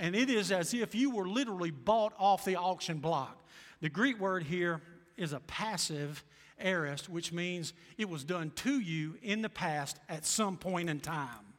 And 0.00 0.16
it 0.16 0.30
is 0.30 0.50
as 0.50 0.72
if 0.72 0.94
you 0.94 1.10
were 1.10 1.28
literally 1.28 1.72
bought 1.72 2.14
off 2.18 2.46
the 2.46 2.56
auction 2.56 3.00
block. 3.00 3.46
The 3.82 3.90
Greek 3.90 4.18
word 4.18 4.44
here 4.44 4.80
is 5.18 5.34
a 5.34 5.40
passive 5.40 6.24
aorist, 6.60 7.08
which 7.08 7.32
means 7.32 7.72
it 7.98 8.08
was 8.08 8.24
done 8.24 8.50
to 8.56 8.80
you 8.80 9.16
in 9.22 9.42
the 9.42 9.48
past 9.48 9.98
at 10.08 10.24
some 10.24 10.56
point 10.56 10.90
in 10.90 11.00
time. 11.00 11.54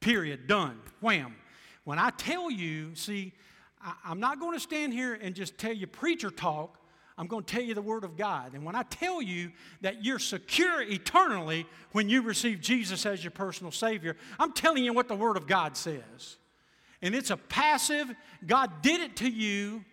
Period. 0.00 0.46
Done. 0.46 0.80
Wham. 1.00 1.36
When 1.84 1.98
I 1.98 2.10
tell 2.10 2.50
you, 2.50 2.94
see, 2.94 3.32
I, 3.82 3.94
am 4.10 4.20
not 4.20 4.40
going 4.40 4.54
to 4.54 4.60
stand 4.60 4.92
here 4.92 5.14
and 5.14 5.34
just 5.34 5.58
tell 5.58 5.72
you 5.72 5.86
preacher 5.86 6.30
talk. 6.30 6.78
I'm 7.18 7.26
going 7.26 7.44
to 7.44 7.52
tell 7.54 7.62
you 7.62 7.74
the 7.74 7.82
Word 7.82 8.04
of 8.04 8.16
God. 8.16 8.54
And 8.54 8.64
when 8.64 8.74
I 8.74 8.82
tell 8.84 9.20
you 9.20 9.52
that 9.82 10.04
you're 10.04 10.18
secure 10.18 10.80
eternally 10.80 11.66
when 11.92 12.08
you 12.08 12.22
receive 12.22 12.62
Jesus 12.62 13.04
as 13.04 13.22
your 13.22 13.30
personal 13.30 13.72
Savior, 13.72 14.16
I'm 14.38 14.52
telling 14.52 14.84
you 14.84 14.94
what 14.94 15.08
the 15.08 15.16
Word 15.16 15.36
of 15.36 15.46
God 15.46 15.76
says. 15.76 16.38
And 17.02 17.14
it's 17.14 17.30
a 17.30 17.36
passive, 17.36 18.10
God 18.46 18.82
did 18.82 19.00
it 19.00 19.16
to 19.16 19.28
you. 19.28 19.84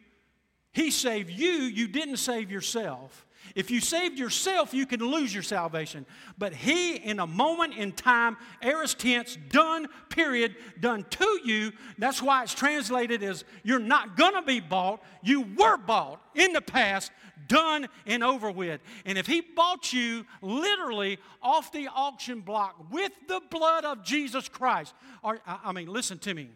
He 0.72 0.90
saved 0.90 1.30
you, 1.30 1.50
you 1.50 1.88
didn't 1.88 2.18
save 2.18 2.50
yourself. 2.50 3.26
If 3.56 3.72
you 3.72 3.80
saved 3.80 4.20
yourself, 4.20 4.74
you 4.74 4.86
can 4.86 5.00
lose 5.00 5.34
your 5.34 5.44
salvation. 5.44 6.06
But 6.38 6.54
he, 6.54 6.96
in 6.96 7.20
a 7.20 7.28
moment 7.28 7.76
in 7.76 7.92
time, 7.92 8.38
aorist 8.62 9.00
tense, 9.00 9.38
done, 9.50 9.88
period, 10.10 10.56
done 10.80 11.06
to 11.12 11.40
you. 11.44 11.72
That's 11.98 12.22
why 12.22 12.44
it's 12.44 12.54
translated 12.54 13.24
as 13.24 13.44
you're 13.64 13.80
not 13.80 14.18
going 14.18 14.34
to 14.36 14.42
be 14.42 14.60
bought. 14.60 15.02
You 15.24 15.42
were 15.58 15.78
bought 15.78 16.22
in 16.36 16.54
the 16.54 16.62
past, 16.62 17.12
done 17.48 17.88
and 18.06 18.24
over 18.24 18.52
with. 18.52 18.82
And 19.06 19.18
if 19.18 19.28
he 19.28 19.42
bought 19.42 19.94
you 19.94 20.26
literally 20.42 21.18
off 21.42 21.72
the 21.72 21.88
auction 21.94 22.42
block 22.42 22.92
with 22.92 23.12
the 23.28 23.42
blood 23.50 23.86
of 23.86 24.04
Jesus 24.04 24.50
Christ, 24.50 24.94
or, 25.24 25.40
I 25.46 25.72
mean, 25.72 25.88
listen 25.88 26.20
to 26.20 26.34
me. 26.34 26.50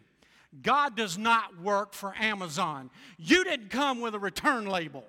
God 0.60 0.96
does 0.96 1.16
not 1.16 1.58
work 1.62 1.94
for 1.94 2.14
Amazon. 2.20 2.90
You 3.16 3.42
didn't 3.42 3.70
come 3.70 4.00
with 4.00 4.14
a 4.14 4.18
return 4.18 4.66
label. 4.66 5.04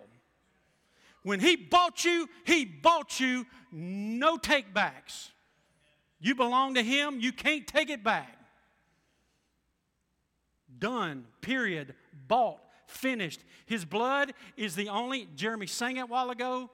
When 1.23 1.39
He 1.39 1.55
bought 1.55 2.05
you, 2.05 2.29
He 2.45 2.65
bought 2.65 3.19
you, 3.19 3.45
no 3.71 4.38
takebacks. 4.38 5.29
You 6.19 6.36
belong 6.36 6.75
to 6.75 6.83
Him, 6.83 7.19
you 7.19 7.31
can't 7.31 7.65
take 7.65 7.89
it 7.89 8.03
back. 8.03 8.38
Done, 10.79 11.25
period, 11.41 11.95
bought, 12.27 12.59
finished. 12.88 13.41
His 13.65 13.86
blood 13.86 14.33
is 14.57 14.75
the 14.75 14.89
only, 14.89 15.27
Jeremy 15.36 15.67
sang 15.67 15.97
it 15.97 16.01
a 16.01 16.05
while 16.05 16.29
ago, 16.29 16.69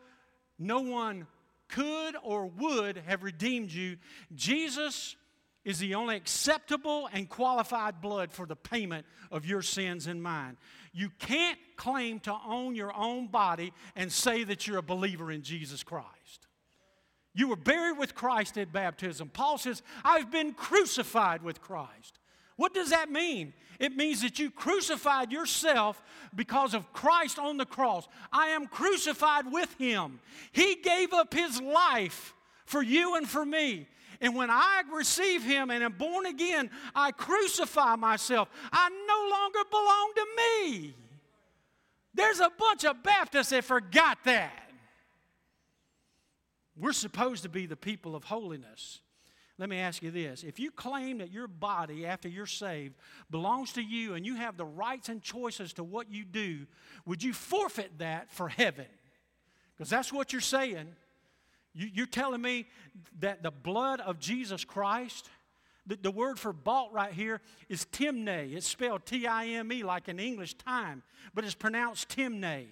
no 0.58 0.82
one 0.82 1.28
could 1.68 2.16
or 2.24 2.48
would 2.48 2.98
have 2.98 3.24
redeemed 3.24 3.72
you. 3.72 3.98
Jesus 4.36 5.16
is 5.64 5.80
the 5.80 5.96
only 5.96 6.16
acceptable 6.16 7.10
and 7.14 7.30
qualified 7.30 8.02
blood 8.02 8.32
for 8.32 8.46
the 8.46 8.56
payment 8.56 9.06
of 9.32 9.46
your 9.46 9.62
sins 9.62 10.08
and 10.08 10.22
mine. 10.22 10.58
You 10.94 11.10
can't 11.20 11.58
claim 11.76 12.20
to 12.22 12.36
own 12.46 12.76
your 12.76 12.96
own 12.96 13.28
body 13.28 13.74
and 13.96 14.12
say 14.12 14.44
that 14.44 14.68
you're 14.68 14.78
a 14.78 14.84
believer 14.84 15.32
in 15.32 15.42
Jesus 15.42 15.84
Christ. 15.84 16.48
You 17.34 17.48
were 17.48 17.56
buried 17.56 17.98
with 17.98 18.16
Christ 18.16 18.58
at 18.58 18.74
baptism. 18.74 19.30
Paul 19.30 19.58
says, 19.58 19.82
I've 20.04 20.32
been 20.32 20.54
crucified 20.54 21.44
with 21.44 21.62
Christ. 21.62 22.20
What 22.56 22.74
does 22.74 22.90
that 22.90 23.10
mean? 23.10 23.54
It 23.80 23.96
means 23.96 24.22
that 24.22 24.40
you 24.40 24.52
crucified 24.52 25.32
yourself 25.32 26.04
because 26.36 26.74
of 26.74 26.92
Christ 26.92 27.40
on 27.40 27.56
the 27.56 27.66
cross. 27.66 28.08
I 28.34 28.48
am 28.48 28.68
crucified 28.68 29.50
with 29.50 29.74
him. 29.76 30.20
He 30.52 30.76
gave 30.76 31.14
up 31.14 31.34
his 31.34 31.62
life 31.62 32.34
for 32.66 32.82
you 32.82 33.16
and 33.16 33.28
for 33.28 33.46
me. 33.46 33.88
And 34.22 34.36
when 34.36 34.50
I 34.50 34.84
receive 34.94 35.44
Him 35.44 35.70
and 35.70 35.84
am 35.84 35.94
born 35.94 36.26
again, 36.26 36.70
I 36.94 37.12
crucify 37.12 37.96
myself. 37.96 38.50
I 38.72 38.90
no 38.90 39.30
longer 39.32 39.70
belong 39.70 40.12
to 40.16 40.26
me. 40.38 40.96
There's 42.14 42.40
a 42.40 42.52
bunch 42.58 42.84
of 42.84 43.02
Baptists 43.02 43.50
that 43.50 43.64
forgot 43.64 44.18
that. 44.26 44.72
We're 46.76 46.94
supposed 46.94 47.44
to 47.44 47.50
be 47.50 47.66
the 47.66 47.76
people 47.76 48.16
of 48.16 48.24
holiness. 48.24 49.00
Let 49.58 49.68
me 49.68 49.78
ask 49.78 50.02
you 50.02 50.10
this. 50.10 50.44
If 50.44 50.58
you 50.58 50.72
claim 50.72 51.18
that 51.18 51.32
your 51.32 51.48
body, 51.48 52.06
after 52.06 52.30
you're 52.30 52.46
saved, 52.46 52.96
belongs 53.30 53.74
to 53.74 53.82
you 53.82 54.14
and 54.14 54.26
you 54.26 54.36
have 54.36 54.56
the 54.56 54.66
rights 54.66 55.10
and 55.10 55.22
choices 55.22 55.74
to 55.74 55.84
what 55.84 56.10
you 56.10 56.24
do, 56.24 56.66
would 57.06 57.22
you 57.22 57.34
forfeit 57.34 57.92
that 58.00 58.32
for 58.32 58.48
heaven? 58.48 58.86
Because 59.76 59.90
that's 59.90 60.14
what 60.14 60.32
you're 60.32 60.42
saying. 60.42 60.96
You, 61.80 62.04
are 62.04 62.08
telling 62.08 62.42
me 62.42 62.68
that 63.20 63.42
the 63.42 63.52
blood 63.52 64.02
of 64.02 64.20
Jesus 64.20 64.66
Christ, 64.66 65.30
the, 65.88 65.96
the 65.96 66.12
word 66.12 66.38
for 66.38 66.52
bought 66.52 66.92
right 66.92 67.14
here 67.14 67.40
is 67.70 67.86
timne. 67.86 68.54
It's 68.54 68.68
spelled 68.68 69.06
T 69.06 69.26
I 69.26 69.46
M 69.48 69.72
E 69.72 69.84
like 69.84 70.10
in 70.10 70.20
English 70.20 70.56
time, 70.56 71.04
but 71.34 71.46
it's 71.46 71.56
pronounced 71.56 72.10
timne. 72.10 72.68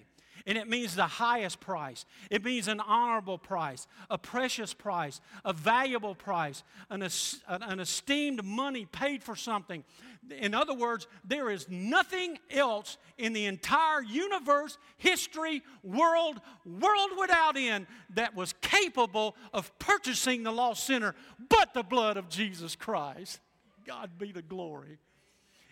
And 0.46 0.56
it 0.58 0.68
means 0.68 0.94
the 0.94 1.06
highest 1.06 1.60
price. 1.60 2.04
It 2.30 2.44
means 2.44 2.68
an 2.68 2.80
honorable 2.80 3.38
price, 3.38 3.86
a 4.10 4.18
precious 4.18 4.74
price, 4.74 5.20
a 5.44 5.52
valuable 5.52 6.14
price, 6.14 6.62
an, 6.90 7.08
an 7.48 7.80
esteemed 7.80 8.44
money 8.44 8.86
paid 8.86 9.22
for 9.22 9.36
something. 9.36 9.84
In 10.30 10.54
other 10.54 10.74
words, 10.74 11.06
there 11.24 11.50
is 11.50 11.68
nothing 11.68 12.38
else 12.50 12.98
in 13.16 13.32
the 13.32 13.46
entire 13.46 14.02
universe, 14.02 14.78
history, 14.96 15.62
world, 15.82 16.40
world 16.64 17.10
without 17.18 17.56
end 17.56 17.86
that 18.14 18.34
was 18.34 18.54
capable 18.60 19.36
of 19.52 19.76
purchasing 19.78 20.42
the 20.42 20.52
lost 20.52 20.86
sinner 20.86 21.14
but 21.48 21.74
the 21.74 21.82
blood 21.82 22.16
of 22.16 22.28
Jesus 22.28 22.76
Christ. 22.76 23.40
God 23.86 24.10
be 24.18 24.32
the 24.32 24.42
glory. 24.42 24.98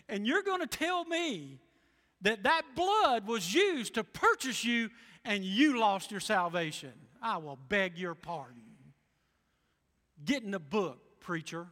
And 0.09 0.25
you're 0.25 0.43
going 0.43 0.61
to 0.61 0.67
tell 0.67 1.05
me 1.05 1.59
that 2.21 2.43
that 2.43 2.63
blood 2.75 3.27
was 3.27 3.53
used 3.53 3.95
to 3.95 4.03
purchase 4.03 4.63
you 4.63 4.89
and 5.23 5.43
you 5.43 5.79
lost 5.79 6.11
your 6.11 6.19
salvation. 6.19 6.93
I 7.21 7.37
will 7.37 7.57
beg 7.69 7.97
your 7.97 8.15
pardon. 8.15 8.61
Get 10.23 10.43
in 10.43 10.51
the 10.51 10.59
book, 10.59 10.99
preacher. 11.19 11.67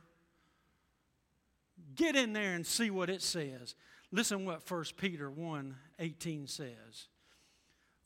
Get 1.96 2.16
in 2.16 2.34
there 2.34 2.54
and 2.54 2.66
see 2.66 2.90
what 2.90 3.10
it 3.10 3.22
says. 3.22 3.76
Listen 4.12 4.46
what 4.46 4.70
1 4.70 4.84
Peter 4.98 5.30
1 5.30 5.76
18 6.00 6.48
says. 6.48 7.08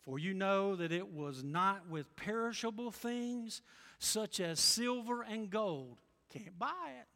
For 0.02 0.18
you 0.18 0.34
know 0.34 0.76
that 0.76 0.92
it 0.92 1.14
was 1.14 1.44
not 1.44 1.90
with 1.90 2.16
perishable 2.16 2.92
things 2.92 3.62
such 4.00 4.40
as 4.40 4.60
silver 4.60 5.24
and 5.24 5.50
gold, 5.50 6.00
can't 6.34 6.58
buy 6.58 6.92
it, 7.00 7.08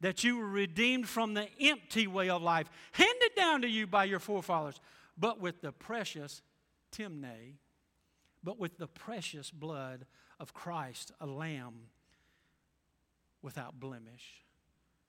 that 0.00 0.24
you 0.24 0.38
were 0.38 0.48
redeemed 0.48 1.08
from 1.08 1.34
the 1.34 1.48
empty 1.60 2.06
way 2.06 2.28
of 2.28 2.42
life, 2.42 2.68
handed 2.92 3.34
down 3.36 3.62
to 3.62 3.68
you 3.68 3.86
by 3.86 4.04
your 4.04 4.18
forefathers, 4.18 4.80
but 5.16 5.40
with 5.40 5.60
the 5.62 5.72
precious 5.72 6.42
timne, 6.92 7.54
but 8.44 8.58
with 8.58 8.76
the 8.78 8.86
precious 8.86 9.50
blood 9.50 10.06
of 10.38 10.52
Christ, 10.52 11.12
a 11.20 11.26
lamb 11.26 11.88
without 13.42 13.78
blemish 13.80 14.44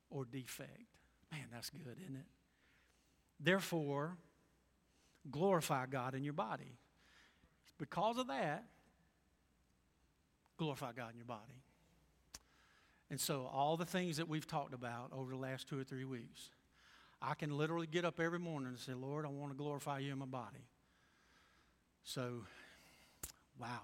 or 0.09 0.25
defect. 0.25 0.95
Man, 1.31 1.47
that's 1.51 1.69
good, 1.69 1.97
isn't 2.01 2.15
it? 2.15 2.25
Therefore, 3.39 4.17
glorify 5.29 5.85
God 5.85 6.15
in 6.15 6.23
your 6.23 6.33
body. 6.33 6.77
Because 7.77 8.17
of 8.17 8.27
that, 8.27 8.63
glorify 10.57 10.93
God 10.93 11.11
in 11.11 11.17
your 11.17 11.25
body. 11.25 11.61
And 13.09 13.19
so, 13.19 13.49
all 13.53 13.77
the 13.77 13.85
things 13.85 14.17
that 14.17 14.27
we've 14.27 14.45
talked 14.45 14.73
about 14.73 15.11
over 15.13 15.31
the 15.31 15.37
last 15.37 15.67
two 15.67 15.79
or 15.79 15.83
three 15.83 16.03
weeks, 16.03 16.49
I 17.21 17.33
can 17.35 17.57
literally 17.57 17.87
get 17.87 18.03
up 18.03 18.19
every 18.19 18.39
morning 18.39 18.69
and 18.69 18.79
say, 18.79 18.93
Lord, 18.93 19.25
I 19.25 19.29
want 19.29 19.51
to 19.51 19.57
glorify 19.57 19.99
you 19.99 20.11
in 20.11 20.19
my 20.19 20.25
body. 20.25 20.67
So, 22.03 22.43
wow. 23.59 23.81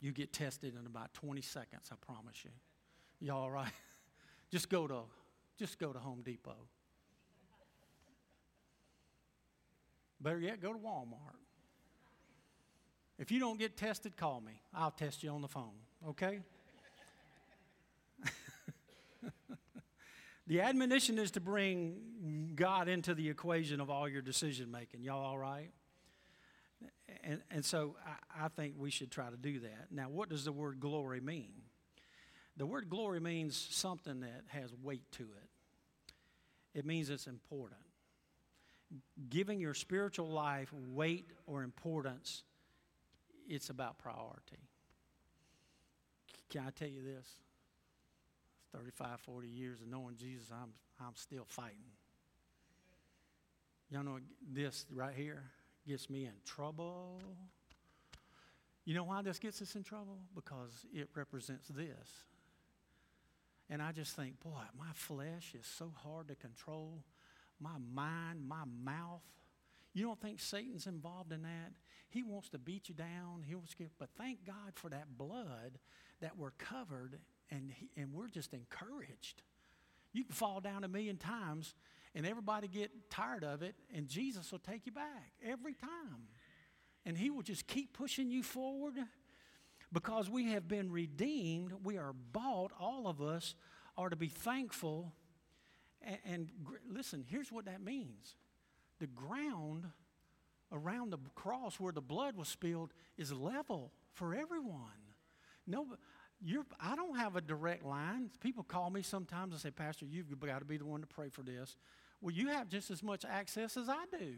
You 0.00 0.10
get 0.10 0.32
tested 0.32 0.74
in 0.78 0.86
about 0.86 1.14
20 1.14 1.40
seconds, 1.42 1.90
I 1.92 1.94
promise 2.04 2.44
you. 2.44 2.50
You 3.20 3.32
all 3.32 3.50
right? 3.50 3.70
just 4.50 4.68
go 4.68 4.88
to 4.88 5.02
just 5.56 5.78
go 5.78 5.92
to 5.92 5.98
Home 5.98 6.22
Depot. 6.24 6.56
Better 10.20 10.40
yet, 10.40 10.60
go 10.60 10.72
to 10.72 10.78
Walmart. 10.78 11.36
If 13.18 13.30
you 13.30 13.38
don't 13.38 13.58
get 13.58 13.76
tested, 13.76 14.16
call 14.16 14.40
me. 14.40 14.60
I'll 14.74 14.90
test 14.90 15.22
you 15.22 15.30
on 15.30 15.42
the 15.42 15.48
phone, 15.48 15.74
okay? 16.08 16.40
the 20.46 20.60
admonition 20.60 21.18
is 21.18 21.30
to 21.32 21.40
bring 21.40 22.52
God 22.54 22.88
into 22.88 23.14
the 23.14 23.28
equation 23.28 23.80
of 23.80 23.90
all 23.90 24.08
your 24.08 24.22
decision 24.22 24.70
making. 24.70 25.02
Y'all 25.02 25.24
all 25.24 25.38
right? 25.38 25.70
And, 27.24 27.40
and 27.50 27.64
so 27.64 27.96
I, 28.04 28.46
I 28.46 28.48
think 28.48 28.74
we 28.78 28.90
should 28.90 29.10
try 29.10 29.30
to 29.30 29.36
do 29.36 29.60
that. 29.60 29.88
Now, 29.90 30.08
what 30.08 30.28
does 30.28 30.44
the 30.44 30.52
word 30.52 30.80
glory 30.80 31.20
mean? 31.20 31.52
The 32.56 32.66
word 32.66 32.90
glory 32.90 33.20
means 33.20 33.56
something 33.70 34.20
that 34.20 34.44
has 34.48 34.72
weight 34.82 35.10
to 35.12 35.22
it, 35.22 36.78
it 36.78 36.84
means 36.84 37.10
it's 37.10 37.26
important. 37.26 37.80
Giving 39.30 39.58
your 39.58 39.72
spiritual 39.72 40.28
life 40.28 40.70
weight 40.72 41.30
or 41.46 41.62
importance, 41.62 42.42
it's 43.48 43.70
about 43.70 43.98
priority. 43.98 44.68
Can 46.50 46.64
I 46.66 46.70
tell 46.70 46.88
you 46.88 47.02
this? 47.02 47.26
35, 48.74 49.20
40 49.20 49.48
years 49.48 49.80
of 49.80 49.88
knowing 49.88 50.16
Jesus, 50.16 50.48
I'm, 50.52 50.72
I'm 51.00 51.14
still 51.16 51.44
fighting. 51.46 51.92
Y'all 53.90 54.02
know 54.02 54.18
this 54.50 54.86
right 54.90 55.14
here 55.14 55.42
gets 55.86 56.08
me 56.08 56.24
in 56.24 56.32
trouble. 56.46 57.20
You 58.84 58.94
know 58.94 59.04
why 59.04 59.22
this 59.22 59.38
gets 59.38 59.60
us 59.60 59.74
in 59.74 59.82
trouble? 59.82 60.18
Because 60.34 60.86
it 60.92 61.08
represents 61.14 61.68
this. 61.68 62.24
And 63.68 63.80
I 63.80 63.92
just 63.92 64.16
think, 64.16 64.40
boy, 64.40 64.62
my 64.78 64.92
flesh 64.94 65.54
is 65.58 65.66
so 65.66 65.92
hard 65.94 66.28
to 66.28 66.34
control. 66.34 67.04
My 67.60 67.76
mind, 67.92 68.46
my 68.46 68.64
mouth. 68.82 69.22
You 69.94 70.04
don't 70.04 70.20
think 70.20 70.40
Satan's 70.40 70.86
involved 70.86 71.32
in 71.32 71.42
that? 71.42 71.72
He 72.08 72.22
wants 72.22 72.48
to 72.50 72.58
beat 72.58 72.88
you 72.88 72.94
down. 72.94 73.44
He 73.46 73.54
wants 73.54 73.74
to, 73.74 73.84
but 73.98 74.08
thank 74.16 74.44
God 74.46 74.72
for 74.74 74.88
that 74.90 75.16
blood 75.16 75.78
that 76.20 76.36
we're 76.36 76.52
covered 76.52 77.18
and, 77.52 77.72
and 77.96 78.12
we're 78.12 78.28
just 78.28 78.54
encouraged. 78.54 79.42
You 80.12 80.24
can 80.24 80.34
fall 80.34 80.60
down 80.60 80.84
a 80.84 80.88
million 80.88 81.16
times 81.16 81.74
and 82.14 82.26
everybody 82.26 82.68
get 82.68 82.90
tired 83.10 83.44
of 83.44 83.62
it, 83.62 83.74
and 83.94 84.06
Jesus 84.06 84.52
will 84.52 84.58
take 84.58 84.84
you 84.84 84.92
back 84.92 85.32
every 85.44 85.74
time. 85.74 86.28
And 87.06 87.16
He 87.16 87.30
will 87.30 87.42
just 87.42 87.66
keep 87.66 87.94
pushing 87.94 88.30
you 88.30 88.42
forward 88.42 88.94
because 89.92 90.28
we 90.28 90.50
have 90.50 90.68
been 90.68 90.90
redeemed. 90.92 91.72
We 91.84 91.96
are 91.96 92.12
bought. 92.32 92.72
All 92.78 93.08
of 93.08 93.22
us 93.22 93.54
are 93.96 94.10
to 94.10 94.16
be 94.16 94.28
thankful. 94.28 95.12
And, 96.02 96.18
and 96.24 96.48
listen, 96.90 97.24
here's 97.26 97.50
what 97.50 97.64
that 97.64 97.82
means 97.82 98.34
the 98.98 99.06
ground 99.06 99.86
around 100.70 101.10
the 101.10 101.18
cross 101.34 101.80
where 101.80 101.92
the 101.92 102.00
blood 102.00 102.36
was 102.36 102.48
spilled 102.48 102.92
is 103.16 103.32
level 103.32 103.92
for 104.12 104.34
everyone. 104.34 104.90
No, 105.66 105.86
you're, 106.44 106.64
I 106.80 106.96
don't 106.96 107.16
have 107.16 107.36
a 107.36 107.40
direct 107.40 107.84
line. 107.84 108.30
People 108.40 108.64
call 108.64 108.90
me 108.90 109.02
sometimes 109.02 109.52
and 109.52 109.60
say, 109.60 109.70
Pastor, 109.70 110.06
you've 110.06 110.38
got 110.40 110.58
to 110.58 110.64
be 110.64 110.76
the 110.76 110.84
one 110.84 111.00
to 111.00 111.06
pray 111.06 111.28
for 111.28 111.42
this. 111.42 111.76
Well, 112.20 112.34
you 112.34 112.48
have 112.48 112.68
just 112.68 112.90
as 112.90 113.02
much 113.02 113.24
access 113.24 113.76
as 113.76 113.88
I 113.88 114.04
do. 114.10 114.34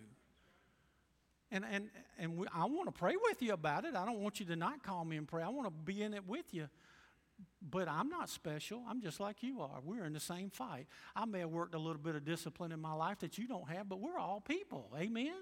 And, 1.51 1.65
and, 1.71 1.89
and 2.19 2.37
we, 2.37 2.47
I 2.55 2.65
want 2.65 2.87
to 2.87 2.93
pray 2.93 3.15
with 3.23 3.41
you 3.41 3.53
about 3.53 3.85
it. 3.85 3.95
I 3.95 4.05
don't 4.05 4.21
want 4.21 4.41
you 4.41 4.47
to 4.47 4.57
not 4.57 4.83
call 4.83 5.05
me 5.05 5.17
and 5.17 5.29
pray. 5.29 5.43
I 5.43 5.49
want 5.49 5.67
to 5.67 5.71
be 5.71 6.03
in 6.03 6.15
it 6.15 6.27
with 6.27 6.53
you. 6.53 6.69
But 7.69 7.89
I'm 7.89 8.09
not 8.09 8.29
special. 8.29 8.83
I'm 8.89 9.01
just 9.01 9.21
like 9.21 9.43
you 9.43 9.61
are. 9.61 9.81
We're 9.85 10.05
in 10.05 10.13
the 10.13 10.21
same 10.21 10.51
fight. 10.51 10.87
I 11.15 11.25
may 11.25 11.41
have 11.41 11.51
worked 11.51 11.75
a 11.75 11.79
little 11.79 12.01
bit 12.01 12.15
of 12.15 12.25
discipline 12.25 12.73
in 12.73 12.81
my 12.81 12.93
life 12.93 13.21
that 13.21 13.39
you 13.39 13.47
don't 13.47 13.69
have, 13.69 13.89
but 13.89 14.01
we're 14.01 14.19
all 14.19 14.41
people. 14.41 14.91
Amen? 14.99 15.35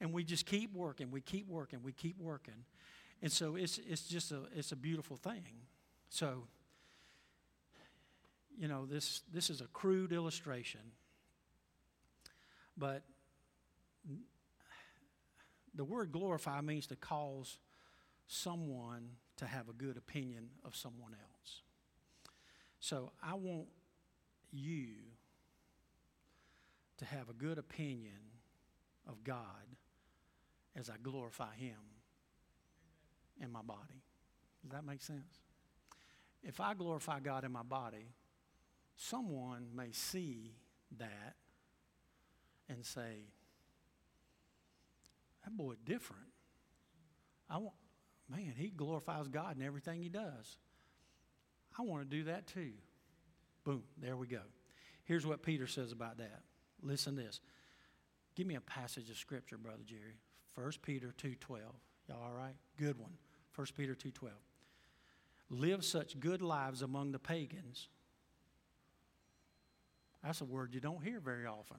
And 0.00 0.12
we 0.12 0.24
just 0.24 0.46
keep 0.46 0.74
working. 0.74 1.10
We 1.10 1.20
keep 1.20 1.48
working. 1.48 1.80
We 1.82 1.92
keep 1.92 2.18
working. 2.18 2.64
And 3.22 3.30
so 3.30 3.56
it's, 3.56 3.78
it's 3.88 4.02
just 4.02 4.32
a, 4.32 4.42
it's 4.54 4.72
a 4.72 4.76
beautiful 4.76 5.16
thing. 5.16 5.44
So, 6.10 6.44
you 8.56 8.68
know, 8.68 8.86
this, 8.86 9.22
this 9.32 9.50
is 9.50 9.60
a 9.60 9.66
crude 9.66 10.12
illustration, 10.12 10.80
but 12.76 13.02
the 15.74 15.84
word 15.84 16.12
glorify 16.12 16.60
means 16.60 16.86
to 16.88 16.96
cause 16.96 17.58
someone 18.26 19.10
to 19.36 19.46
have 19.46 19.68
a 19.68 19.72
good 19.72 19.96
opinion 19.96 20.48
of 20.64 20.76
someone 20.76 21.12
else. 21.12 21.62
So 22.80 23.12
I 23.22 23.34
want 23.34 23.66
you 24.52 24.90
to 26.98 27.04
have 27.04 27.28
a 27.28 27.32
good 27.32 27.58
opinion 27.58 28.20
of 29.08 29.24
God 29.24 29.44
as 30.76 30.88
I 30.88 30.94
glorify 31.02 31.54
Him 31.56 31.76
in 33.40 33.50
my 33.50 33.62
body. 33.62 34.02
Does 34.62 34.72
that 34.72 34.84
make 34.84 35.02
sense? 35.02 35.43
If 36.44 36.60
I 36.60 36.74
glorify 36.74 37.20
God 37.20 37.44
in 37.44 37.52
my 37.52 37.62
body, 37.62 38.12
someone 38.96 39.68
may 39.74 39.92
see 39.92 40.52
that 40.98 41.34
and 42.68 42.84
say, 42.84 43.24
that 45.44 45.56
boy 45.56 45.74
different. 45.84 46.22
I 47.48 47.58
want, 47.58 47.74
man, 48.30 48.54
he 48.56 48.68
glorifies 48.68 49.28
God 49.28 49.56
in 49.56 49.62
everything 49.62 50.02
he 50.02 50.08
does. 50.08 50.58
I 51.78 51.82
want 51.82 52.08
to 52.08 52.16
do 52.16 52.24
that 52.24 52.46
too. 52.46 52.72
Boom, 53.64 53.82
there 54.00 54.16
we 54.16 54.26
go. 54.26 54.40
Here's 55.04 55.26
what 55.26 55.42
Peter 55.42 55.66
says 55.66 55.92
about 55.92 56.18
that. 56.18 56.42
Listen 56.82 57.16
to 57.16 57.22
this. 57.22 57.40
Give 58.34 58.46
me 58.46 58.56
a 58.56 58.60
passage 58.60 59.10
of 59.10 59.16
scripture, 59.16 59.58
Brother 59.58 59.82
Jerry. 59.86 60.18
1 60.54 60.72
Peter 60.82 61.14
2.12. 61.22 61.58
Y'all 62.08 62.22
all 62.22 62.32
right? 62.32 62.54
Good 62.78 62.98
one. 62.98 63.12
1 63.54 63.66
Peter 63.76 63.94
2.12 63.94 64.30
live 65.50 65.84
such 65.84 66.18
good 66.20 66.42
lives 66.42 66.82
among 66.82 67.12
the 67.12 67.18
pagans. 67.18 67.88
That's 70.22 70.40
a 70.40 70.44
word 70.44 70.74
you 70.74 70.80
don't 70.80 71.02
hear 71.02 71.20
very 71.20 71.46
often. 71.46 71.78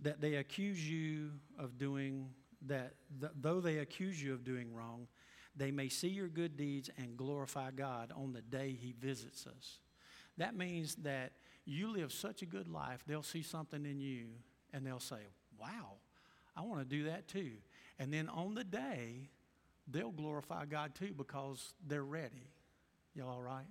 that 0.00 0.20
they 0.20 0.36
accuse 0.36 0.88
you 0.88 1.32
of 1.58 1.76
doing 1.76 2.30
that, 2.66 2.94
th- 3.20 3.32
though 3.40 3.60
they 3.60 3.78
accuse 3.78 4.22
you 4.22 4.32
of 4.32 4.44
doing 4.44 4.72
wrong, 4.72 5.08
they 5.56 5.72
may 5.72 5.88
see 5.88 6.08
your 6.08 6.28
good 6.28 6.56
deeds 6.56 6.88
and 6.98 7.16
glorify 7.16 7.70
God 7.72 8.12
on 8.14 8.32
the 8.32 8.42
day 8.42 8.76
He 8.80 8.92
visits 8.92 9.46
us. 9.46 9.78
That 10.36 10.54
means 10.56 10.94
that 10.96 11.32
you 11.64 11.90
live 11.92 12.12
such 12.12 12.42
a 12.42 12.46
good 12.46 12.68
life, 12.68 13.02
they'll 13.06 13.22
see 13.24 13.42
something 13.42 13.84
in 13.84 14.00
you 14.00 14.26
and 14.72 14.86
they'll 14.86 15.00
say, 15.00 15.26
Wow, 15.60 15.96
I 16.56 16.60
want 16.62 16.80
to 16.80 16.96
do 16.96 17.04
that 17.04 17.26
too. 17.26 17.52
And 17.98 18.12
then 18.12 18.28
on 18.28 18.54
the 18.54 18.62
day, 18.62 19.30
they'll 19.90 20.10
glorify 20.10 20.64
God 20.66 20.94
too 20.94 21.12
because 21.16 21.74
they're 21.86 22.04
ready. 22.04 22.50
Y'all 23.14 23.30
all 23.30 23.42
right? 23.42 23.66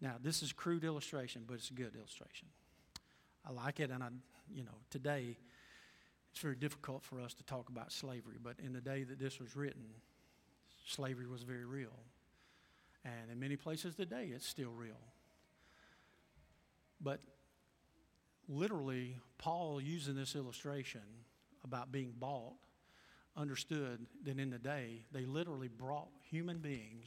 Now, 0.00 0.16
this 0.22 0.42
is 0.42 0.52
crude 0.52 0.84
illustration, 0.84 1.42
but 1.46 1.54
it's 1.54 1.70
a 1.70 1.74
good 1.74 1.94
illustration. 1.96 2.48
I 3.46 3.52
like 3.52 3.80
it, 3.80 3.90
and 3.90 4.02
I, 4.02 4.08
you 4.52 4.64
know, 4.64 4.78
today 4.90 5.36
it's 6.30 6.40
very 6.40 6.56
difficult 6.56 7.02
for 7.02 7.20
us 7.20 7.34
to 7.34 7.42
talk 7.44 7.68
about 7.68 7.92
slavery, 7.92 8.36
but 8.42 8.54
in 8.62 8.72
the 8.72 8.80
day 8.80 9.02
that 9.04 9.18
this 9.18 9.40
was 9.40 9.56
written, 9.56 9.84
slavery 10.86 11.26
was 11.26 11.42
very 11.42 11.64
real. 11.64 11.98
And 13.04 13.30
in 13.30 13.40
many 13.40 13.56
places 13.56 13.94
today, 13.94 14.30
it's 14.34 14.46
still 14.46 14.70
real. 14.70 15.00
But 17.00 17.20
literally, 18.48 19.16
Paul, 19.38 19.80
using 19.80 20.14
this 20.14 20.34
illustration 20.34 21.02
about 21.64 21.90
being 21.90 22.12
bought, 22.18 22.54
understood 23.38 24.06
that 24.24 24.38
in 24.38 24.50
the 24.50 24.58
day, 24.58 25.04
they 25.12 25.24
literally 25.24 25.68
brought 25.68 26.08
human 26.30 26.58
beings 26.58 27.06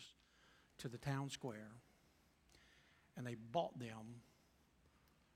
to 0.77 0.87
the 0.87 0.97
town 0.97 1.29
square 1.29 1.71
and 3.17 3.27
they 3.27 3.35
bought 3.51 3.77
them 3.77 4.21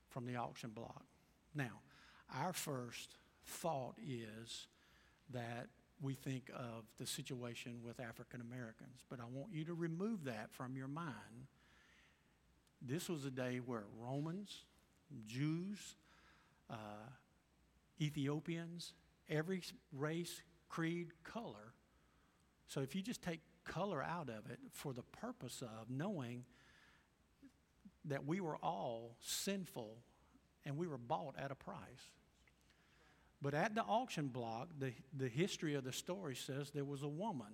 from 0.08 0.26
the 0.26 0.36
auction 0.36 0.70
block. 0.70 1.04
Now, 1.54 1.80
our 2.34 2.52
first 2.52 3.16
thought 3.44 3.96
is 3.98 4.66
that 5.32 5.68
we 6.00 6.14
think 6.14 6.50
of 6.54 6.84
the 6.98 7.06
situation 7.06 7.80
with 7.84 8.00
African 8.00 8.40
Americans, 8.40 9.04
but 9.08 9.20
I 9.20 9.24
want 9.32 9.52
you 9.52 9.64
to 9.64 9.74
remove 9.74 10.24
that 10.24 10.52
from 10.52 10.76
your 10.76 10.88
mind. 10.88 11.46
This 12.82 13.08
was 13.08 13.24
a 13.24 13.30
day 13.30 13.60
where 13.64 13.84
Romans, 13.98 14.64
Jews, 15.26 15.96
uh, 16.70 17.08
Ethiopians, 18.00 18.92
every 19.28 19.62
race, 19.92 20.42
creed, 20.68 21.08
color. 21.24 21.72
So 22.66 22.80
if 22.80 22.94
you 22.94 23.02
just 23.02 23.22
take 23.22 23.40
color 23.64 24.02
out 24.02 24.28
of 24.28 24.50
it 24.50 24.58
for 24.70 24.92
the 24.92 25.02
purpose 25.02 25.62
of 25.62 25.90
knowing 25.90 26.44
that 28.04 28.24
we 28.24 28.40
were 28.40 28.56
all 28.56 29.16
sinful 29.20 29.98
and 30.64 30.76
we 30.76 30.86
were 30.86 30.98
bought 30.98 31.34
at 31.38 31.50
a 31.50 31.54
price. 31.54 32.12
But 33.42 33.54
at 33.54 33.74
the 33.74 33.82
auction 33.82 34.28
block, 34.28 34.68
the, 34.78 34.92
the 35.16 35.28
history 35.28 35.74
of 35.74 35.84
the 35.84 35.92
story 35.92 36.34
says 36.34 36.70
there 36.70 36.84
was 36.84 37.02
a 37.02 37.08
woman, 37.08 37.52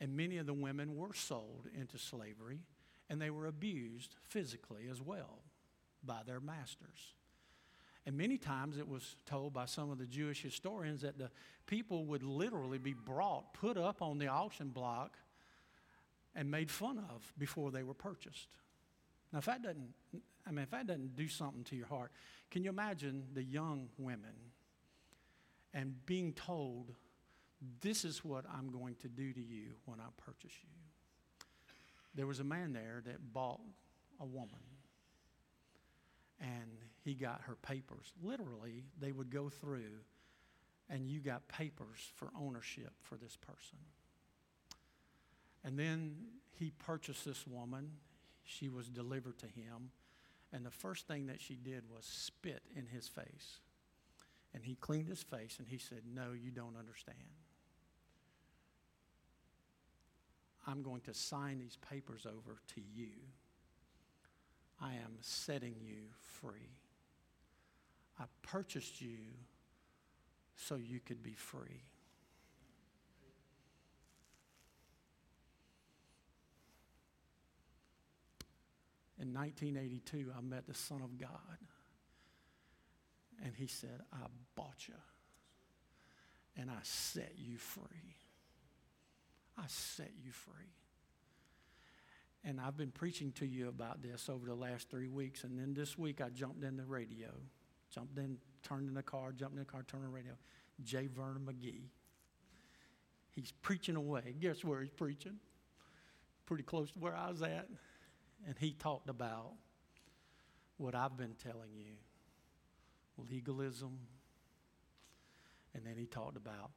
and 0.00 0.16
many 0.16 0.38
of 0.38 0.46
the 0.46 0.54
women 0.54 0.96
were 0.96 1.14
sold 1.14 1.68
into 1.78 1.98
slavery, 1.98 2.60
and 3.10 3.20
they 3.20 3.30
were 3.30 3.46
abused 3.46 4.14
physically 4.28 4.88
as 4.90 5.00
well 5.00 5.42
by 6.02 6.20
their 6.26 6.40
masters. 6.40 7.14
And 8.08 8.16
many 8.16 8.38
times 8.38 8.78
it 8.78 8.88
was 8.88 9.16
told 9.26 9.52
by 9.52 9.66
some 9.66 9.90
of 9.90 9.98
the 9.98 10.06
Jewish 10.06 10.40
historians 10.40 11.02
that 11.02 11.18
the 11.18 11.30
people 11.66 12.06
would 12.06 12.22
literally 12.22 12.78
be 12.78 12.94
brought, 12.94 13.52
put 13.52 13.76
up 13.76 14.00
on 14.00 14.16
the 14.16 14.28
auction 14.28 14.68
block, 14.68 15.18
and 16.34 16.50
made 16.50 16.70
fun 16.70 17.04
of 17.10 17.30
before 17.36 17.70
they 17.70 17.82
were 17.82 17.92
purchased. 17.92 18.48
Now, 19.30 19.40
if 19.40 19.44
that 19.44 19.62
doesn't, 19.62 19.92
I 20.46 20.52
mean, 20.52 20.62
if 20.62 20.70
that 20.70 20.86
doesn't 20.86 21.16
do 21.16 21.28
something 21.28 21.64
to 21.64 21.76
your 21.76 21.86
heart, 21.86 22.10
can 22.50 22.64
you 22.64 22.70
imagine 22.70 23.24
the 23.34 23.44
young 23.44 23.90
women 23.98 24.32
and 25.74 25.94
being 26.06 26.32
told, 26.32 26.94
this 27.82 28.06
is 28.06 28.24
what 28.24 28.46
I'm 28.50 28.70
going 28.70 28.94
to 29.02 29.08
do 29.08 29.34
to 29.34 29.40
you 29.42 29.72
when 29.84 30.00
I 30.00 30.06
purchase 30.16 30.56
you? 30.62 30.70
There 32.14 32.26
was 32.26 32.40
a 32.40 32.44
man 32.44 32.72
there 32.72 33.02
that 33.04 33.34
bought 33.34 33.60
a 34.18 34.24
woman 34.24 34.64
and 36.40 36.70
he 37.08 37.14
got 37.14 37.40
her 37.46 37.56
papers. 37.56 38.12
Literally, 38.22 38.84
they 39.00 39.12
would 39.12 39.30
go 39.30 39.48
through 39.48 40.04
and 40.90 41.08
you 41.08 41.20
got 41.20 41.48
papers 41.48 42.10
for 42.16 42.28
ownership 42.38 42.92
for 43.02 43.16
this 43.16 43.34
person. 43.36 43.78
And 45.64 45.78
then 45.78 46.16
he 46.58 46.72
purchased 46.78 47.24
this 47.24 47.46
woman 47.46 47.92
she 48.44 48.68
was 48.68 48.88
delivered 48.88 49.38
to 49.38 49.46
him. 49.46 49.90
And 50.52 50.64
the 50.64 50.70
first 50.70 51.06
thing 51.06 51.26
that 51.26 51.40
she 51.40 51.54
did 51.54 51.84
was 51.90 52.04
spit 52.04 52.62
in 52.76 52.86
his 52.86 53.08
face. 53.08 53.60
And 54.54 54.64
he 54.64 54.74
cleaned 54.74 55.08
his 55.08 55.22
face 55.22 55.56
and 55.58 55.68
he 55.68 55.78
said, 55.78 56.02
No, 56.14 56.32
you 56.32 56.50
don't 56.50 56.76
understand. 56.78 57.18
I'm 60.66 60.82
going 60.82 61.02
to 61.02 61.14
sign 61.14 61.58
these 61.58 61.78
papers 61.90 62.26
over 62.26 62.58
to 62.74 62.82
you. 62.94 63.10
I 64.80 64.92
am 64.92 65.16
setting 65.20 65.76
you 65.82 66.04
free. 66.20 66.78
I 68.18 68.24
purchased 68.42 69.00
you 69.00 69.18
so 70.56 70.76
you 70.76 71.00
could 71.00 71.22
be 71.22 71.34
free. 71.34 71.82
In 79.20 79.34
1982, 79.34 80.32
I 80.36 80.40
met 80.40 80.66
the 80.66 80.74
Son 80.74 81.02
of 81.02 81.18
God. 81.18 81.30
And 83.44 83.54
he 83.54 83.66
said, 83.66 84.00
I 84.12 84.26
bought 84.54 84.88
you. 84.88 84.94
And 86.56 86.70
I 86.70 86.78
set 86.82 87.32
you 87.36 87.56
free. 87.56 88.16
I 89.56 89.64
set 89.66 90.10
you 90.24 90.32
free. 90.32 90.72
And 92.44 92.60
I've 92.60 92.76
been 92.76 92.90
preaching 92.90 93.32
to 93.32 93.46
you 93.46 93.68
about 93.68 94.02
this 94.02 94.28
over 94.28 94.46
the 94.46 94.54
last 94.54 94.90
three 94.90 95.08
weeks. 95.08 95.44
And 95.44 95.58
then 95.58 95.74
this 95.74 95.98
week, 95.98 96.20
I 96.20 96.28
jumped 96.28 96.62
in 96.62 96.76
the 96.76 96.84
radio, 96.84 97.30
jumped 97.92 98.18
in, 98.18 98.38
turned 98.62 98.88
in 98.88 98.94
the 98.94 99.02
car, 99.02 99.32
jumped 99.32 99.54
in 99.54 99.60
the 99.60 99.64
car, 99.64 99.84
turned 99.86 100.04
on 100.04 100.10
the 100.10 100.14
radio. 100.14 100.32
J. 100.84 101.08
Vernon 101.08 101.46
McGee. 101.46 101.88
He's 103.34 103.52
preaching 103.62 103.96
away. 103.96 104.34
Guess 104.40 104.64
where 104.64 104.80
he's 104.80 104.90
preaching? 104.90 105.36
Pretty 106.46 106.62
close 106.62 106.90
to 106.92 106.98
where 106.98 107.14
I 107.14 107.30
was 107.30 107.42
at 107.42 107.68
and 108.46 108.56
he 108.58 108.72
talked 108.72 109.08
about 109.08 109.52
what 110.76 110.94
I've 110.94 111.16
been 111.16 111.34
telling 111.42 111.74
you 111.74 111.92
legalism. 113.30 113.98
And 115.74 115.84
then 115.84 115.94
he 115.96 116.06
talked 116.06 116.36
about 116.36 116.70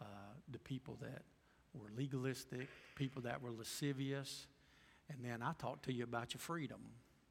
uh, 0.00 0.04
the 0.50 0.58
people 0.58 0.96
that 1.02 1.22
were 1.74 1.90
legalistic, 1.94 2.68
people 2.94 3.22
that 3.22 3.42
were 3.42 3.50
lascivious. 3.50 4.46
And 5.10 5.18
then 5.22 5.42
I 5.42 5.52
talked 5.58 5.84
to 5.84 5.92
you 5.92 6.04
about 6.04 6.32
your 6.34 6.40
freedom. 6.40 6.80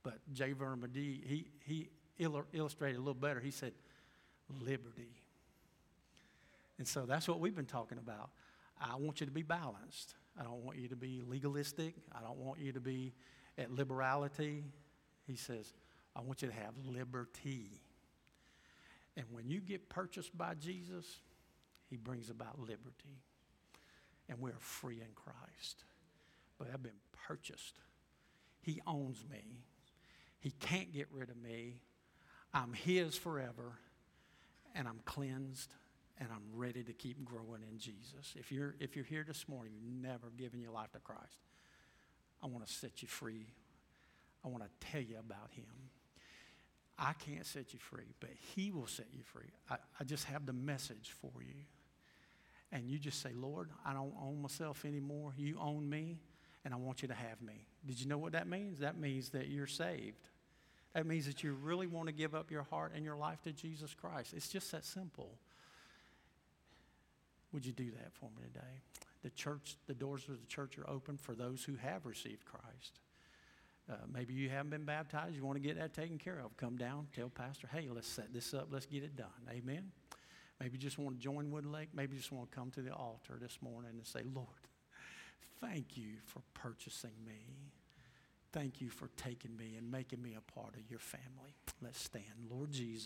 But 0.03 0.19
J. 0.31 0.53
Vernon 0.53 0.79
McGee, 0.79 1.25
he, 1.25 1.47
he 1.65 1.89
illustrated 2.19 2.97
a 2.97 2.99
little 2.99 3.13
better. 3.13 3.39
He 3.39 3.51
said, 3.51 3.73
liberty. 4.61 5.09
And 6.77 6.87
so 6.87 7.05
that's 7.05 7.27
what 7.27 7.39
we've 7.39 7.55
been 7.55 7.65
talking 7.65 7.97
about. 7.97 8.29
I 8.79 8.95
want 8.95 9.19
you 9.19 9.25
to 9.25 9.31
be 9.31 9.41
balanced. 9.41 10.15
I 10.39 10.43
don't 10.43 10.63
want 10.63 10.77
you 10.77 10.87
to 10.89 10.95
be 10.95 11.21
legalistic. 11.27 11.95
I 12.13 12.21
don't 12.21 12.37
want 12.37 12.59
you 12.59 12.71
to 12.73 12.79
be 12.79 13.13
at 13.57 13.71
liberality, 13.71 14.63
he 15.25 15.35
says, 15.35 15.73
I 16.15 16.21
want 16.21 16.41
you 16.41 16.47
to 16.47 16.53
have 16.53 16.73
liberty. 16.85 17.81
And 19.15 19.25
when 19.31 19.49
you 19.49 19.59
get 19.59 19.89
purchased 19.89 20.37
by 20.37 20.53
Jesus, 20.53 21.21
he 21.89 21.97
brings 21.97 22.29
about 22.29 22.59
liberty. 22.59 23.21
And 24.29 24.39
we're 24.39 24.59
free 24.59 25.01
in 25.01 25.07
Christ. 25.15 25.83
But 26.59 26.67
I've 26.71 26.83
been 26.83 26.91
purchased. 27.27 27.79
He 28.61 28.81
owns 28.85 29.23
me. 29.31 29.63
He 30.39 30.51
can't 30.51 30.93
get 30.93 31.07
rid 31.11 31.29
of 31.29 31.37
me. 31.37 31.77
I'm 32.57 32.73
his 32.73 33.15
forever. 33.15 33.73
And 34.75 34.87
I'm 34.87 34.99
cleansed 35.05 35.73
and 36.19 36.29
I'm 36.31 36.59
ready 36.59 36.83
to 36.83 36.93
keep 36.93 37.23
growing 37.23 37.61
in 37.71 37.77
Jesus. 37.77 38.33
If 38.35 38.51
you're, 38.51 38.75
if 38.79 38.95
you're 38.95 39.05
here 39.05 39.23
this 39.27 39.47
morning, 39.47 39.73
you've 39.75 40.01
never 40.01 40.31
given 40.35 40.59
your 40.59 40.71
life 40.71 40.91
to 40.93 40.99
Christ, 40.99 41.37
I 42.43 42.47
want 42.47 42.65
to 42.65 42.71
set 42.71 43.01
you 43.01 43.07
free. 43.07 43.45
I 44.43 44.47
want 44.47 44.63
to 44.63 44.87
tell 44.91 45.01
you 45.01 45.17
about 45.19 45.51
him. 45.51 45.65
I 46.97 47.13
can't 47.13 47.45
set 47.45 47.73
you 47.73 47.79
free, 47.79 48.15
but 48.19 48.31
he 48.55 48.71
will 48.71 48.87
set 48.87 49.05
you 49.13 49.21
free. 49.23 49.51
I, 49.69 49.77
I 49.99 50.03
just 50.03 50.25
have 50.25 50.47
the 50.47 50.53
message 50.53 51.13
for 51.21 51.31
you. 51.41 51.61
And 52.71 52.89
you 52.89 52.97
just 52.97 53.21
say, 53.21 53.29
Lord, 53.35 53.69
I 53.85 53.93
don't 53.93 54.13
own 54.21 54.41
myself 54.41 54.83
anymore. 54.85 55.33
You 55.37 55.57
own 55.61 55.87
me, 55.87 56.19
and 56.65 56.73
I 56.73 56.77
want 56.77 57.03
you 57.03 57.07
to 57.07 57.13
have 57.13 57.41
me. 57.41 57.67
Did 57.85 57.99
you 57.99 58.07
know 58.07 58.17
what 58.17 58.31
that 58.31 58.47
means? 58.47 58.79
That 58.79 58.99
means 58.99 59.29
that 59.29 59.47
you're 59.47 59.67
saved. 59.67 60.29
That 60.97 61.05
means 61.05 61.27
that 61.27 61.43
you 61.43 61.53
really 61.53 61.85
want 61.85 62.07
to 62.07 62.11
give 62.11 62.33
up 62.33 62.49
your 62.49 62.63
heart 62.63 62.93
and 62.95 63.05
your 63.05 63.15
life 63.15 63.39
to 63.43 63.51
Jesus 63.51 63.93
Christ. 63.93 64.33
It's 64.35 64.49
just 64.49 64.71
that 64.71 64.83
simple. 64.83 65.29
Would 67.53 67.67
you 67.67 67.71
do 67.71 67.91
that 67.91 68.11
for 68.13 68.31
me 68.35 68.47
today? 68.47 68.81
The 69.21 69.29
church, 69.29 69.75
the 69.85 69.93
doors 69.93 70.23
of 70.27 70.41
the 70.41 70.47
church 70.47 70.75
are 70.79 70.89
open 70.89 71.17
for 71.17 71.35
those 71.35 71.63
who 71.63 71.75
have 71.75 72.07
received 72.07 72.45
Christ. 72.45 72.99
Uh, 73.87 73.93
maybe 74.11 74.33
you 74.33 74.49
haven't 74.49 74.71
been 74.71 74.85
baptized, 74.85 75.35
you 75.35 75.45
want 75.45 75.61
to 75.61 75.67
get 75.67 75.77
that 75.77 75.93
taken 75.93 76.17
care 76.17 76.39
of. 76.43 76.57
Come 76.57 76.77
down, 76.77 77.05
tell 77.15 77.29
Pastor, 77.29 77.69
hey, 77.71 77.87
let's 77.93 78.07
set 78.07 78.33
this 78.33 78.55
up, 78.55 78.69
let's 78.71 78.87
get 78.87 79.03
it 79.03 79.15
done. 79.15 79.27
Amen. 79.51 79.91
Maybe 80.59 80.77
you 80.77 80.79
just 80.79 80.97
want 80.97 81.15
to 81.15 81.21
join 81.21 81.51
Woodlake. 81.51 81.89
Maybe 81.93 82.15
you 82.15 82.21
just 82.21 82.31
want 82.31 82.49
to 82.49 82.57
come 82.57 82.71
to 82.71 82.81
the 82.81 82.91
altar 82.91 83.37
this 83.39 83.59
morning 83.61 83.91
and 83.93 84.07
say, 84.07 84.21
Lord, 84.33 84.47
thank 85.61 85.95
you 85.95 86.13
for 86.25 86.41
purchasing 86.55 87.11
me. 87.23 87.76
Thank 88.57 88.81
you 88.81 88.89
for 88.89 89.07
taking 89.17 89.55
me 89.55 89.75
and 89.77 89.91
making 89.91 90.19
me 90.19 90.35
a 90.35 90.41
part 90.51 90.73
of 90.73 90.89
your 90.89 90.97
family. 90.97 91.53
Let's 91.79 92.01
stand. 92.01 92.25
Lord 92.49 92.71
Jesus. 92.71 93.05